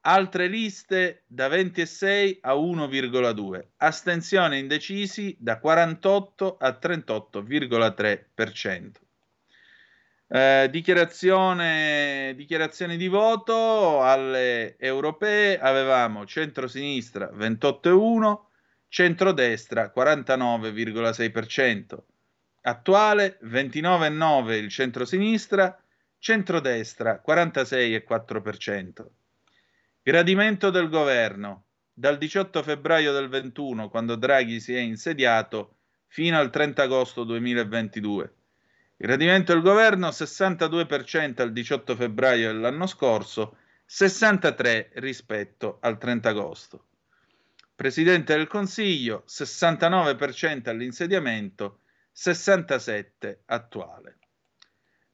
[0.01, 3.67] Altre liste da 26 a 1,2.
[3.77, 8.93] Astensione indecisi da 48 a 38,3%.
[10.27, 18.39] Eh, dichiarazione, dichiarazioni di voto alle europee avevamo centrosinistra 28,1,
[18.89, 21.99] centrodestra 49,6%,
[22.63, 25.79] attuale 29,9 il centrosinistra,
[26.19, 29.07] centrodestra 46,4%.
[30.03, 36.51] Gradimento del governo dal 18 febbraio del 21, quando Draghi si è insediato, fino al
[36.51, 38.33] 30 agosto 2022.
[38.97, 46.87] Gradimento del governo 62% al 18 febbraio dell'anno scorso, 63 rispetto al 30 agosto.
[47.75, 51.81] Presidente del Consiglio 69% all'insediamento,
[52.13, 54.18] 67 attuale.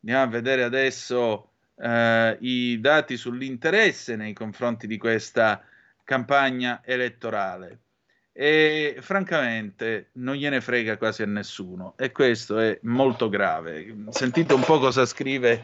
[0.04, 5.64] Andiamo a vedere adesso eh, i dati sull'interesse nei confronti di questa
[6.04, 7.78] campagna elettorale
[8.30, 13.96] e francamente non gliene frega quasi a nessuno e questo è molto grave.
[14.10, 15.62] Sentite un po' cosa scrive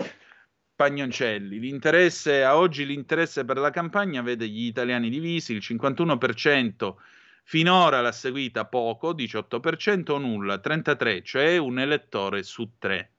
[0.74, 1.58] Pagnoncelli.
[1.58, 6.94] L'interesse a oggi l'interesse per la campagna vede gli italiani divisi, il 51%
[7.42, 13.10] finora l'ha seguita poco, 18% nulla, 33, cioè un elettore su tre.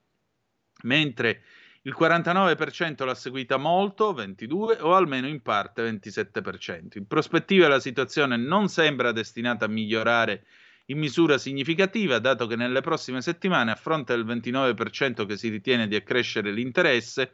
[0.84, 1.44] Mentre
[1.84, 6.98] il 49% l'ha seguita molto, 22, o almeno in parte 27%.
[6.98, 10.46] In prospettiva la situazione non sembra destinata a migliorare
[10.86, 15.88] in misura significativa, dato che nelle prossime settimane, a fronte del 29% che si ritiene
[15.88, 17.32] di accrescere l'interesse,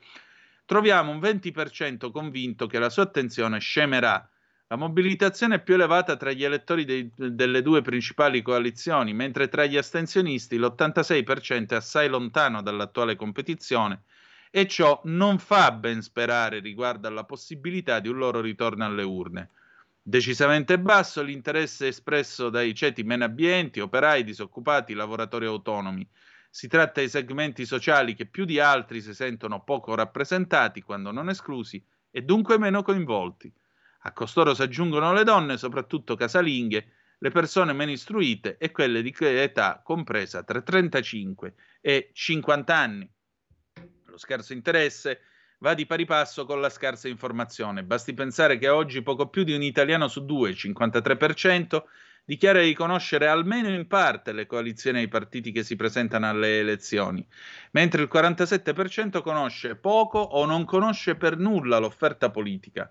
[0.65, 4.29] troviamo un 20% convinto che la sua attenzione scemerà.
[4.69, 9.65] La mobilitazione è più elevata tra gli elettori dei, delle due principali coalizioni, mentre tra
[9.65, 14.03] gli astensionisti l'86% è assai lontano dall'attuale competizione
[14.51, 19.51] e ciò non fa ben sperare riguardo alla possibilità di un loro ritorno alle urne.
[20.01, 26.05] Decisamente basso l'interesse espresso dai ceti meno abbienti, operai, disoccupati, lavoratori autonomi.
[26.49, 31.29] Si tratta di segmenti sociali che più di altri si sentono poco rappresentati, quando non
[31.29, 31.81] esclusi,
[32.11, 33.49] e dunque meno coinvolti.
[34.07, 39.13] A costoro si aggiungono le donne, soprattutto casalinghe, le persone meno istruite e quelle di
[39.19, 43.11] età compresa tra 35 e 50 anni.
[44.05, 45.19] Lo scarso interesse
[45.59, 47.83] va di pari passo con la scarsa informazione.
[47.83, 51.83] Basti pensare che oggi poco più di un italiano su due, il 53%,
[52.23, 56.59] dichiara di conoscere almeno in parte le coalizioni e i partiti che si presentano alle
[56.59, 57.27] elezioni,
[57.71, 62.89] mentre il 47% conosce poco o non conosce per nulla l'offerta politica.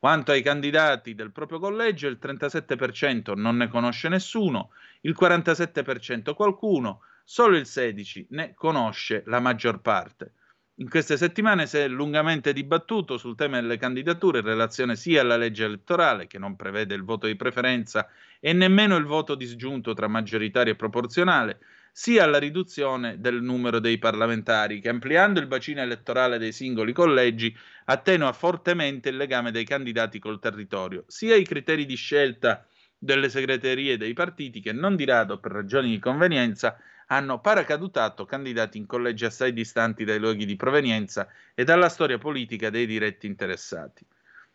[0.00, 4.70] Quanto ai candidati del proprio collegio, il 37% non ne conosce nessuno,
[5.02, 10.32] il 47% qualcuno, solo il 16% ne conosce la maggior parte.
[10.76, 15.36] In queste settimane si è lungamente dibattuto sul tema delle candidature in relazione sia alla
[15.36, 18.08] legge elettorale, che non prevede il voto di preferenza
[18.40, 21.58] e nemmeno il voto disgiunto tra maggioritario e proporzionale,
[21.92, 27.54] sia alla riduzione del numero dei parlamentari, che ampliando il bacino elettorale dei singoli collegi
[27.86, 33.96] attenua fortemente il legame dei candidati col territorio, sia i criteri di scelta delle segreterie
[33.96, 36.76] dei partiti che non di rado per ragioni di convenienza
[37.06, 42.70] hanno paracadutato candidati in collegi assai distanti dai luoghi di provenienza e dalla storia politica
[42.70, 44.06] dei diretti interessati.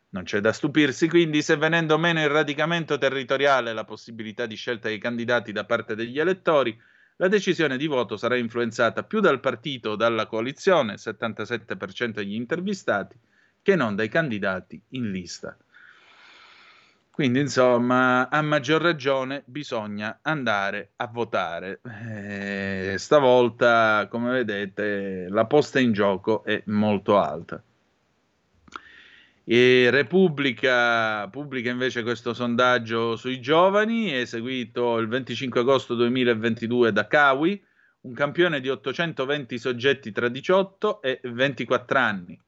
[0.09, 4.55] Non c'è da stupirsi quindi se venendo meno il radicamento territoriale e la possibilità di
[4.55, 6.79] scelta dei candidati da parte degli elettori,
[7.17, 13.17] la decisione di voto sarà influenzata più dal partito o dalla coalizione, 77% degli intervistati,
[13.61, 15.57] che non dai candidati in lista.
[17.09, 21.79] Quindi, insomma, a maggior ragione bisogna andare a votare.
[22.03, 27.63] Eh, stavolta, come vedete, la posta in gioco è molto alta.
[29.47, 37.63] E Repubblica pubblica invece questo sondaggio sui giovani, eseguito il 25 agosto 2022 da Kawi,
[38.01, 42.39] un campione di 820 soggetti tra 18 e 24 anni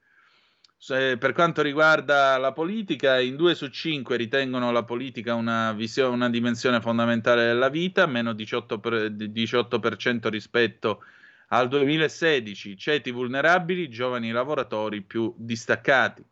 [1.18, 6.30] per quanto riguarda la politica, in due su cinque ritengono la politica una, visione, una
[6.30, 11.04] dimensione fondamentale della vita, meno 18%, per, 18% rispetto
[11.50, 16.24] al 2016, ceti vulnerabili, giovani lavoratori più distaccati.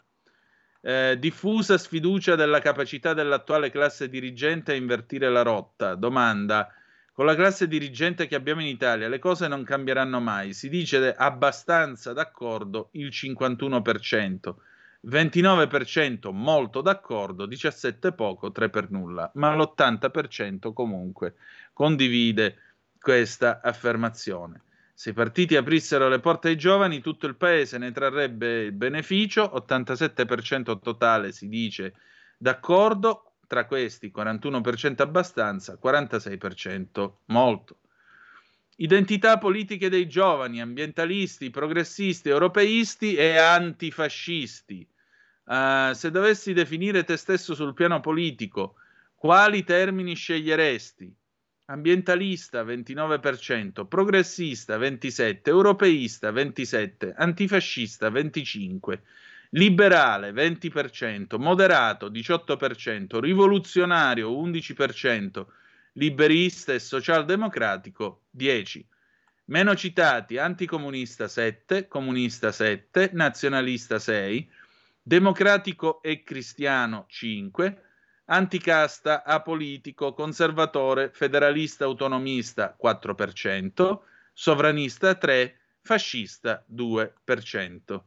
[0.88, 5.96] Eh, diffusa sfiducia della capacità dell'attuale classe dirigente a invertire la rotta.
[5.96, 6.72] Domanda:
[7.12, 10.54] con la classe dirigente che abbiamo in Italia le cose non cambieranno mai.
[10.54, 14.54] Si dice abbastanza d'accordo il 51%,
[15.08, 21.34] 29% molto d'accordo, 17% poco, 3 per nulla, ma l'80% comunque
[21.74, 22.58] condivide
[23.00, 24.62] questa affermazione.
[24.98, 30.80] Se i partiti aprissero le porte ai giovani, tutto il paese ne trarrebbe beneficio, 87%
[30.80, 31.96] totale si dice
[32.38, 37.80] d'accordo, tra questi 41% abbastanza, 46% molto.
[38.78, 44.88] Identità politiche dei giovani, ambientalisti, progressisti, europeisti e antifascisti.
[45.44, 48.76] Uh, se dovessi definire te stesso sul piano politico,
[49.16, 51.14] quali termini sceglieresti?
[51.68, 59.00] Ambientalista 29%, progressista 27%, europeista 27%, antifascista 25%,
[59.50, 65.46] liberale 20%, moderato 18%, rivoluzionario 11%,
[65.94, 68.84] liberista e socialdemocratico 10%.
[69.46, 74.50] Meno citati anticomunista 7, comunista 7, nazionalista 6,
[75.02, 77.82] democratico e cristiano 5,
[78.26, 84.00] anticasta, apolitico, conservatore, federalista, autonomista 4%,
[84.34, 88.02] sovranista 3%, fascista 2%.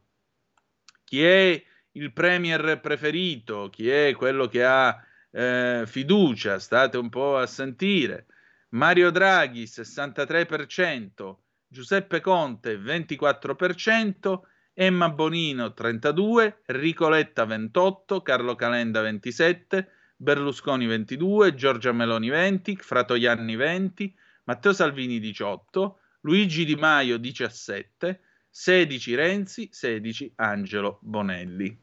[1.05, 1.63] Chi è
[1.93, 3.71] il premier preferito?
[3.71, 6.59] Chi è quello che ha eh, fiducia?
[6.59, 8.27] State un po' a sentire.
[8.71, 11.37] Mario Draghi 63%,
[11.67, 14.41] Giuseppe Conte 24%,
[14.75, 19.91] Emma Bonino 32, Ricoletta 28, Carlo Calenda 27,
[20.21, 24.13] Berlusconi 22, Giorgia Meloni 20, Fratoianni 20,
[24.45, 28.21] Matteo Salvini 18, Luigi Di Maio 17,
[28.51, 31.81] 16 Renzi, 16 Angelo Bonelli.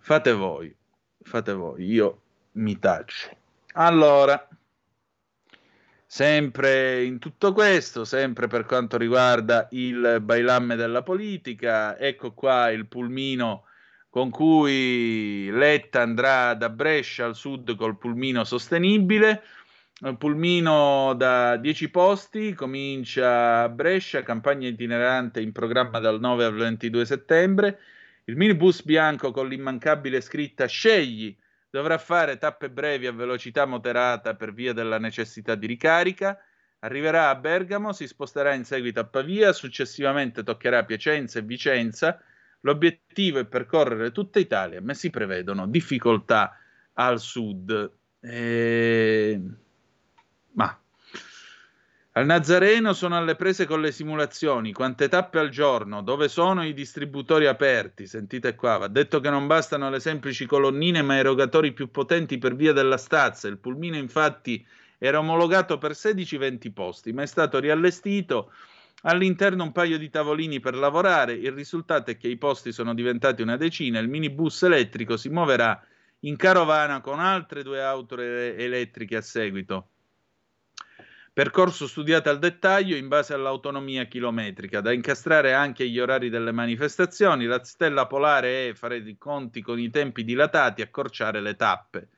[0.00, 0.74] Fate voi,
[1.20, 3.36] fate voi, io mi taccio.
[3.74, 4.48] Allora,
[6.06, 12.86] sempre in tutto questo, sempre per quanto riguarda il bailamme della politica, ecco qua il
[12.86, 13.64] pulmino
[14.14, 19.42] con cui Letta andrà da Brescia al sud col pulmino sostenibile.
[20.02, 26.54] Il pulmino da 10 posti comincia a Brescia, campagna itinerante in programma dal 9 al
[26.54, 27.80] 22 settembre.
[28.26, 31.36] Il minibus bianco con l'immancabile scritta Scegli
[31.68, 36.38] dovrà fare tappe brevi a velocità moderata per via della necessità di ricarica.
[36.78, 42.22] Arriverà a Bergamo, si sposterà in seguito a Pavia, successivamente toccherà Piacenza e Vicenza
[42.64, 46.58] L'obiettivo è percorrere tutta Italia, ma si prevedono difficoltà
[46.94, 47.92] al sud.
[48.20, 49.40] E...
[50.52, 50.78] Ma
[52.16, 54.72] al Nazareno sono alle prese con le simulazioni.
[54.72, 56.00] Quante tappe al giorno?
[56.00, 58.06] Dove sono i distributori aperti?
[58.06, 62.54] Sentite qua, va detto che non bastano le semplici colonnine, ma erogatori più potenti per
[62.54, 63.48] via della stazza.
[63.48, 64.64] Il pulmino, infatti,
[64.96, 68.52] era omologato per 16-20 posti, ma è stato riallestito
[69.06, 73.42] All'interno un paio di tavolini per lavorare, il risultato è che i posti sono diventati
[73.42, 75.78] una decina, il minibus elettrico si muoverà
[76.20, 79.88] in carovana con altre due auto elettriche a seguito.
[81.34, 87.44] Percorso studiato al dettaglio in base all'autonomia chilometrica, da incastrare anche gli orari delle manifestazioni.
[87.44, 92.08] La stella polare è fare i conti con i tempi dilatati, accorciare le tappe.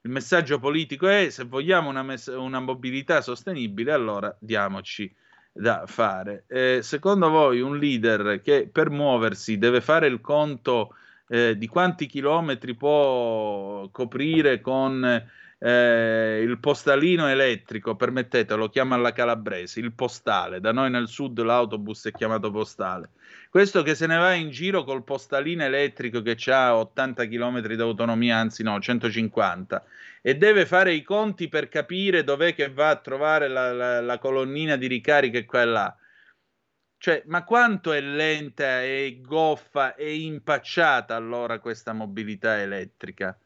[0.00, 5.14] Il messaggio politico è: se vogliamo una, mes- una mobilità sostenibile, allora diamoci
[5.52, 6.44] da fare.
[6.48, 10.94] Eh, secondo voi un leader che per muoversi deve fare il conto
[11.28, 15.04] eh, di quanti chilometri può coprire con
[15.58, 21.38] eh, il postalino elettrico, permettete, lo chiama alla calabrese, il postale, da noi nel sud
[21.40, 23.10] l'autobus è chiamato postale.
[23.52, 28.38] Questo che se ne va in giro col postalino elettrico che ha 80 km d'autonomia,
[28.38, 29.84] anzi no, 150,
[30.22, 34.18] e deve fare i conti per capire dov'è che va a trovare la, la, la
[34.18, 35.94] colonnina di ricarica e qua.
[36.96, 43.38] Cioè, ma quanto è lenta e goffa e impacciata allora questa mobilità elettrica?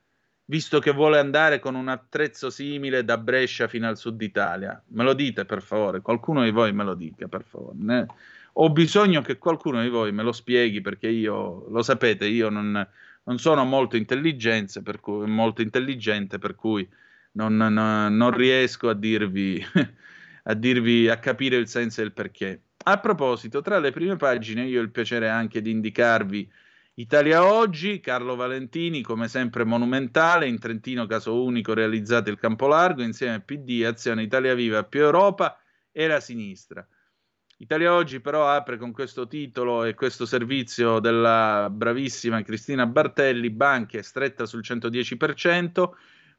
[0.44, 4.80] Visto che vuole andare con un attrezzo simile da Brescia fino al sud Italia.
[4.90, 7.76] Me lo dite per favore, qualcuno di voi me lo dica per favore.
[7.80, 8.06] Ne?
[8.58, 12.88] Ho bisogno che qualcuno di voi me lo spieghi perché io, lo sapete, io non,
[13.24, 13.98] non sono molto,
[14.82, 16.88] per cui, molto intelligente, per cui
[17.32, 19.62] non, non, non riesco a dirvi,
[20.44, 22.62] a dirvi, a capire il senso e il perché.
[22.84, 26.50] A proposito, tra le prime pagine io ho il piacere anche di indicarvi
[26.94, 33.02] Italia Oggi, Carlo Valentini, come sempre monumentale, in Trentino caso unico realizzato il campo largo,
[33.02, 35.60] insieme a PD, Azione Italia Viva, più Europa
[35.92, 36.86] e la sinistra.
[37.58, 44.02] Italia Oggi però apre con questo titolo e questo servizio della bravissima Cristina Bartelli, banche
[44.02, 45.88] stretta sul 110%,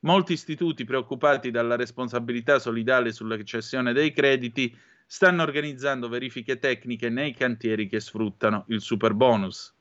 [0.01, 4.77] molti istituti preoccupati dalla responsabilità solidale sulla cessione dei crediti
[5.07, 9.73] stanno organizzando verifiche tecniche nei cantieri che sfruttano il super bonus.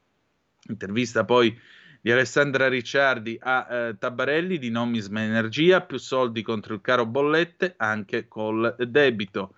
[0.68, 1.54] Intervista poi
[2.00, 7.74] di Alessandra Ricciardi a eh, Tabarelli di Nomisma Energia, più soldi contro il caro bollette
[7.76, 9.54] anche col debito.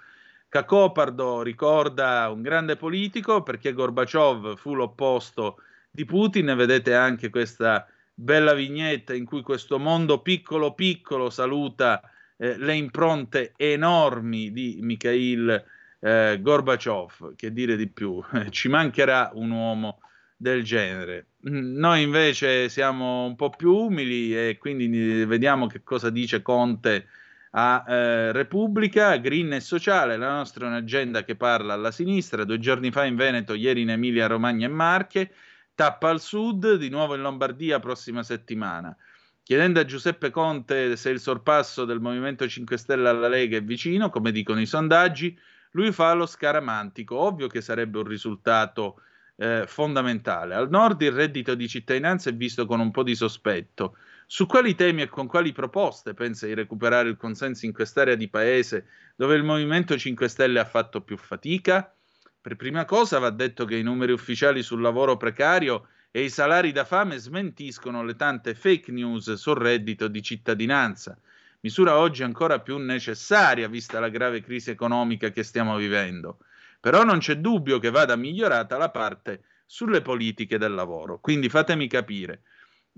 [0.48, 5.58] Cacopardo ricorda un grande politico perché Gorbaciov fu l'opposto
[5.90, 12.00] di Putin, vedete anche questa bella vignetta in cui questo mondo piccolo piccolo saluta
[12.38, 15.64] eh, le impronte enormi di Mikhail
[16.00, 20.00] eh, Gorbaciov, che dire di più, ci mancherà un uomo
[20.36, 21.26] del genere.
[21.40, 27.06] Noi invece siamo un po' più umili e quindi vediamo che cosa dice Conte
[27.52, 32.58] a eh, Repubblica, Green e Sociale, la nostra è un'agenda che parla alla sinistra, due
[32.58, 35.32] giorni fa in Veneto, ieri in Emilia Romagna e Marche,
[35.74, 38.96] tappa al sud, di nuovo in Lombardia prossima settimana.
[39.42, 44.10] Chiedendo a Giuseppe Conte se il sorpasso del Movimento 5 Stelle alla Lega è vicino,
[44.10, 45.38] come dicono i sondaggi,
[45.70, 49.00] lui fa lo scaramantico, ovvio che sarebbe un risultato
[49.36, 50.54] eh, fondamentale.
[50.54, 53.96] Al nord il reddito di cittadinanza è visto con un po' di sospetto.
[54.30, 58.28] Su quali temi e con quali proposte pensa di recuperare il consenso in quest'area di
[58.28, 58.86] paese
[59.16, 61.90] dove il Movimento 5 Stelle ha fatto più fatica?
[62.38, 66.72] Per prima cosa va detto che i numeri ufficiali sul lavoro precario e i salari
[66.72, 71.18] da fame smentiscono le tante fake news sul reddito di cittadinanza,
[71.60, 76.40] misura oggi ancora più necessaria vista la grave crisi economica che stiamo vivendo.
[76.80, 81.18] Però non c'è dubbio che vada migliorata la parte sulle politiche del lavoro.
[81.18, 82.42] Quindi fatemi capire,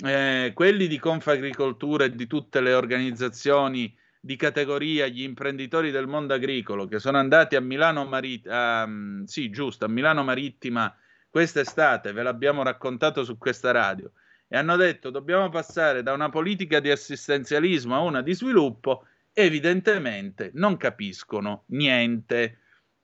[0.05, 6.35] eh, quelli di Confagricoltura e di tutte le organizzazioni di categoria, gli imprenditori del mondo
[6.35, 8.89] agricolo che sono andati a Milano, Marit- a,
[9.25, 10.95] sì, giusto, a Milano Marittima
[11.31, 14.11] quest'estate, ve l'abbiamo raccontato su questa radio,
[14.47, 20.51] e hanno detto dobbiamo passare da una politica di assistenzialismo a una di sviluppo, evidentemente
[20.55, 22.59] non capiscono niente.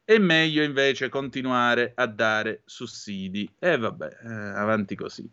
[0.04, 3.48] È meglio invece continuare a dare sussidi.
[3.58, 5.28] E vabbè, eh, avanti così.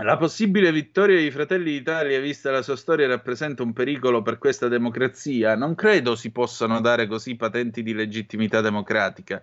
[0.00, 4.68] La possibile vittoria dei Fratelli d'Italia, vista la sua storia, rappresenta un pericolo per questa
[4.68, 5.56] democrazia.
[5.56, 9.42] Non credo si possano dare così patenti di legittimità democratica.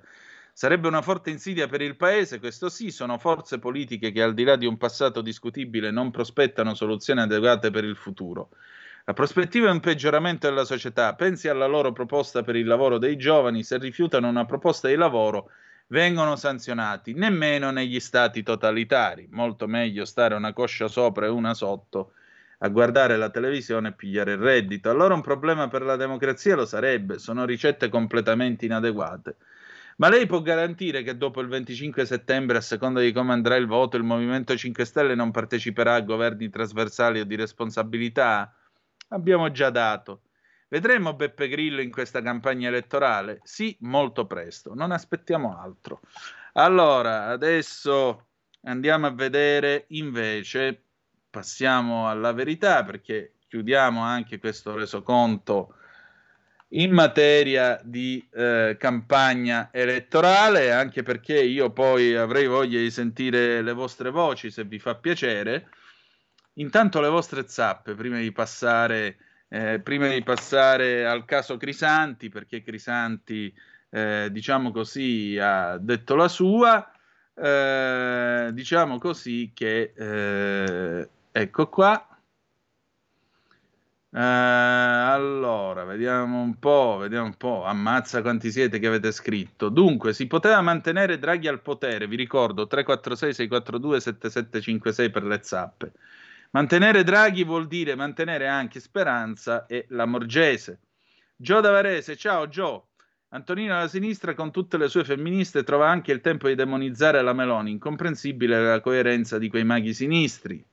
[0.54, 4.46] Sarebbe una forte insidia per il Paese, questo sì, sono forze politiche che al di
[4.46, 8.52] là di un passato discutibile non prospettano soluzioni adeguate per il futuro.
[9.04, 11.14] La prospettiva è un peggioramento della società.
[11.16, 15.52] Pensi alla loro proposta per il lavoro dei giovani, se rifiutano una proposta di lavoro
[15.88, 19.28] vengono sanzionati, nemmeno negli stati totalitari.
[19.32, 22.14] Molto meglio stare una coscia sopra e una sotto
[22.60, 24.90] a guardare la televisione e pigliare il reddito.
[24.90, 29.36] Allora un problema per la democrazia lo sarebbe, sono ricette completamente inadeguate.
[29.98, 33.66] Ma lei può garantire che dopo il 25 settembre, a seconda di come andrà il
[33.66, 38.54] voto, il Movimento 5 Stelle non parteciperà a governi trasversali o di responsabilità?
[39.10, 40.22] Abbiamo già dato.
[40.76, 43.40] Vedremo Beppe Grillo in questa campagna elettorale?
[43.46, 46.02] Sì, molto presto, non aspettiamo altro.
[46.52, 48.26] Allora, adesso
[48.64, 50.84] andiamo a vedere invece,
[51.30, 55.76] passiamo alla verità perché chiudiamo anche questo resoconto
[56.72, 63.72] in materia di eh, campagna elettorale, anche perché io poi avrei voglia di sentire le
[63.72, 65.70] vostre voci se vi fa piacere.
[66.56, 69.20] Intanto le vostre zappe prima di passare
[69.56, 73.54] eh, prima di passare al caso Crisanti, perché Crisanti,
[73.90, 76.92] eh, diciamo così, ha detto la sua,
[77.34, 82.10] eh, diciamo così che, eh, ecco qua,
[84.16, 84.18] Uh,
[85.12, 87.66] allora, vediamo un po', vediamo un po'.
[87.66, 89.68] Ammazza quanti siete che avete scritto.
[89.68, 95.92] Dunque, si poteva mantenere Draghi al potere, vi ricordo 346 642 7756 per le zappe.
[96.56, 100.80] Mantenere Draghi vuol dire mantenere anche Speranza e la Morgese.
[101.36, 102.92] Gio da Varese, ciao Gio.
[103.32, 107.34] Antonino alla sinistra con tutte le sue femministe trova anche il tempo di demonizzare la
[107.34, 110.66] Meloni, incomprensibile la coerenza di quei maghi sinistri.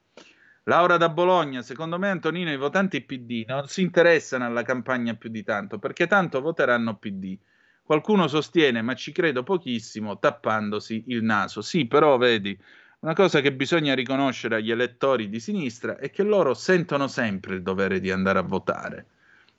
[0.66, 5.30] Laura da Bologna, secondo me Antonino i votanti PD non si interessano alla campagna più
[5.30, 7.36] di tanto, perché tanto voteranno PD.
[7.82, 11.60] Qualcuno sostiene, ma ci credo pochissimo, tappandosi il naso.
[11.60, 12.56] Sì, però vedi,
[13.02, 17.62] una cosa che bisogna riconoscere agli elettori di sinistra è che loro sentono sempre il
[17.62, 19.06] dovere di andare a votare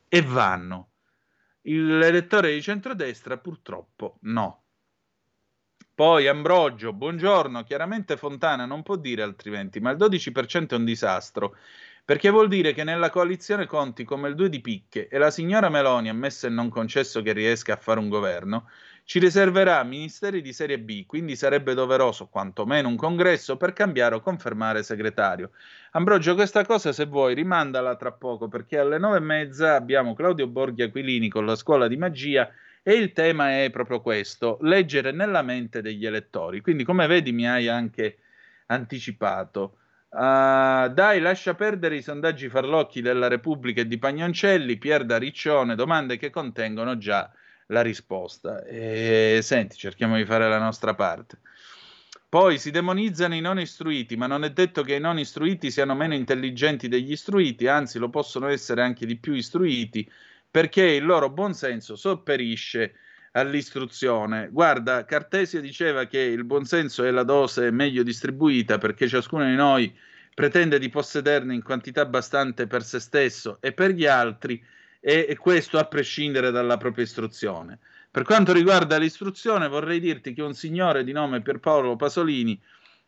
[0.07, 0.91] e vanno.
[1.61, 4.61] L'elettore di centrodestra purtroppo no.
[5.94, 11.57] Poi Ambrogio, buongiorno, chiaramente Fontana non può dire altrimenti, ma il 12% è un disastro,
[12.05, 15.69] perché vuol dire che nella coalizione conti come il 2 di picche e la signora
[15.69, 18.69] Meloni, ammesso e non concesso che riesca a fare un governo,
[19.05, 24.21] ci riserverà ministeri di serie B, quindi sarebbe doveroso quantomeno un congresso per cambiare o
[24.21, 25.51] confermare segretario.
[25.91, 30.47] Ambrogio, questa cosa se vuoi rimandala tra poco perché alle nove e mezza abbiamo Claudio
[30.47, 32.49] Borghi Aquilini con la scuola di magia
[32.81, 36.61] e il tema è proprio questo, leggere nella mente degli elettori.
[36.61, 38.17] Quindi come vedi mi hai anche
[38.67, 39.77] anticipato.
[40.14, 45.73] Uh, dai, lascia perdere i sondaggi farlocchi della Repubblica e di Pagnoncelli, Pier da Riccione,
[45.73, 47.31] domande che contengono già
[47.68, 48.64] la risposta.
[48.64, 51.40] E, senti, cerchiamo di fare la nostra parte.
[52.30, 55.95] Poi si demonizzano i non istruiti, ma non è detto che i non istruiti siano
[55.95, 60.07] meno intelligenti degli istruiti, anzi lo possono essere anche di più istruiti,
[60.49, 62.94] perché il loro buonsenso sopperisce
[63.34, 64.49] all'istruzione.
[64.51, 69.95] Guarda, Cartesio diceva che il buonsenso è la dose meglio distribuita perché ciascuno di noi
[70.34, 74.64] pretende di possederne in quantità abbastanza per se stesso e per gli altri,
[74.99, 77.80] e, e questo a prescindere dalla propria istruzione.
[78.10, 82.60] Per quanto riguarda l'istruzione, vorrei dirti che un signore di nome Pierpaolo Pasolini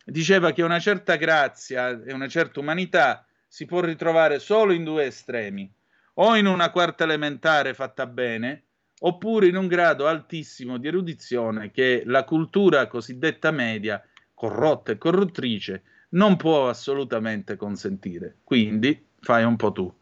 [0.04, 5.06] diceva che una certa grazia e una certa umanità si può ritrovare solo in due
[5.06, 5.72] estremi,
[6.14, 8.64] o in una quarta elementare fatta bene,
[9.00, 14.02] oppure in un grado altissimo di erudizione che la cultura cosiddetta media,
[14.32, 18.36] corrotta e corruttrice, non può assolutamente consentire.
[18.42, 19.92] Quindi fai un po' tu.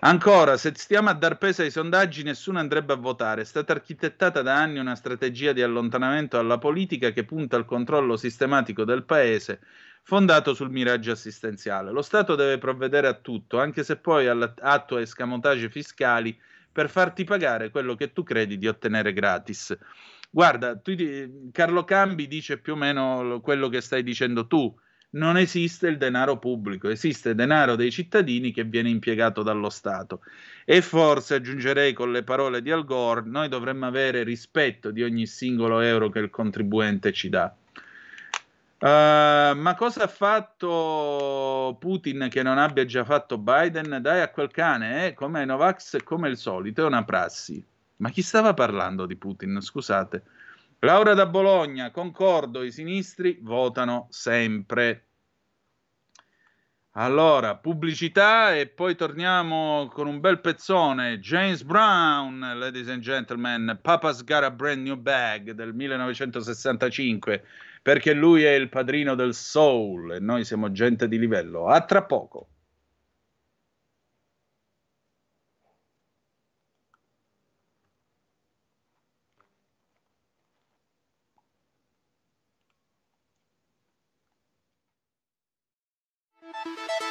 [0.00, 3.42] Ancora, se stiamo a dar peso ai sondaggi, nessuno andrebbe a votare.
[3.42, 8.16] È stata architettata da anni una strategia di allontanamento dalla politica che punta al controllo
[8.16, 9.60] sistematico del paese,
[10.02, 11.90] fondato sul miraggio assistenziale.
[11.90, 16.38] Lo Stato deve provvedere a tutto, anche se poi attua escamotage fiscali
[16.78, 19.76] per farti pagare quello che tu credi di ottenere gratis.
[20.30, 20.94] Guarda, tu,
[21.50, 24.72] Carlo Cambi dice più o meno quello che stai dicendo tu
[25.10, 30.20] non esiste il denaro pubblico, esiste denaro dei cittadini che viene impiegato dallo Stato.
[30.64, 35.26] E forse aggiungerei con le parole di Al Gore, noi dovremmo avere rispetto di ogni
[35.26, 37.52] singolo euro che il contribuente ci dà.
[38.80, 43.98] Uh, ma cosa ha fatto Putin che non abbia già fatto Biden?
[44.00, 45.14] Dai a quel cane, eh?
[45.14, 47.64] come Novax, come il solito, è una prassi.
[47.96, 49.60] Ma chi stava parlando di Putin?
[49.60, 50.22] Scusate.
[50.80, 55.06] Laura da Bologna, concordo, i sinistri votano sempre.
[56.92, 61.18] Allora, pubblicità e poi torniamo con un bel pezzone.
[61.18, 67.44] James Brown, ladies and gentlemen, Papa's Got a Brand New Bag del 1965,
[67.82, 71.66] perché lui è il padrino del soul e noi siamo gente di livello.
[71.66, 72.48] A tra poco.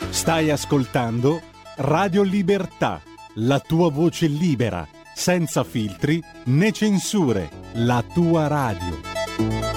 [0.10, 1.42] Stai ascoltando
[1.78, 3.02] Radio Libertà,
[3.36, 9.77] la tua voce libera, senza filtri né censure, la tua radio.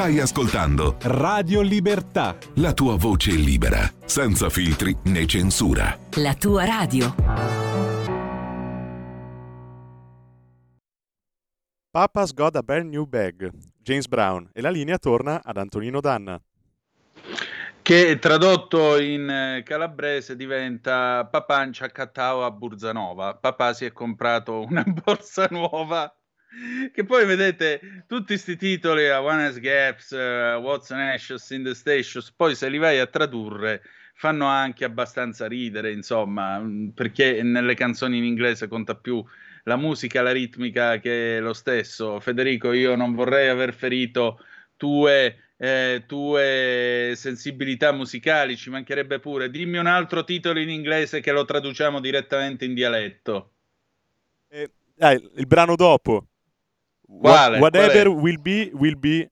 [0.00, 2.34] Stai ascoltando Radio Libertà.
[2.54, 5.94] la tua voce libera, senza filtri né censura.
[6.14, 7.14] La tua radio.
[11.90, 13.50] Papa's Got a Brand New Bag,
[13.82, 16.40] James Brown, e la linea torna ad Antonino Danna.
[17.82, 23.34] che tradotto in eh, calabrese diventa Papancia cattao a Burzanova.
[23.34, 26.10] Papà si è comprato una borsa nuova.
[26.92, 31.62] Che poi vedete tutti questi titoli a One Has Gaps, eh, What's an Ashes in
[31.62, 33.82] the Stations, poi se li vai a tradurre
[34.20, 39.24] fanno anche abbastanza ridere, insomma, mh, perché nelle canzoni in inglese conta più
[39.64, 42.20] la musica, la ritmica che lo stesso.
[42.20, 44.44] Federico, io non vorrei aver ferito
[44.76, 49.48] tue, eh, tue sensibilità musicali, ci mancherebbe pure.
[49.48, 53.52] Dimmi un altro titolo in inglese che lo traduciamo direttamente in dialetto.
[54.94, 56.26] Dai, il brano dopo.
[57.18, 57.58] Quale?
[57.58, 59.28] What- whatever Qual will be, will be.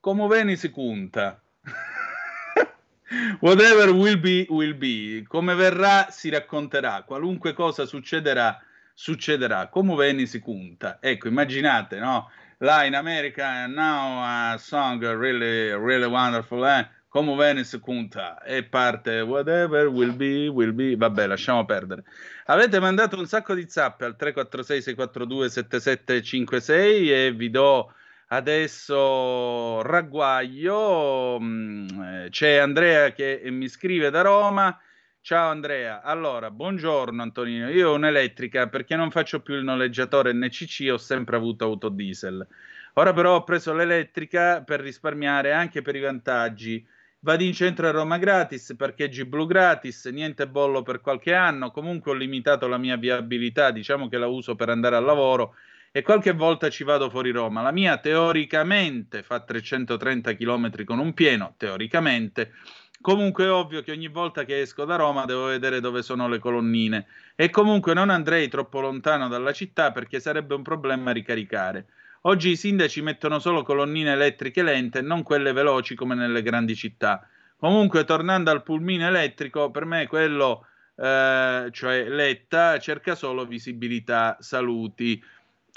[0.00, 1.40] Come veni si conta.
[3.40, 5.24] Whatever will be, will be.
[5.28, 7.02] Come verrà, si racconterà.
[7.04, 8.58] Qualunque cosa succederà,
[8.94, 9.68] succederà.
[9.68, 10.98] Come veni si conta.
[11.00, 12.30] Ecco, immaginate, no?
[12.58, 14.22] Là in America, now
[14.52, 16.86] a song really, really wonderful, eh?
[17.08, 18.42] Come veni si conta.
[18.42, 20.94] E parte whatever will be, will be.
[20.96, 22.04] Vabbè, lasciamo perdere.
[22.46, 27.92] Avete mandato un sacco di zappe al 346 642 7756 e vi do
[28.28, 31.38] adesso ragguaglio.
[31.40, 34.78] Mm, eh, C'è Andrea che mi scrive da Roma.
[35.20, 40.88] Ciao Andrea, allora buongiorno Antonino, io ho un'elettrica perché non faccio più il noleggiatore NCC,
[40.90, 42.46] ho sempre avuto autodiesel.
[42.94, 46.86] Ora però ho preso l'elettrica per risparmiare anche per i vantaggi.
[47.20, 52.12] Vado in centro a Roma gratis, parcheggi blu gratis, niente bollo per qualche anno, comunque
[52.12, 55.56] ho limitato la mia viabilità, diciamo che la uso per andare al lavoro
[55.90, 57.60] e qualche volta ci vado fuori Roma.
[57.60, 62.52] La mia teoricamente fa 330 km con un pieno, teoricamente.
[63.00, 66.38] Comunque è ovvio che ogni volta che esco da Roma devo vedere dove sono le
[66.38, 71.86] colonnine e comunque non andrei troppo lontano dalla città perché sarebbe un problema ricaricare.
[72.22, 77.28] Oggi i sindaci mettono solo colonnine elettriche lente non quelle veloci come nelle grandi città.
[77.56, 80.66] Comunque, tornando al pulmino elettrico, per me quello,
[80.96, 85.22] eh, cioè Letta, cerca solo visibilità, saluti.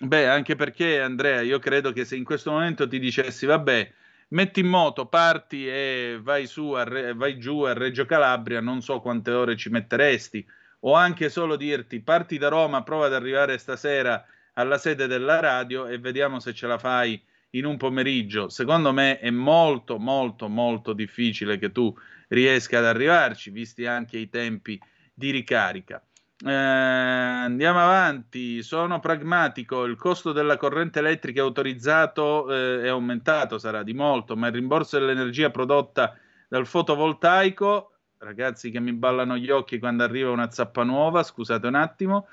[0.03, 3.91] Beh, anche perché Andrea, io credo che se in questo momento ti dicessi, vabbè,
[4.29, 8.81] metti in moto, parti e vai, su a Re- vai giù a Reggio Calabria, non
[8.81, 10.43] so quante ore ci metteresti,
[10.81, 15.87] o anche solo dirti, parti da Roma, prova ad arrivare stasera alla sede della radio
[15.87, 17.21] e vediamo se ce la fai
[17.51, 18.49] in un pomeriggio.
[18.49, 21.93] Secondo me è molto, molto, molto difficile che tu
[22.29, 24.79] riesca ad arrivarci, visti anche i tempi
[25.13, 26.03] di ricarica.
[26.43, 33.83] Eh, andiamo avanti, sono pragmatico, il costo della corrente elettrica autorizzato eh, è aumentato, sarà
[33.83, 36.17] di molto, ma il rimborso dell'energia prodotta
[36.47, 41.75] dal fotovoltaico, ragazzi che mi ballano gli occhi quando arriva una zappa nuova, scusate un
[41.75, 42.27] attimo,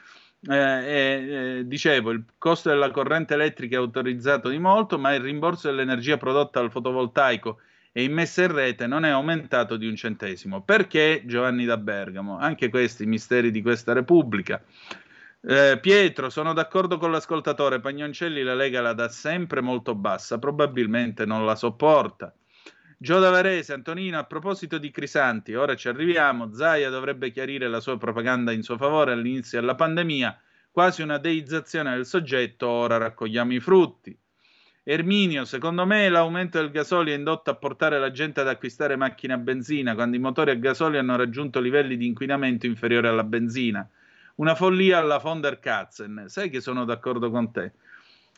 [0.47, 5.69] eh, eh, dicevo, il costo della corrente elettrica è autorizzato di molto, ma il rimborso
[5.69, 7.59] dell'energia prodotta dal fotovoltaico
[7.93, 10.63] e immessa in rete non è aumentato di un centesimo.
[10.63, 12.39] Perché Giovanni da Bergamo?
[12.39, 14.63] Anche questi misteri di questa Repubblica.
[15.41, 17.81] Eh, Pietro, sono d'accordo con l'ascoltatore.
[17.81, 22.33] Pagnoncelli la Lega la dà sempre molto bassa, probabilmente non la sopporta.
[23.01, 26.53] Gio da Varese, Antonino, a proposito di Crisanti, ora ci arriviamo.
[26.53, 30.37] Zaia dovrebbe chiarire la sua propaganda in suo favore all'inizio della pandemia,
[30.73, 32.67] quasi una deizzazione del soggetto.
[32.67, 34.19] Ora raccogliamo i frutti.
[34.83, 39.35] Erminio, secondo me l'aumento del gasolio è indotto a portare la gente ad acquistare macchine
[39.35, 43.89] a benzina quando i motori a gasolio hanno raggiunto livelli di inquinamento inferiori alla benzina.
[44.37, 46.25] Una follia alla von der Katzen.
[46.27, 47.75] Sai che sono d'accordo con te.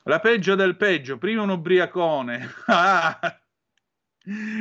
[0.03, 2.47] La peggio del peggio, prima un ubriacone.
[2.66, 3.41] Ah!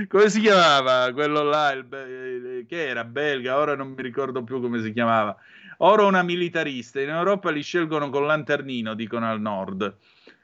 [0.08, 1.72] Come si chiamava quello là?
[1.72, 5.36] il be- che era belga, ora non mi ricordo più come si chiamava.
[5.80, 7.02] Ora una militarista.
[7.02, 9.98] In Europa li scelgono con lanternino, dicono al nord.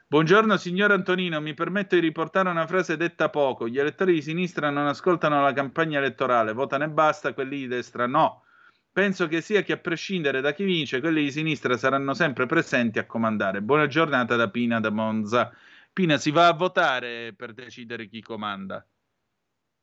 [0.08, 3.68] Buongiorno signor Antonino, mi permetto di riportare una frase detta poco.
[3.68, 8.06] Gli elettori di sinistra non ascoltano la campagna elettorale, votano e basta, quelli di destra
[8.06, 8.44] no.
[8.92, 12.98] Penso che sia che a prescindere da chi vince, quelli di sinistra saranno sempre presenti
[12.98, 13.60] a comandare.
[13.62, 15.52] Buona giornata da Pina da Monza.
[15.92, 18.86] Pina, si va a votare per decidere chi comanda.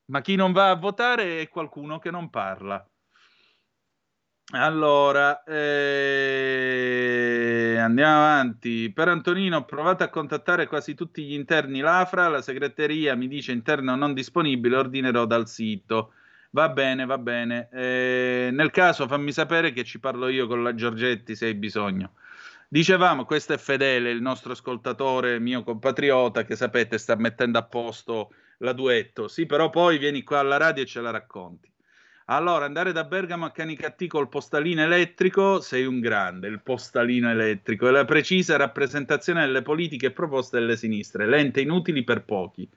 [0.05, 2.85] Ma chi non va a votare è qualcuno che non parla.
[4.51, 6.83] Allora, eh,
[7.79, 8.91] andiamo avanti.
[8.91, 13.51] Per Antonino ho provato a contattare quasi tutti gli interni l'AFRA, la segreteria mi dice
[13.51, 16.13] interno non disponibile, ordinerò dal sito.
[16.51, 17.69] Va bene, va bene.
[17.71, 22.13] Eh, nel caso fammi sapere che ci parlo io con la Giorgetti se hai bisogno.
[22.67, 28.33] Dicevamo, questo è Fedele, il nostro ascoltatore, mio compatriota, che sapete sta mettendo a posto
[28.63, 29.27] la duetto.
[29.27, 31.71] Sì, però poi vieni qua alla radio e ce la racconti.
[32.27, 37.87] Allora, andare da Bergamo a Canicattì col postalino elettrico, sei un grande, il postalino elettrico,
[37.87, 42.67] è la precisa rappresentazione delle politiche proposte delle sinistre, lente inutili per pochi.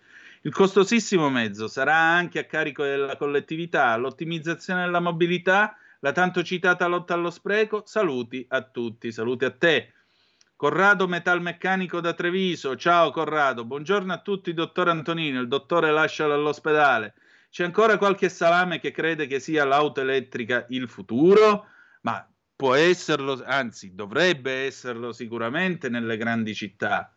[0.43, 6.87] Il costosissimo mezzo sarà anche a carico della collettività, l'ottimizzazione della mobilità, la tanto citata
[6.87, 7.83] lotta allo spreco.
[7.87, 9.93] Saluti a tutti, saluti a te.
[10.59, 17.13] Corrado Metalmeccanico da Treviso, ciao Corrado, buongiorno a tutti, dottor Antonino, il dottore lascialo all'ospedale.
[17.51, 21.67] C'è ancora qualche salame che crede che sia l'auto elettrica il futuro?
[22.01, 22.27] Ma
[22.57, 27.13] può esserlo, anzi dovrebbe esserlo sicuramente nelle grandi città,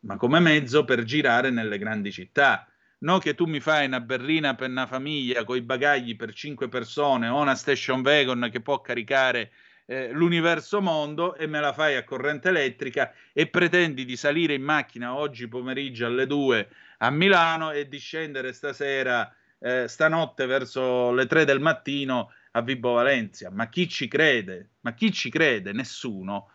[0.00, 2.68] ma come mezzo per girare nelle grandi città.
[2.98, 6.68] No che tu mi fai una berlina per una famiglia con i bagagli per cinque
[6.68, 9.50] persone o una station wagon che può caricare
[9.86, 14.62] eh, l'universo mondo e me la fai a corrente elettrica e pretendi di salire in
[14.62, 16.68] macchina oggi pomeriggio alle 2
[16.98, 22.92] a Milano e di scendere stasera, eh, stanotte verso le 3 del mattino a Vibo
[22.92, 23.50] Valencia.
[23.50, 24.70] Ma chi ci crede?
[24.80, 25.72] Ma chi ci crede?
[25.72, 26.50] Nessuno.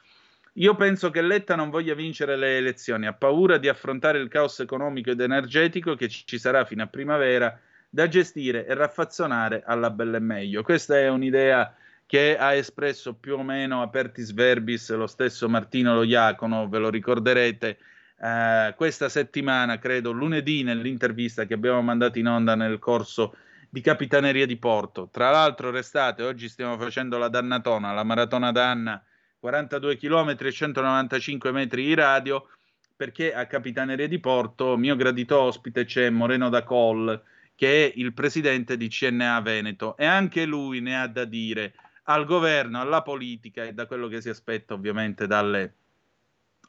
[0.54, 4.60] Io penso che Letta non voglia vincere le elezioni, ha paura di affrontare il caos
[4.60, 7.60] economico ed energetico che ci sarà fino a primavera
[7.90, 10.64] da gestire e raffazzonare alla bella e meglio.
[10.64, 11.76] Questa è un'idea
[12.08, 17.78] che ha espresso più o meno apertis verbis lo stesso Martino Loiacono, ve lo ricorderete,
[18.20, 23.36] eh, questa settimana, credo lunedì, nell'intervista che abbiamo mandato in onda nel corso
[23.70, 25.10] di Capitaneria di Porto.
[25.12, 29.04] Tra l'altro, restate, oggi stiamo facendo la dannatona, la maratona danna,
[29.40, 32.48] 42 km e 195 metri di radio,
[32.96, 37.22] perché a Capitaneria di Porto, mio gradito ospite, c'è Moreno da Col,
[37.54, 41.74] che è il presidente di CNA Veneto, e anche lui ne ha da dire
[42.10, 45.76] al governo, alla politica e da quello che si aspetta ovviamente dalle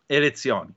[0.07, 0.75] elezioni.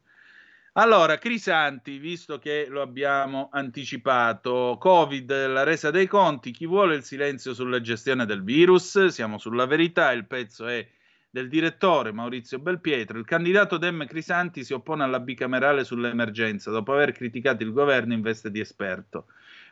[0.74, 7.04] Allora, Crisanti, visto che lo abbiamo anticipato, Covid, la resa dei conti, chi vuole il
[7.04, 9.08] silenzio sulla gestione del virus?
[9.08, 10.88] Siamo sulla verità, il pezzo è
[11.30, 13.18] del direttore Maurizio Belpietro.
[13.18, 18.22] Il candidato Dem Crisanti si oppone alla bicamerale sull'emergenza dopo aver criticato il governo in
[18.22, 19.26] veste di esperto.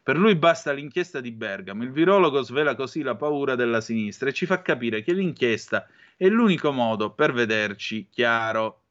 [0.03, 1.84] Per lui basta l'inchiesta di Bergamo.
[1.84, 6.27] Il virologo svela così la paura della sinistra e ci fa capire che l'inchiesta è
[6.27, 8.84] l'unico modo per vederci chiaro.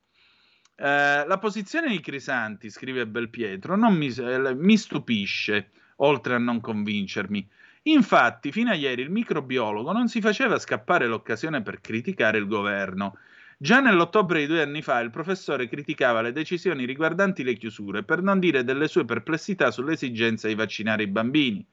[0.76, 7.48] Eh, la posizione di Crisanti, scrive Belpietro, mi, eh, mi stupisce, oltre a non convincermi.
[7.82, 13.18] Infatti, fino a ieri il microbiologo non si faceva scappare l'occasione per criticare il governo.
[13.60, 18.22] Già nell'ottobre di due anni fa il professore criticava le decisioni riguardanti le chiusure, per
[18.22, 21.66] non dire delle sue perplessità sull'esigenza di vaccinare i bambini.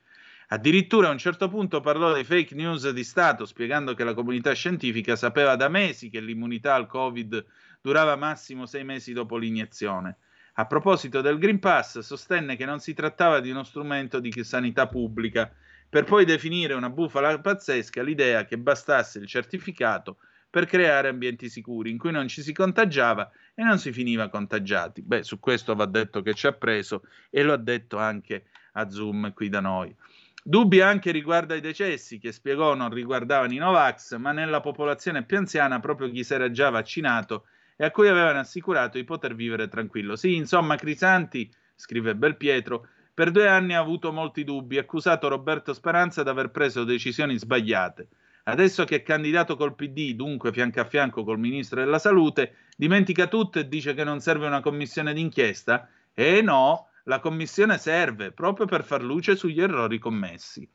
[0.47, 4.51] Addirittura a un certo punto parlò dei fake news di Stato, spiegando che la comunità
[4.53, 7.45] scientifica sapeva da mesi che l'immunità al Covid
[7.81, 10.17] durava massimo sei mesi dopo l'iniezione.
[10.53, 14.87] A proposito del Green Pass, sostenne che non si trattava di uno strumento di sanità
[14.87, 15.53] pubblica,
[15.87, 20.17] per poi definire una bufala pazzesca l'idea che bastasse il certificato
[20.55, 25.01] per creare ambienti sicuri in cui non ci si contagiava e non si finiva contagiati.
[25.01, 28.89] Beh, su questo va detto che ci ha preso e lo ha detto anche a
[28.89, 29.93] Zoom qui da noi.
[30.41, 35.35] Dubbi anche riguardo ai decessi, che spiegò non riguardavano i Novax, ma nella popolazione più
[35.35, 39.67] anziana proprio chi si era già vaccinato e a cui avevano assicurato di poter vivere
[39.67, 40.15] tranquillo.
[40.15, 46.23] Sì, insomma, Crisanti, scrive Belpietro, per due anni ha avuto molti dubbi, accusato Roberto Speranza
[46.23, 48.07] di aver preso decisioni sbagliate.
[48.47, 53.25] Adesso che è candidato col PD, dunque fianco a fianco col ministro della salute, dimentica
[53.25, 55.89] tutto e dice che non serve una commissione d'inchiesta?
[56.13, 60.69] E no, la commissione serve proprio per far luce sugli errori commessi.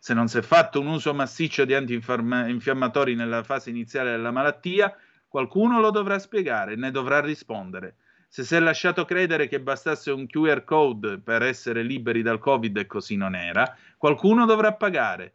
[0.00, 4.92] Se non si è fatto un uso massiccio di antinfiammatori nella fase iniziale della malattia,
[5.28, 7.98] qualcuno lo dovrà spiegare e ne dovrà rispondere.
[8.26, 12.76] Se si è lasciato credere che bastasse un QR code per essere liberi dal Covid
[12.78, 15.34] e così non era, qualcuno dovrà pagare.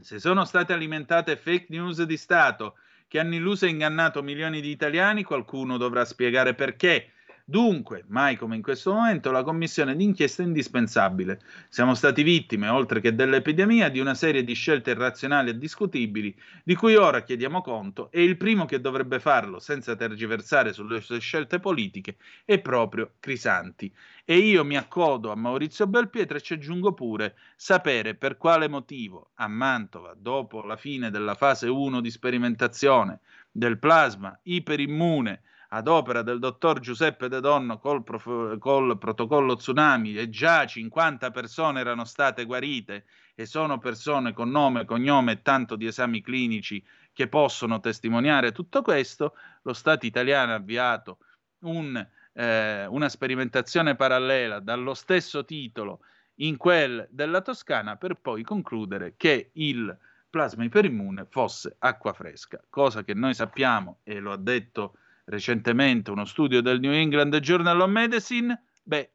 [0.00, 2.76] Se sono state alimentate fake news di Stato
[3.08, 7.12] che hanno illuso e ingannato milioni di italiani, qualcuno dovrà spiegare perché.
[7.48, 11.40] Dunque, mai come in questo momento, la commissione d'inchiesta è indispensabile.
[11.68, 16.74] Siamo stati vittime, oltre che dell'epidemia, di una serie di scelte irrazionali e discutibili, di
[16.74, 21.60] cui ora chiediamo conto, e il primo che dovrebbe farlo, senza tergiversare sulle sue scelte
[21.60, 23.94] politiche, è proprio Crisanti.
[24.24, 29.30] E io mi accodo a Maurizio Belpietro e ci aggiungo pure sapere per quale motivo
[29.34, 33.20] a Mantova, dopo la fine della fase 1 di sperimentazione
[33.52, 40.16] del plasma iperimmune, ad opera del dottor Giuseppe De Donno col, prof- col, protocollo tsunami
[40.16, 45.76] e già 50 persone erano state guarite e sono persone con nome, cognome e tanto
[45.76, 46.82] di esami clinici
[47.12, 49.34] che possono testimoniare tutto questo.
[49.62, 51.18] Lo Stato italiano ha avviato
[51.60, 56.00] un, eh, una sperimentazione parallela dallo stesso titolo
[56.40, 59.96] in quel della Toscana per poi concludere che il
[60.28, 66.24] plasma iperimmune fosse acqua fresca, cosa che noi sappiamo e lo ha detto recentemente uno
[66.24, 69.10] studio del New England Journal of Medicine, beh,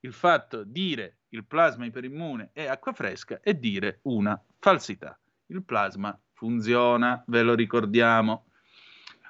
[0.00, 5.18] il fatto di dire il plasma iperimmune è acqua fresca è dire una falsità.
[5.46, 8.46] Il plasma funziona, ve lo ricordiamo.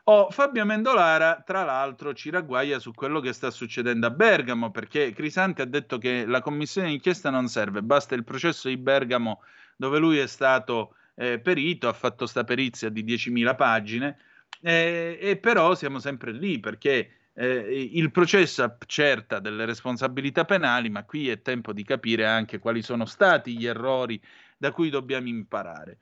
[0.05, 5.13] Oh, Fabio Amendolara, tra l'altro, ci ragguaglia su quello che sta succedendo a Bergamo, perché
[5.13, 9.41] Crisanti ha detto che la commissione d'inchiesta non serve, basta il processo di Bergamo
[9.77, 14.19] dove lui è stato eh, perito, ha fatto sta perizia di 10.000 pagine,
[14.63, 21.05] eh, e però siamo sempre lì perché eh, il processo accerta delle responsabilità penali, ma
[21.05, 24.21] qui è tempo di capire anche quali sono stati gli errori
[24.57, 25.99] da cui dobbiamo imparare.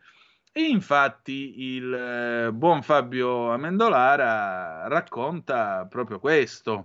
[0.52, 6.84] E infatti il eh, buon Fabio Amendolara racconta proprio questo.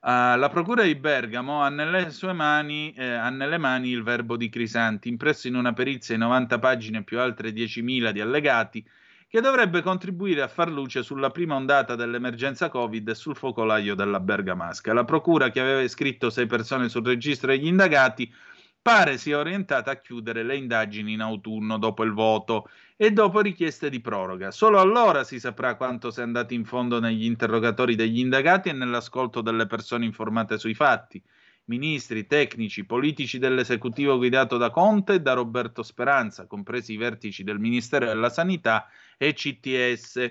[0.00, 4.36] Uh, la Procura di Bergamo ha nelle sue mani, eh, ha nelle mani il verbo
[4.36, 8.86] di Crisanti, impresso in una perizia di 90 pagine più altre 10.000 di allegati,
[9.34, 14.20] che dovrebbe contribuire a far luce sulla prima ondata dell'emergenza Covid e sul focolaio della
[14.20, 14.92] Bergamasca.
[14.92, 18.32] La Procura, che aveva iscritto sei persone sul registro degli indagati,
[18.80, 23.90] pare sia orientata a chiudere le indagini in autunno dopo il voto e dopo richieste
[23.90, 24.52] di proroga.
[24.52, 29.40] Solo allora si saprà quanto sia andato in fondo negli interrogatori degli indagati e nell'ascolto
[29.40, 31.20] delle persone informate sui fatti.
[31.64, 37.58] Ministri, tecnici, politici dell'esecutivo guidato da Conte e da Roberto Speranza, compresi i vertici del
[37.58, 38.86] Ministero della Sanità
[39.16, 40.30] e CTS.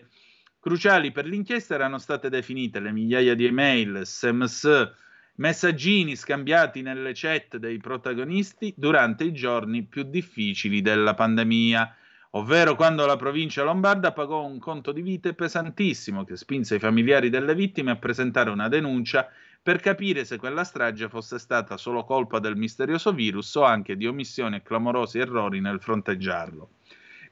[0.59, 4.91] Cruciali per l'inchiesta erano state definite le migliaia di email, SMS,
[5.35, 11.95] messaggini scambiati nelle chat dei protagonisti durante i giorni più difficili della pandemia,
[12.31, 17.29] ovvero quando la provincia lombarda pagò un conto di vite pesantissimo che spinse i familiari
[17.29, 19.29] delle vittime a presentare una denuncia
[19.61, 24.05] per capire se quella strage fosse stata solo colpa del misterioso virus o anche di
[24.05, 26.69] omissioni e clamorosi errori nel fronteggiarlo.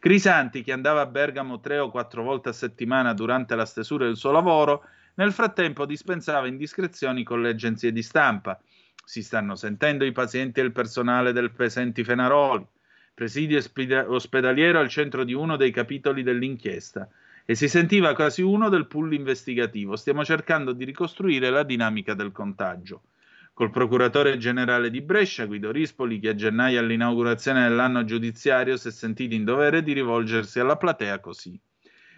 [0.01, 4.17] Crisanti, che andava a Bergamo tre o quattro volte a settimana durante la stesura del
[4.17, 4.83] suo lavoro,
[5.13, 8.59] nel frattempo dispensava indiscrezioni con le agenzie di stampa.
[9.05, 12.65] Si stanno sentendo i pazienti e il personale del Pesenti Fenaroli.
[13.13, 13.61] Presidio
[14.07, 17.07] ospedaliero al centro di uno dei capitoli dell'inchiesta.
[17.45, 19.95] E si sentiva quasi uno del pool investigativo.
[19.95, 23.03] Stiamo cercando di ricostruire la dinamica del contagio
[23.61, 28.91] col procuratore generale di Brescia, Guido Rispoli, che a gennaio all'inaugurazione dell'anno giudiziario si è
[28.91, 31.59] sentito in dovere di rivolgersi alla platea così.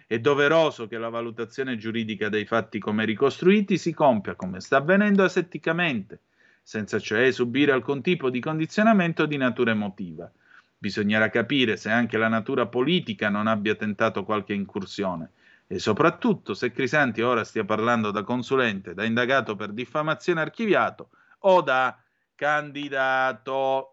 [0.06, 5.22] È doveroso che la valutazione giuridica dei fatti come ricostruiti si compia, come sta avvenendo
[5.22, 6.20] asetticamente,
[6.62, 10.32] senza cioè subire alcun tipo di condizionamento di natura emotiva.
[10.78, 15.32] Bisognerà capire se anche la natura politica non abbia tentato qualche incursione
[15.66, 21.10] e soprattutto se Crisanti ora stia parlando da consulente, da indagato per diffamazione archiviato
[21.62, 21.96] da
[22.34, 23.90] candidato.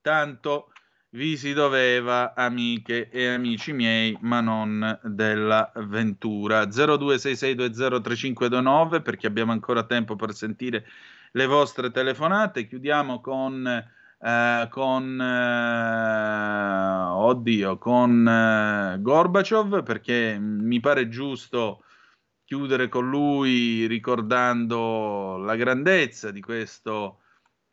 [0.00, 0.70] Tanto
[1.10, 6.64] vi si doveva, amiche e amici miei, ma non della Ventura.
[6.64, 10.84] 0266203529 perché abbiamo ancora tempo per sentire
[11.32, 12.66] le vostre telefonate.
[12.66, 21.82] Chiudiamo con, eh, con eh, oddio, con eh, Gorbaciov perché mi pare giusto
[22.48, 27.20] chiudere con lui ricordando la grandezza di questo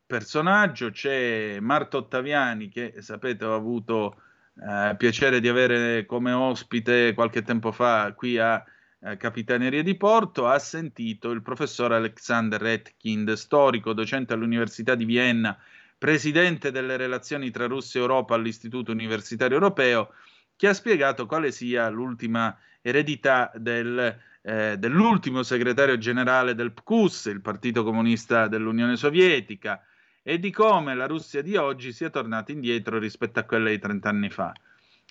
[0.04, 4.20] personaggio c'è Marto Ottaviani che sapete ho avuto
[4.54, 8.62] eh, piacere di avere come ospite qualche tempo fa qui a
[9.00, 15.58] eh, Capitaneria di Porto, ha sentito il professor Alexander Etkind, storico, docente all'Università di Vienna,
[15.96, 20.12] presidente delle relazioni tra Russia e Europa all'Istituto Universitario Europeo,
[20.54, 24.14] che ha spiegato quale sia l'ultima eredità del,
[24.48, 29.84] eh, dell'ultimo segretario generale del PQS, il Partito Comunista dell'Unione Sovietica,
[30.22, 34.08] e di come la Russia di oggi sia tornata indietro rispetto a quella di 30
[34.08, 34.52] anni fa.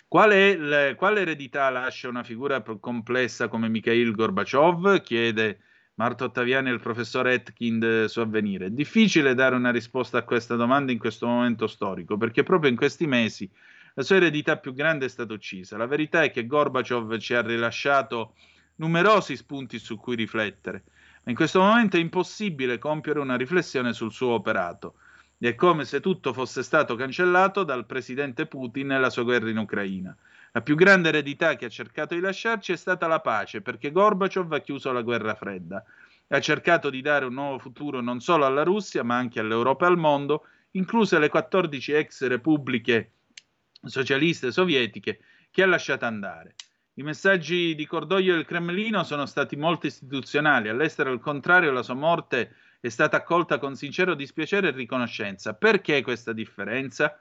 [0.07, 5.01] Quale, le, quale eredità lascia una figura complessa come Mikhail Gorbaciov?
[5.01, 5.59] chiede
[5.95, 8.67] Marto Ottaviani e il professor Etkind su avvenire.
[8.67, 12.77] È difficile dare una risposta a questa domanda in questo momento storico, perché proprio in
[12.77, 13.49] questi mesi
[13.95, 15.75] la sua eredità più grande è stata uccisa.
[15.75, 18.33] La verità è che Gorbaciov ci ha rilasciato
[18.75, 20.83] numerosi spunti su cui riflettere,
[21.23, 24.95] ma in questo momento è impossibile compiere una riflessione sul suo operato.
[25.37, 29.57] È come se tutto fosse stato cancellato dal presidente Putin e la sua guerra in
[29.57, 30.15] Ucraina.
[30.53, 34.53] La più grande eredità che ha cercato di lasciarci è stata la pace, perché Gorbaciov
[34.53, 35.83] ha chiuso la guerra fredda.
[36.27, 39.89] Ha cercato di dare un nuovo futuro non solo alla Russia, ma anche all'Europa e
[39.89, 43.11] al mondo, incluse le 14 ex repubbliche
[43.83, 45.19] socialiste sovietiche
[45.51, 46.55] chi ha lasciato andare.
[46.97, 51.93] I messaggi di cordoglio del Cremlino sono stati molto istituzionali, all'estero al contrario la sua
[51.93, 55.55] morte è stata accolta con sincero dispiacere e riconoscenza.
[55.55, 57.19] Perché questa differenza?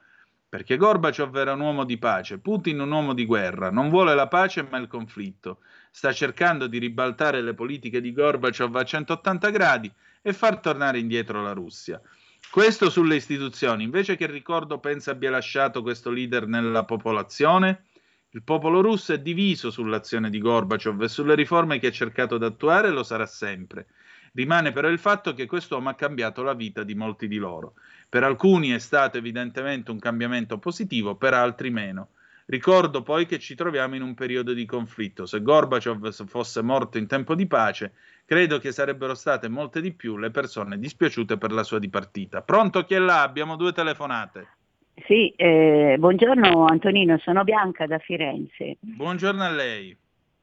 [0.48, 4.28] Perché Gorbaciov era un uomo di pace, Putin un uomo di guerra, non vuole la
[4.28, 5.58] pace ma il conflitto.
[5.90, 9.92] Sta cercando di ribaltare le politiche di Gorbaciov a 180 gradi
[10.22, 12.00] e far tornare indietro la Russia.
[12.48, 17.86] Questo sulle istituzioni, invece che ricordo pensa abbia lasciato questo leader nella popolazione?
[18.34, 22.44] Il popolo russo è diviso sull'azione di Gorbaciov e sulle riforme che ha cercato di
[22.44, 23.86] attuare lo sarà sempre.
[24.32, 27.74] Rimane però il fatto che quest'uomo ha cambiato la vita di molti di loro.
[28.08, 32.08] Per alcuni è stato evidentemente un cambiamento positivo, per altri meno.
[32.46, 35.26] Ricordo poi che ci troviamo in un periodo di conflitto.
[35.26, 37.92] Se Gorbaciov fosse morto in tempo di pace,
[38.24, 42.42] credo che sarebbero state molte di più le persone dispiaciute per la sua dipartita.
[42.42, 43.22] Pronto chi è là?
[43.22, 44.63] Abbiamo due telefonate.
[45.06, 48.76] Sì, eh, buongiorno Antonino, sono Bianca da Firenze.
[48.80, 49.96] Buongiorno a lei.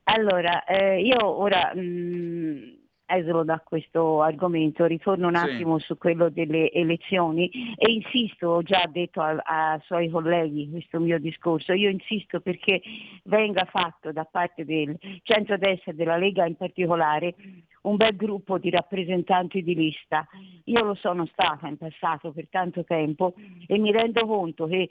[0.03, 2.80] Allora, eh, io ora mh,
[3.15, 5.43] esolo da questo argomento, ritorno un Sì.
[5.49, 11.19] attimo su quello delle elezioni e insisto, ho già detto ai suoi colleghi questo mio
[11.19, 12.81] discorso, io insisto perché
[13.23, 17.35] venga fatto da parte del centro-destra e della Lega in particolare
[17.83, 20.27] un bel gruppo di rappresentanti di lista.
[20.65, 23.33] Io lo sono stata in passato per tanto tempo
[23.67, 24.89] e mi rendo conto che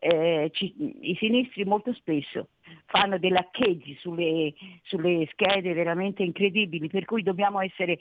[0.00, 0.72] eh, ci-
[1.10, 2.50] i sinistri molto spesso
[2.86, 7.98] fanno dei laccheggi sulle, sulle schede veramente incredibili, per cui dobbiamo essere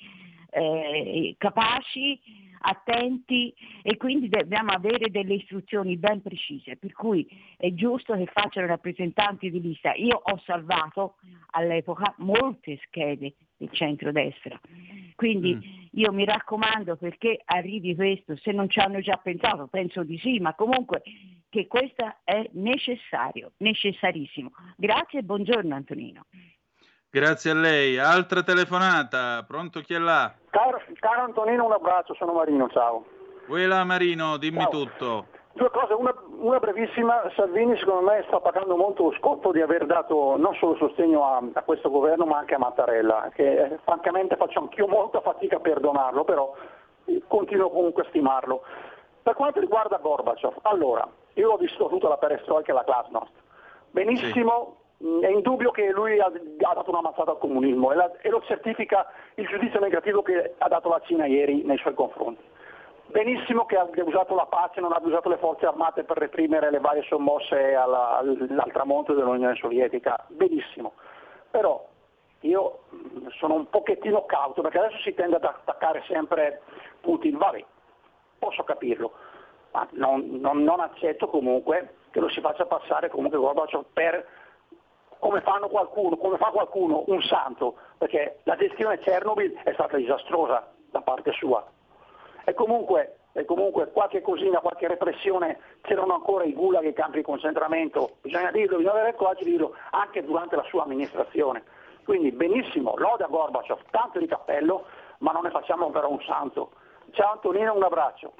[0.49, 2.19] eh, capaci,
[2.59, 8.67] attenti e quindi dobbiamo avere delle istruzioni ben precise, per cui è giusto che facciano
[8.67, 9.93] rappresentanti di lista.
[9.93, 11.15] Io ho salvato
[11.51, 14.59] all'epoca molte schede del centrodestra,
[15.15, 20.17] quindi io mi raccomando perché arrivi questo, se non ci hanno già pensato, penso di
[20.19, 21.01] sì, ma comunque
[21.49, 24.51] che questo è necessario, necessarissimo.
[24.75, 26.25] Grazie e buongiorno Antonino.
[27.09, 27.97] Grazie a lei.
[27.97, 29.43] Altra telefonata.
[29.47, 30.33] Pronto chi è là?
[30.49, 33.05] Caro, caro Antonino, un abbraccio, sono Marino, ciao.
[33.47, 34.69] Quella Marino, dimmi Ciao.
[34.69, 35.27] tutto.
[35.57, 39.87] Due cose, una, una brevissima, Salvini secondo me sta pagando molto lo scotto di aver
[39.87, 44.35] dato non solo sostegno a, a questo governo ma anche a Mattarella, che eh, francamente
[44.35, 46.53] faccio anch'io molta fatica a perdonarlo, però
[47.05, 48.61] eh, continuo comunque a stimarlo.
[49.23, 53.33] Per quanto riguarda Gorbaciov, allora, io ho visto tutta la perestroika e la glasnost.
[53.89, 58.11] Benissimo, mh, è indubbio che lui ha, ha dato una mazzata al comunismo e, la-
[58.21, 62.43] e lo certifica il giudizio negativo che ha dato la Cina ieri nei suoi confronti.
[63.09, 66.79] Benissimo che abbia usato la pace, non abbia usato le forze armate per reprimere le
[66.79, 70.93] varie sommosse alla- al, tramonto dell'Unione Sovietica, benissimo.
[71.49, 71.87] Però
[72.41, 76.61] io mh, sono un pochettino cauto perché adesso si tende ad attaccare sempre
[76.99, 77.63] Putin, vabbè,
[78.39, 79.13] posso capirlo,
[79.71, 84.27] ma non, non- non accetto comunque che lo si faccia passare comunque Gorbaciov per
[85.19, 91.01] come, qualcuno, come fa qualcuno, un santo, perché la gestione Chernobyl è stata disastrosa da
[91.01, 91.65] parte sua.
[92.47, 97.17] E comunque, e comunque qualche cosina, qualche repressione, c'erano ancora i gulag e i campi
[97.17, 101.63] di concentramento, bisogna dirlo, bisogna avere il coraggio di dirlo anche durante la sua amministrazione.
[102.05, 104.85] Quindi benissimo, lode a Gorbaciov, tanto di cappello,
[105.17, 106.71] ma non ne facciamo però un santo.
[107.11, 108.33] Ciao Antonino, un abbraccio.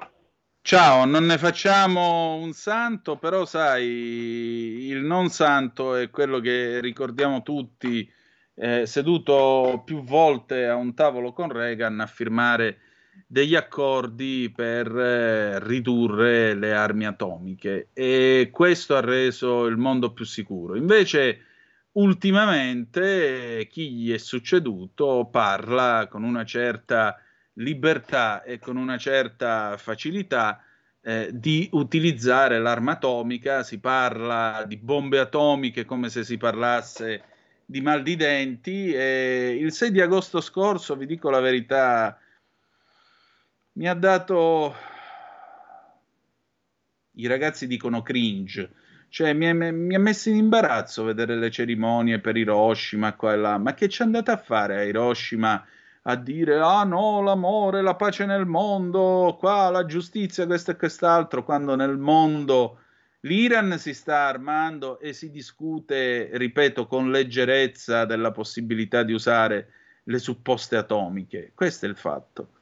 [0.62, 7.42] Ciao, non ne facciamo un santo, però sai, il non santo è quello che ricordiamo
[7.42, 8.10] tutti,
[8.54, 12.78] eh, seduto più volte a un tavolo con Reagan a firmare
[13.26, 20.24] degli accordi per eh, ridurre le armi atomiche e questo ha reso il mondo più
[20.24, 20.76] sicuro.
[20.76, 21.40] Invece,
[21.92, 27.20] ultimamente, chi gli è succeduto parla con una certa
[27.54, 30.62] libertà e con una certa facilità
[31.00, 37.22] eh, di utilizzare l'arma atomica, si parla di bombe atomiche come se si parlasse
[37.64, 42.18] di mal di denti e il 6 di agosto scorso, vi dico la verità,
[43.78, 44.74] mi ha dato
[47.12, 48.72] i ragazzi dicono cringe,
[49.08, 53.36] cioè mi, è- mi ha messo in imbarazzo vedere le cerimonie per Hiroshima qua e
[53.36, 55.64] là, ma che ci andate a fare a Hiroshima
[56.02, 61.44] a dire ah no, l'amore, la pace nel mondo, qua la giustizia, questo e quest'altro,
[61.44, 62.80] quando nel mondo
[63.20, 69.70] l'Iran si sta armando e si discute, ripeto, con leggerezza della possibilità di usare
[70.04, 71.52] le supposte atomiche.
[71.54, 72.57] Questo è il fatto.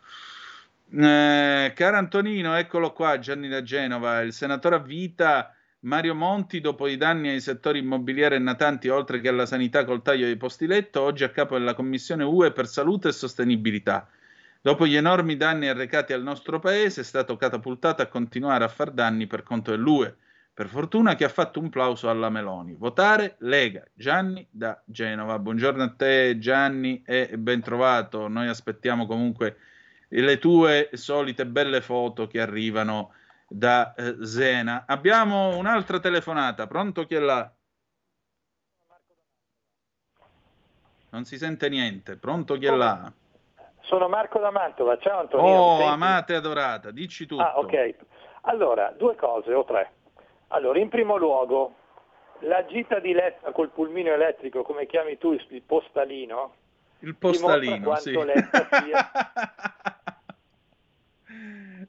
[0.89, 6.87] Eh, caro Antonino, eccolo qua, Gianni da Genova, il senatore a vita Mario Monti, dopo
[6.87, 10.67] i danni ai settori immobiliari e natanti, oltre che alla sanità col taglio dei posti
[10.67, 14.09] letto, oggi a capo della Commissione UE per salute e sostenibilità.
[14.61, 18.91] Dopo gli enormi danni arrecati al nostro paese, è stato catapultato a continuare a far
[18.93, 20.17] danni per conto dell'UE.
[20.55, 22.75] Per fortuna che ha fatto un plauso alla Meloni.
[22.75, 23.85] Votare Lega.
[23.93, 25.39] Gianni da Genova.
[25.39, 28.27] Buongiorno a te Gianni e ben trovato.
[28.27, 29.57] Noi aspettiamo comunque
[30.09, 33.13] le tue solite belle foto che arrivano
[33.49, 34.85] da eh, Zena.
[34.87, 36.67] Abbiamo un'altra telefonata.
[36.67, 37.51] Pronto chi è là?
[41.11, 42.17] Non si sente niente.
[42.17, 43.13] Pronto chi è là?
[43.83, 45.77] Sono Marco da Mantova, ciao Antonino.
[45.77, 47.43] mi Oh, amata e adorata, dici tutto.
[47.43, 47.95] Ah, ok.
[48.43, 49.93] Allora, due cose o tre.
[50.49, 51.75] Allora, in primo luogo,
[52.41, 56.55] la gita di Letta col pulmino elettrico, come chiami tu il postalino,
[57.01, 58.15] Il postalino, sì.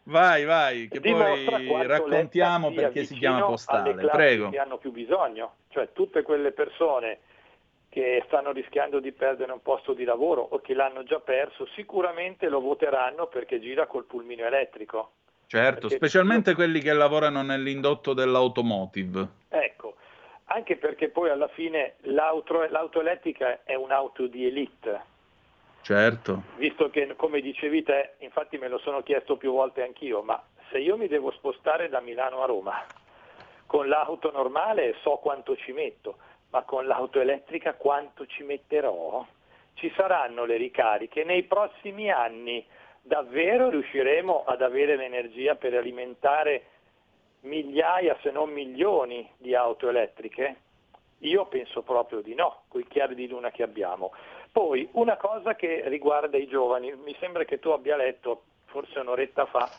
[0.07, 3.93] Vai, vai, che poi raccontiamo perché si chiama postale.
[3.93, 4.49] Prego.
[4.49, 7.19] che hanno più bisogno, cioè tutte quelle persone
[7.89, 12.47] che stanno rischiando di perdere un posto di lavoro o che l'hanno già perso, sicuramente
[12.47, 15.11] lo voteranno perché gira col pulmino elettrico.
[15.47, 19.27] Certo, Perché specialmente quelli che lavorano nell'indotto dell'automotive.
[19.49, 19.95] Ecco,
[20.47, 25.15] anche perché poi alla fine l'auto, l'auto elettrica è un'auto di elite,
[25.81, 26.43] Certo.
[26.55, 30.79] visto che come dicevi te, infatti me lo sono chiesto più volte anch'io, ma se
[30.79, 32.85] io mi devo spostare da Milano a Roma
[33.67, 36.17] con l'auto normale so quanto ci metto,
[36.49, 39.23] ma con l'auto elettrica quanto ci metterò?
[39.73, 42.65] Ci saranno le ricariche nei prossimi anni.
[43.01, 46.63] Davvero riusciremo ad avere l'energia per alimentare
[47.47, 50.55] migliaia se non milioni di auto elettriche?
[51.21, 54.11] Io penso proprio di no, con i chiari di luna che abbiamo.
[54.51, 59.45] Poi una cosa che riguarda i giovani, mi sembra che tu abbia letto, forse un'oretta
[59.47, 59.69] fa,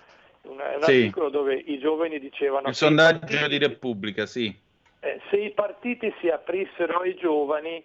[0.42, 1.02] un, un Sì.
[1.02, 4.52] articolo dove i giovani dicevano Il sondaggio partiti- di Repubblica, sì.
[5.00, 7.84] eh, se i partiti si aprissero ai giovani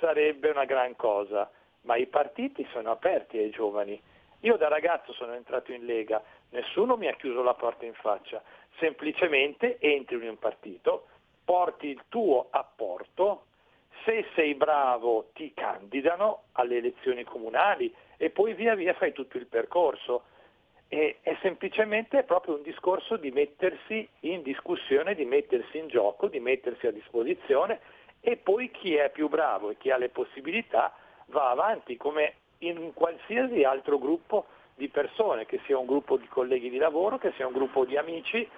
[0.00, 1.48] sarebbe una gran cosa,
[1.82, 4.00] ma i partiti sono aperti ai giovani.
[4.40, 8.42] Io da ragazzo sono entrato in Lega, nessuno mi ha chiuso la porta in faccia,
[8.80, 11.06] semplicemente entri in un partito,
[11.44, 13.44] porti il tuo apporto,
[14.04, 19.46] se sei bravo ti candidano alle elezioni comunali e poi via via fai tutto il
[19.46, 20.24] percorso.
[20.88, 26.40] E, è semplicemente proprio un discorso di mettersi in discussione, di mettersi in gioco, di
[26.40, 27.78] mettersi a disposizione
[28.20, 30.92] e poi chi è più bravo e chi ha le possibilità
[31.26, 36.70] va avanti come in qualsiasi altro gruppo di persone, che sia un gruppo di colleghi
[36.70, 38.48] di lavoro, che sia un gruppo di amici,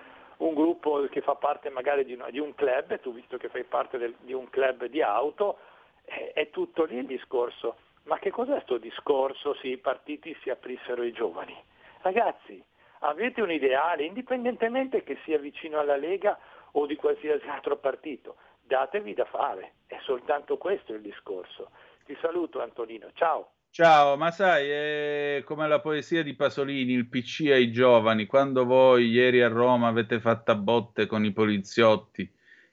[0.44, 3.64] un gruppo che fa parte magari di, una- di un club, tu visto che fai
[3.64, 5.59] parte del- di un club di auto,
[6.05, 7.77] è, è tutto lì il discorso.
[8.05, 11.56] Ma che cos'è sto discorso se i partiti si aprissero ai giovani?
[12.01, 12.62] Ragazzi,
[13.01, 16.36] avete un ideale, indipendentemente che sia vicino alla Lega
[16.73, 21.70] o di qualsiasi altro partito, datevi da fare, è soltanto questo il discorso.
[22.05, 23.51] Ti saluto Antonino, ciao.
[23.74, 29.09] Ciao, ma sai, è come la poesia di Pasolini, il PC ai giovani, quando voi
[29.09, 32.31] ieri a Roma avete fatto a botte con i poliziotti,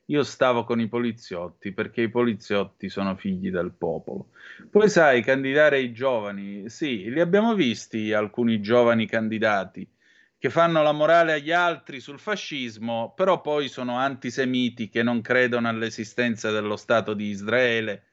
[0.08, 4.32] io stavo con i poliziotti perché i poliziotti sono figli del popolo.
[4.70, 9.90] Poi sai, candidare ai giovani, sì, li abbiamo visti alcuni giovani candidati
[10.38, 15.70] che fanno la morale agli altri sul fascismo, però poi sono antisemiti che non credono
[15.70, 18.04] all'esistenza dello Stato di Israele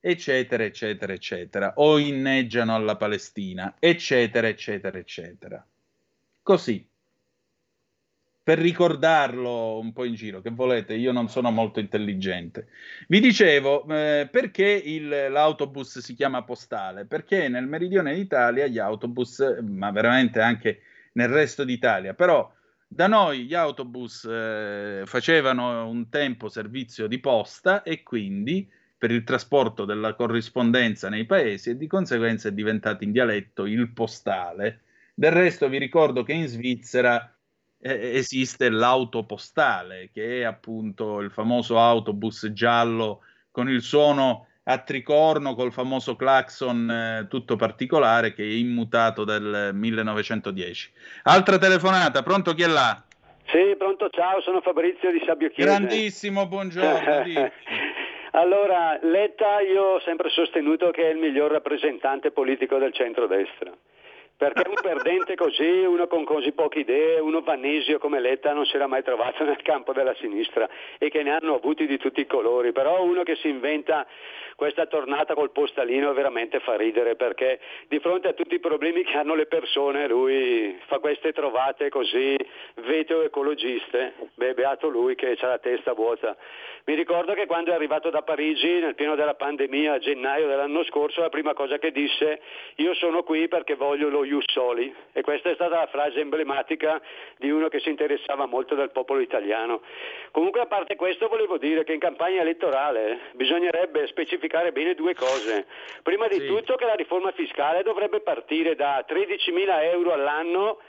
[0.00, 5.66] eccetera, eccetera, eccetera, o inneggiano alla Palestina, eccetera, eccetera, eccetera.
[6.42, 6.88] Così,
[8.42, 12.68] per ricordarlo un po' in giro, che volete, io non sono molto intelligente.
[13.06, 17.04] Vi dicevo, eh, perché il- l'autobus si chiama postale?
[17.04, 20.80] Perché nel meridione d'Italia gli autobus, ma veramente anche
[21.12, 22.50] nel resto d'Italia, però
[22.86, 28.66] da noi gli autobus eh, facevano un tempo servizio di posta e quindi
[28.98, 33.92] per il trasporto della corrispondenza nei paesi e di conseguenza è diventato in dialetto il
[33.92, 34.80] postale.
[35.14, 37.32] Del resto vi ricordo che in Svizzera
[37.80, 43.22] eh, esiste l'autopostale, che è appunto il famoso autobus giallo
[43.52, 49.70] con il suono a tricorno col famoso clacson eh, tutto particolare che è immutato del
[49.72, 50.92] 1910.
[51.22, 53.02] Altra telefonata, pronto chi è là?
[53.46, 55.70] Sì, pronto, ciao, sono Fabrizio di Sabbio Chiese.
[55.70, 57.24] Grandissimo, buongiorno.
[58.32, 63.72] allora, Letta io ho sempre sostenuto che è il miglior rappresentante politico del centrodestra.
[64.38, 68.76] Perché un perdente così, uno con così poche idee, uno vannesio come Letta non si
[68.76, 72.26] era mai trovato nel campo della sinistra e che ne hanno avuti di tutti i
[72.26, 74.06] colori, però uno che si inventa
[74.58, 79.16] questa tornata col postalino veramente fa ridere perché di fronte a tutti i problemi che
[79.16, 82.36] hanno le persone lui fa queste trovate così
[82.74, 86.36] veteo ecologiste, beh beato lui che ha la testa vuota.
[86.86, 90.82] Mi ricordo che quando è arrivato da Parigi nel pieno della pandemia a gennaio dell'anno
[90.84, 92.40] scorso la prima cosa che disse
[92.76, 94.92] io sono qui perché voglio lo ius soli.
[95.12, 97.00] E questa è stata la frase emblematica
[97.36, 99.82] di uno che si interessava molto del popolo italiano.
[100.32, 105.66] Comunque a parte questo volevo dire che in campagna elettorale bisognerebbe specificare bene due cose.
[106.02, 106.46] Prima di Sì.
[106.46, 110.80] tutto che la riforma fiscale dovrebbe partire da 13.000 euro all'anno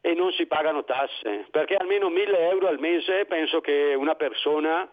[0.00, 4.88] e non si pagano tasse, perché almeno 1.000 euro al mese penso che una persona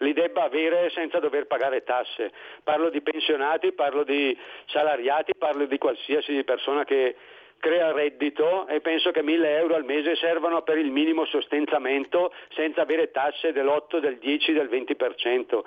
[0.00, 2.32] li debba avere senza dover pagare tasse.
[2.62, 4.36] Parlo di pensionati, parlo di
[4.66, 7.16] salariati, parlo di qualsiasi persona che
[7.58, 12.82] crea reddito e penso che 1000 euro al mese servano per il minimo sostentamento senza
[12.82, 15.60] avere tasse dell'8, del 10, del 20%.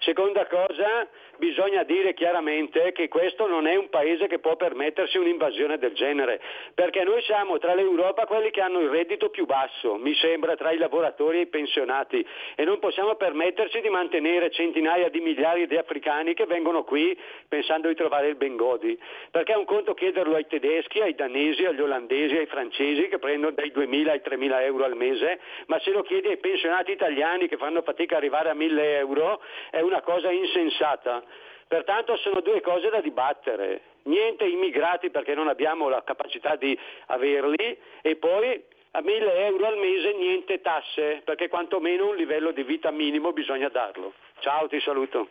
[0.00, 1.08] Seconda cosa,
[1.38, 6.40] bisogna dire chiaramente che questo non è un paese che può permettersi un'invasione del genere,
[6.74, 10.70] perché noi siamo tra l'Europa quelli che hanno il reddito più basso, mi sembra, tra
[10.70, 15.76] i lavoratori e i pensionati e non possiamo permetterci di mantenere centinaia di migliaia di
[15.76, 17.18] africani che vengono qui
[17.48, 18.98] pensando di trovare il Bengodi,
[19.30, 23.52] perché è un conto chiederlo ai tedeschi, ai danesi, agli olandesi, ai francesi che prendono
[23.52, 27.56] dai 2.000 ai 3.000 euro al mese, ma se lo chiedi ai pensionati italiani che
[27.56, 29.40] fanno fatica ad arrivare a 1.000 euro
[29.70, 31.22] è una cosa insensata.
[31.68, 33.82] Pertanto sono due cose da dibattere.
[34.04, 38.62] Niente immigrati perché non abbiamo la capacità di averli e poi
[38.92, 43.68] a 1000 euro al mese niente tasse perché quantomeno un livello di vita minimo bisogna
[43.68, 44.14] darlo.
[44.40, 45.28] Ciao, ti saluto.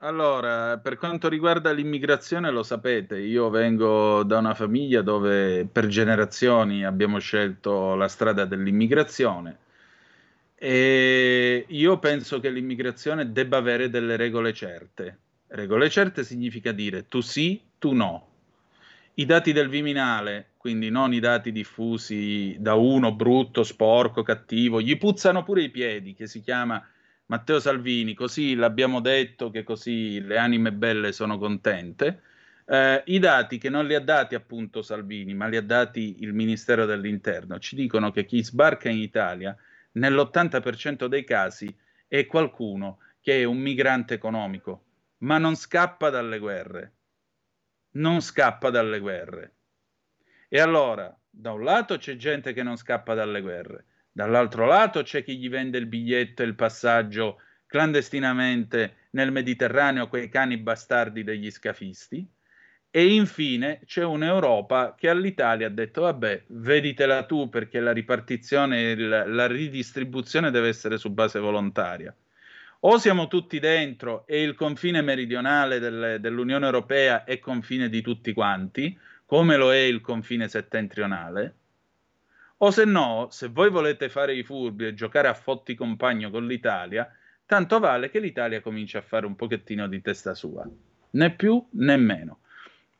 [0.00, 6.84] Allora, per quanto riguarda l'immigrazione, lo sapete, io vengo da una famiglia dove per generazioni
[6.84, 9.58] abbiamo scelto la strada dell'immigrazione
[10.54, 15.18] e io penso che l'immigrazione debba avere delle regole certe.
[15.48, 18.26] Regole certe significa dire tu sì, tu no.
[19.14, 24.96] I dati del Viminale, quindi non i dati diffusi da uno brutto, sporco, cattivo, gli
[24.96, 26.84] puzzano pure i piedi, che si chiama
[27.30, 32.22] Matteo Salvini, così l'abbiamo detto che così le anime belle sono contente.
[32.64, 36.32] Eh, I dati che non li ha dati appunto Salvini, ma li ha dati il
[36.32, 39.54] Ministero dell'Interno, ci dicono che chi sbarca in Italia
[39.92, 41.74] nell'80% dei casi
[42.06, 44.84] è qualcuno che è un migrante economico,
[45.18, 46.92] ma non scappa dalle guerre.
[47.90, 49.54] Non scappa dalle guerre.
[50.48, 53.84] E allora, da un lato c'è gente che non scappa dalle guerre,
[54.18, 60.28] dall'altro lato c'è chi gli vende il biglietto e il passaggio clandestinamente nel Mediterraneo quei
[60.28, 62.28] cani bastardi degli scafisti.
[62.90, 69.08] E infine c'è un'Europa che all'Italia ha detto: Vabbè, veditela tu perché la ripartizione, il-
[69.08, 72.12] la ridistribuzione deve essere su base volontaria.
[72.80, 78.32] O siamo tutti dentro e il confine meridionale del- dell'Unione Europea è confine di tutti
[78.32, 81.54] quanti, come lo è il confine settentrionale,
[82.58, 86.46] o se no, se voi volete fare i furbi e giocare a fotti compagno con
[86.46, 87.08] l'Italia,
[87.46, 90.68] tanto vale che l'Italia cominci a fare un pochettino di testa sua,
[91.10, 92.40] né più né meno.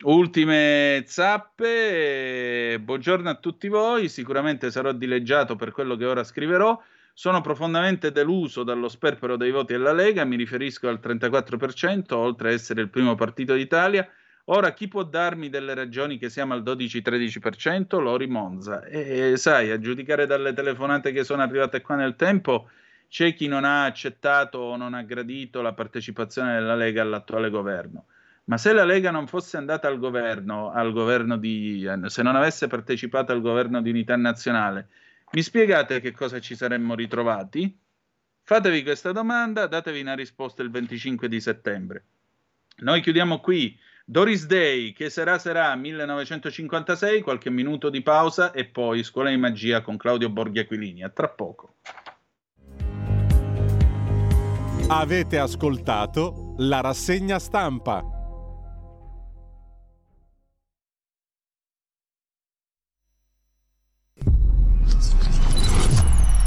[0.04, 6.80] Ultime zappe, buongiorno a tutti voi, sicuramente sarò dileggiato per quello che ora scriverò.
[7.12, 12.52] Sono profondamente deluso dallo sperpero dei voti della Lega, mi riferisco al 34%, oltre a
[12.52, 14.08] essere il primo partito d'Italia.
[14.50, 18.00] Ora chi può darmi delle ragioni che siamo al 12-13%?
[18.00, 18.82] Lori Monza.
[18.84, 22.70] E sai, a giudicare dalle telefonate che sono arrivate qua nel tempo,
[23.08, 28.06] c'è chi non ha accettato o non ha gradito la partecipazione della Lega all'attuale governo.
[28.44, 32.68] Ma se la Lega non fosse andata al governo, al governo di, se non avesse
[32.68, 34.88] partecipato al governo di unità nazionale,
[35.32, 37.78] mi spiegate che cosa ci saremmo ritrovati?
[38.44, 42.04] Fatevi questa domanda, datevi una risposta il 25 di settembre.
[42.78, 43.78] Noi chiudiamo qui.
[44.10, 49.82] Doris Day, che sarà sarà 1956, qualche minuto di pausa e poi Scuola di Magia
[49.82, 51.02] con Claudio Borghi Aquilini.
[51.02, 51.74] A tra poco.
[54.88, 58.17] Avete ascoltato la rassegna stampa.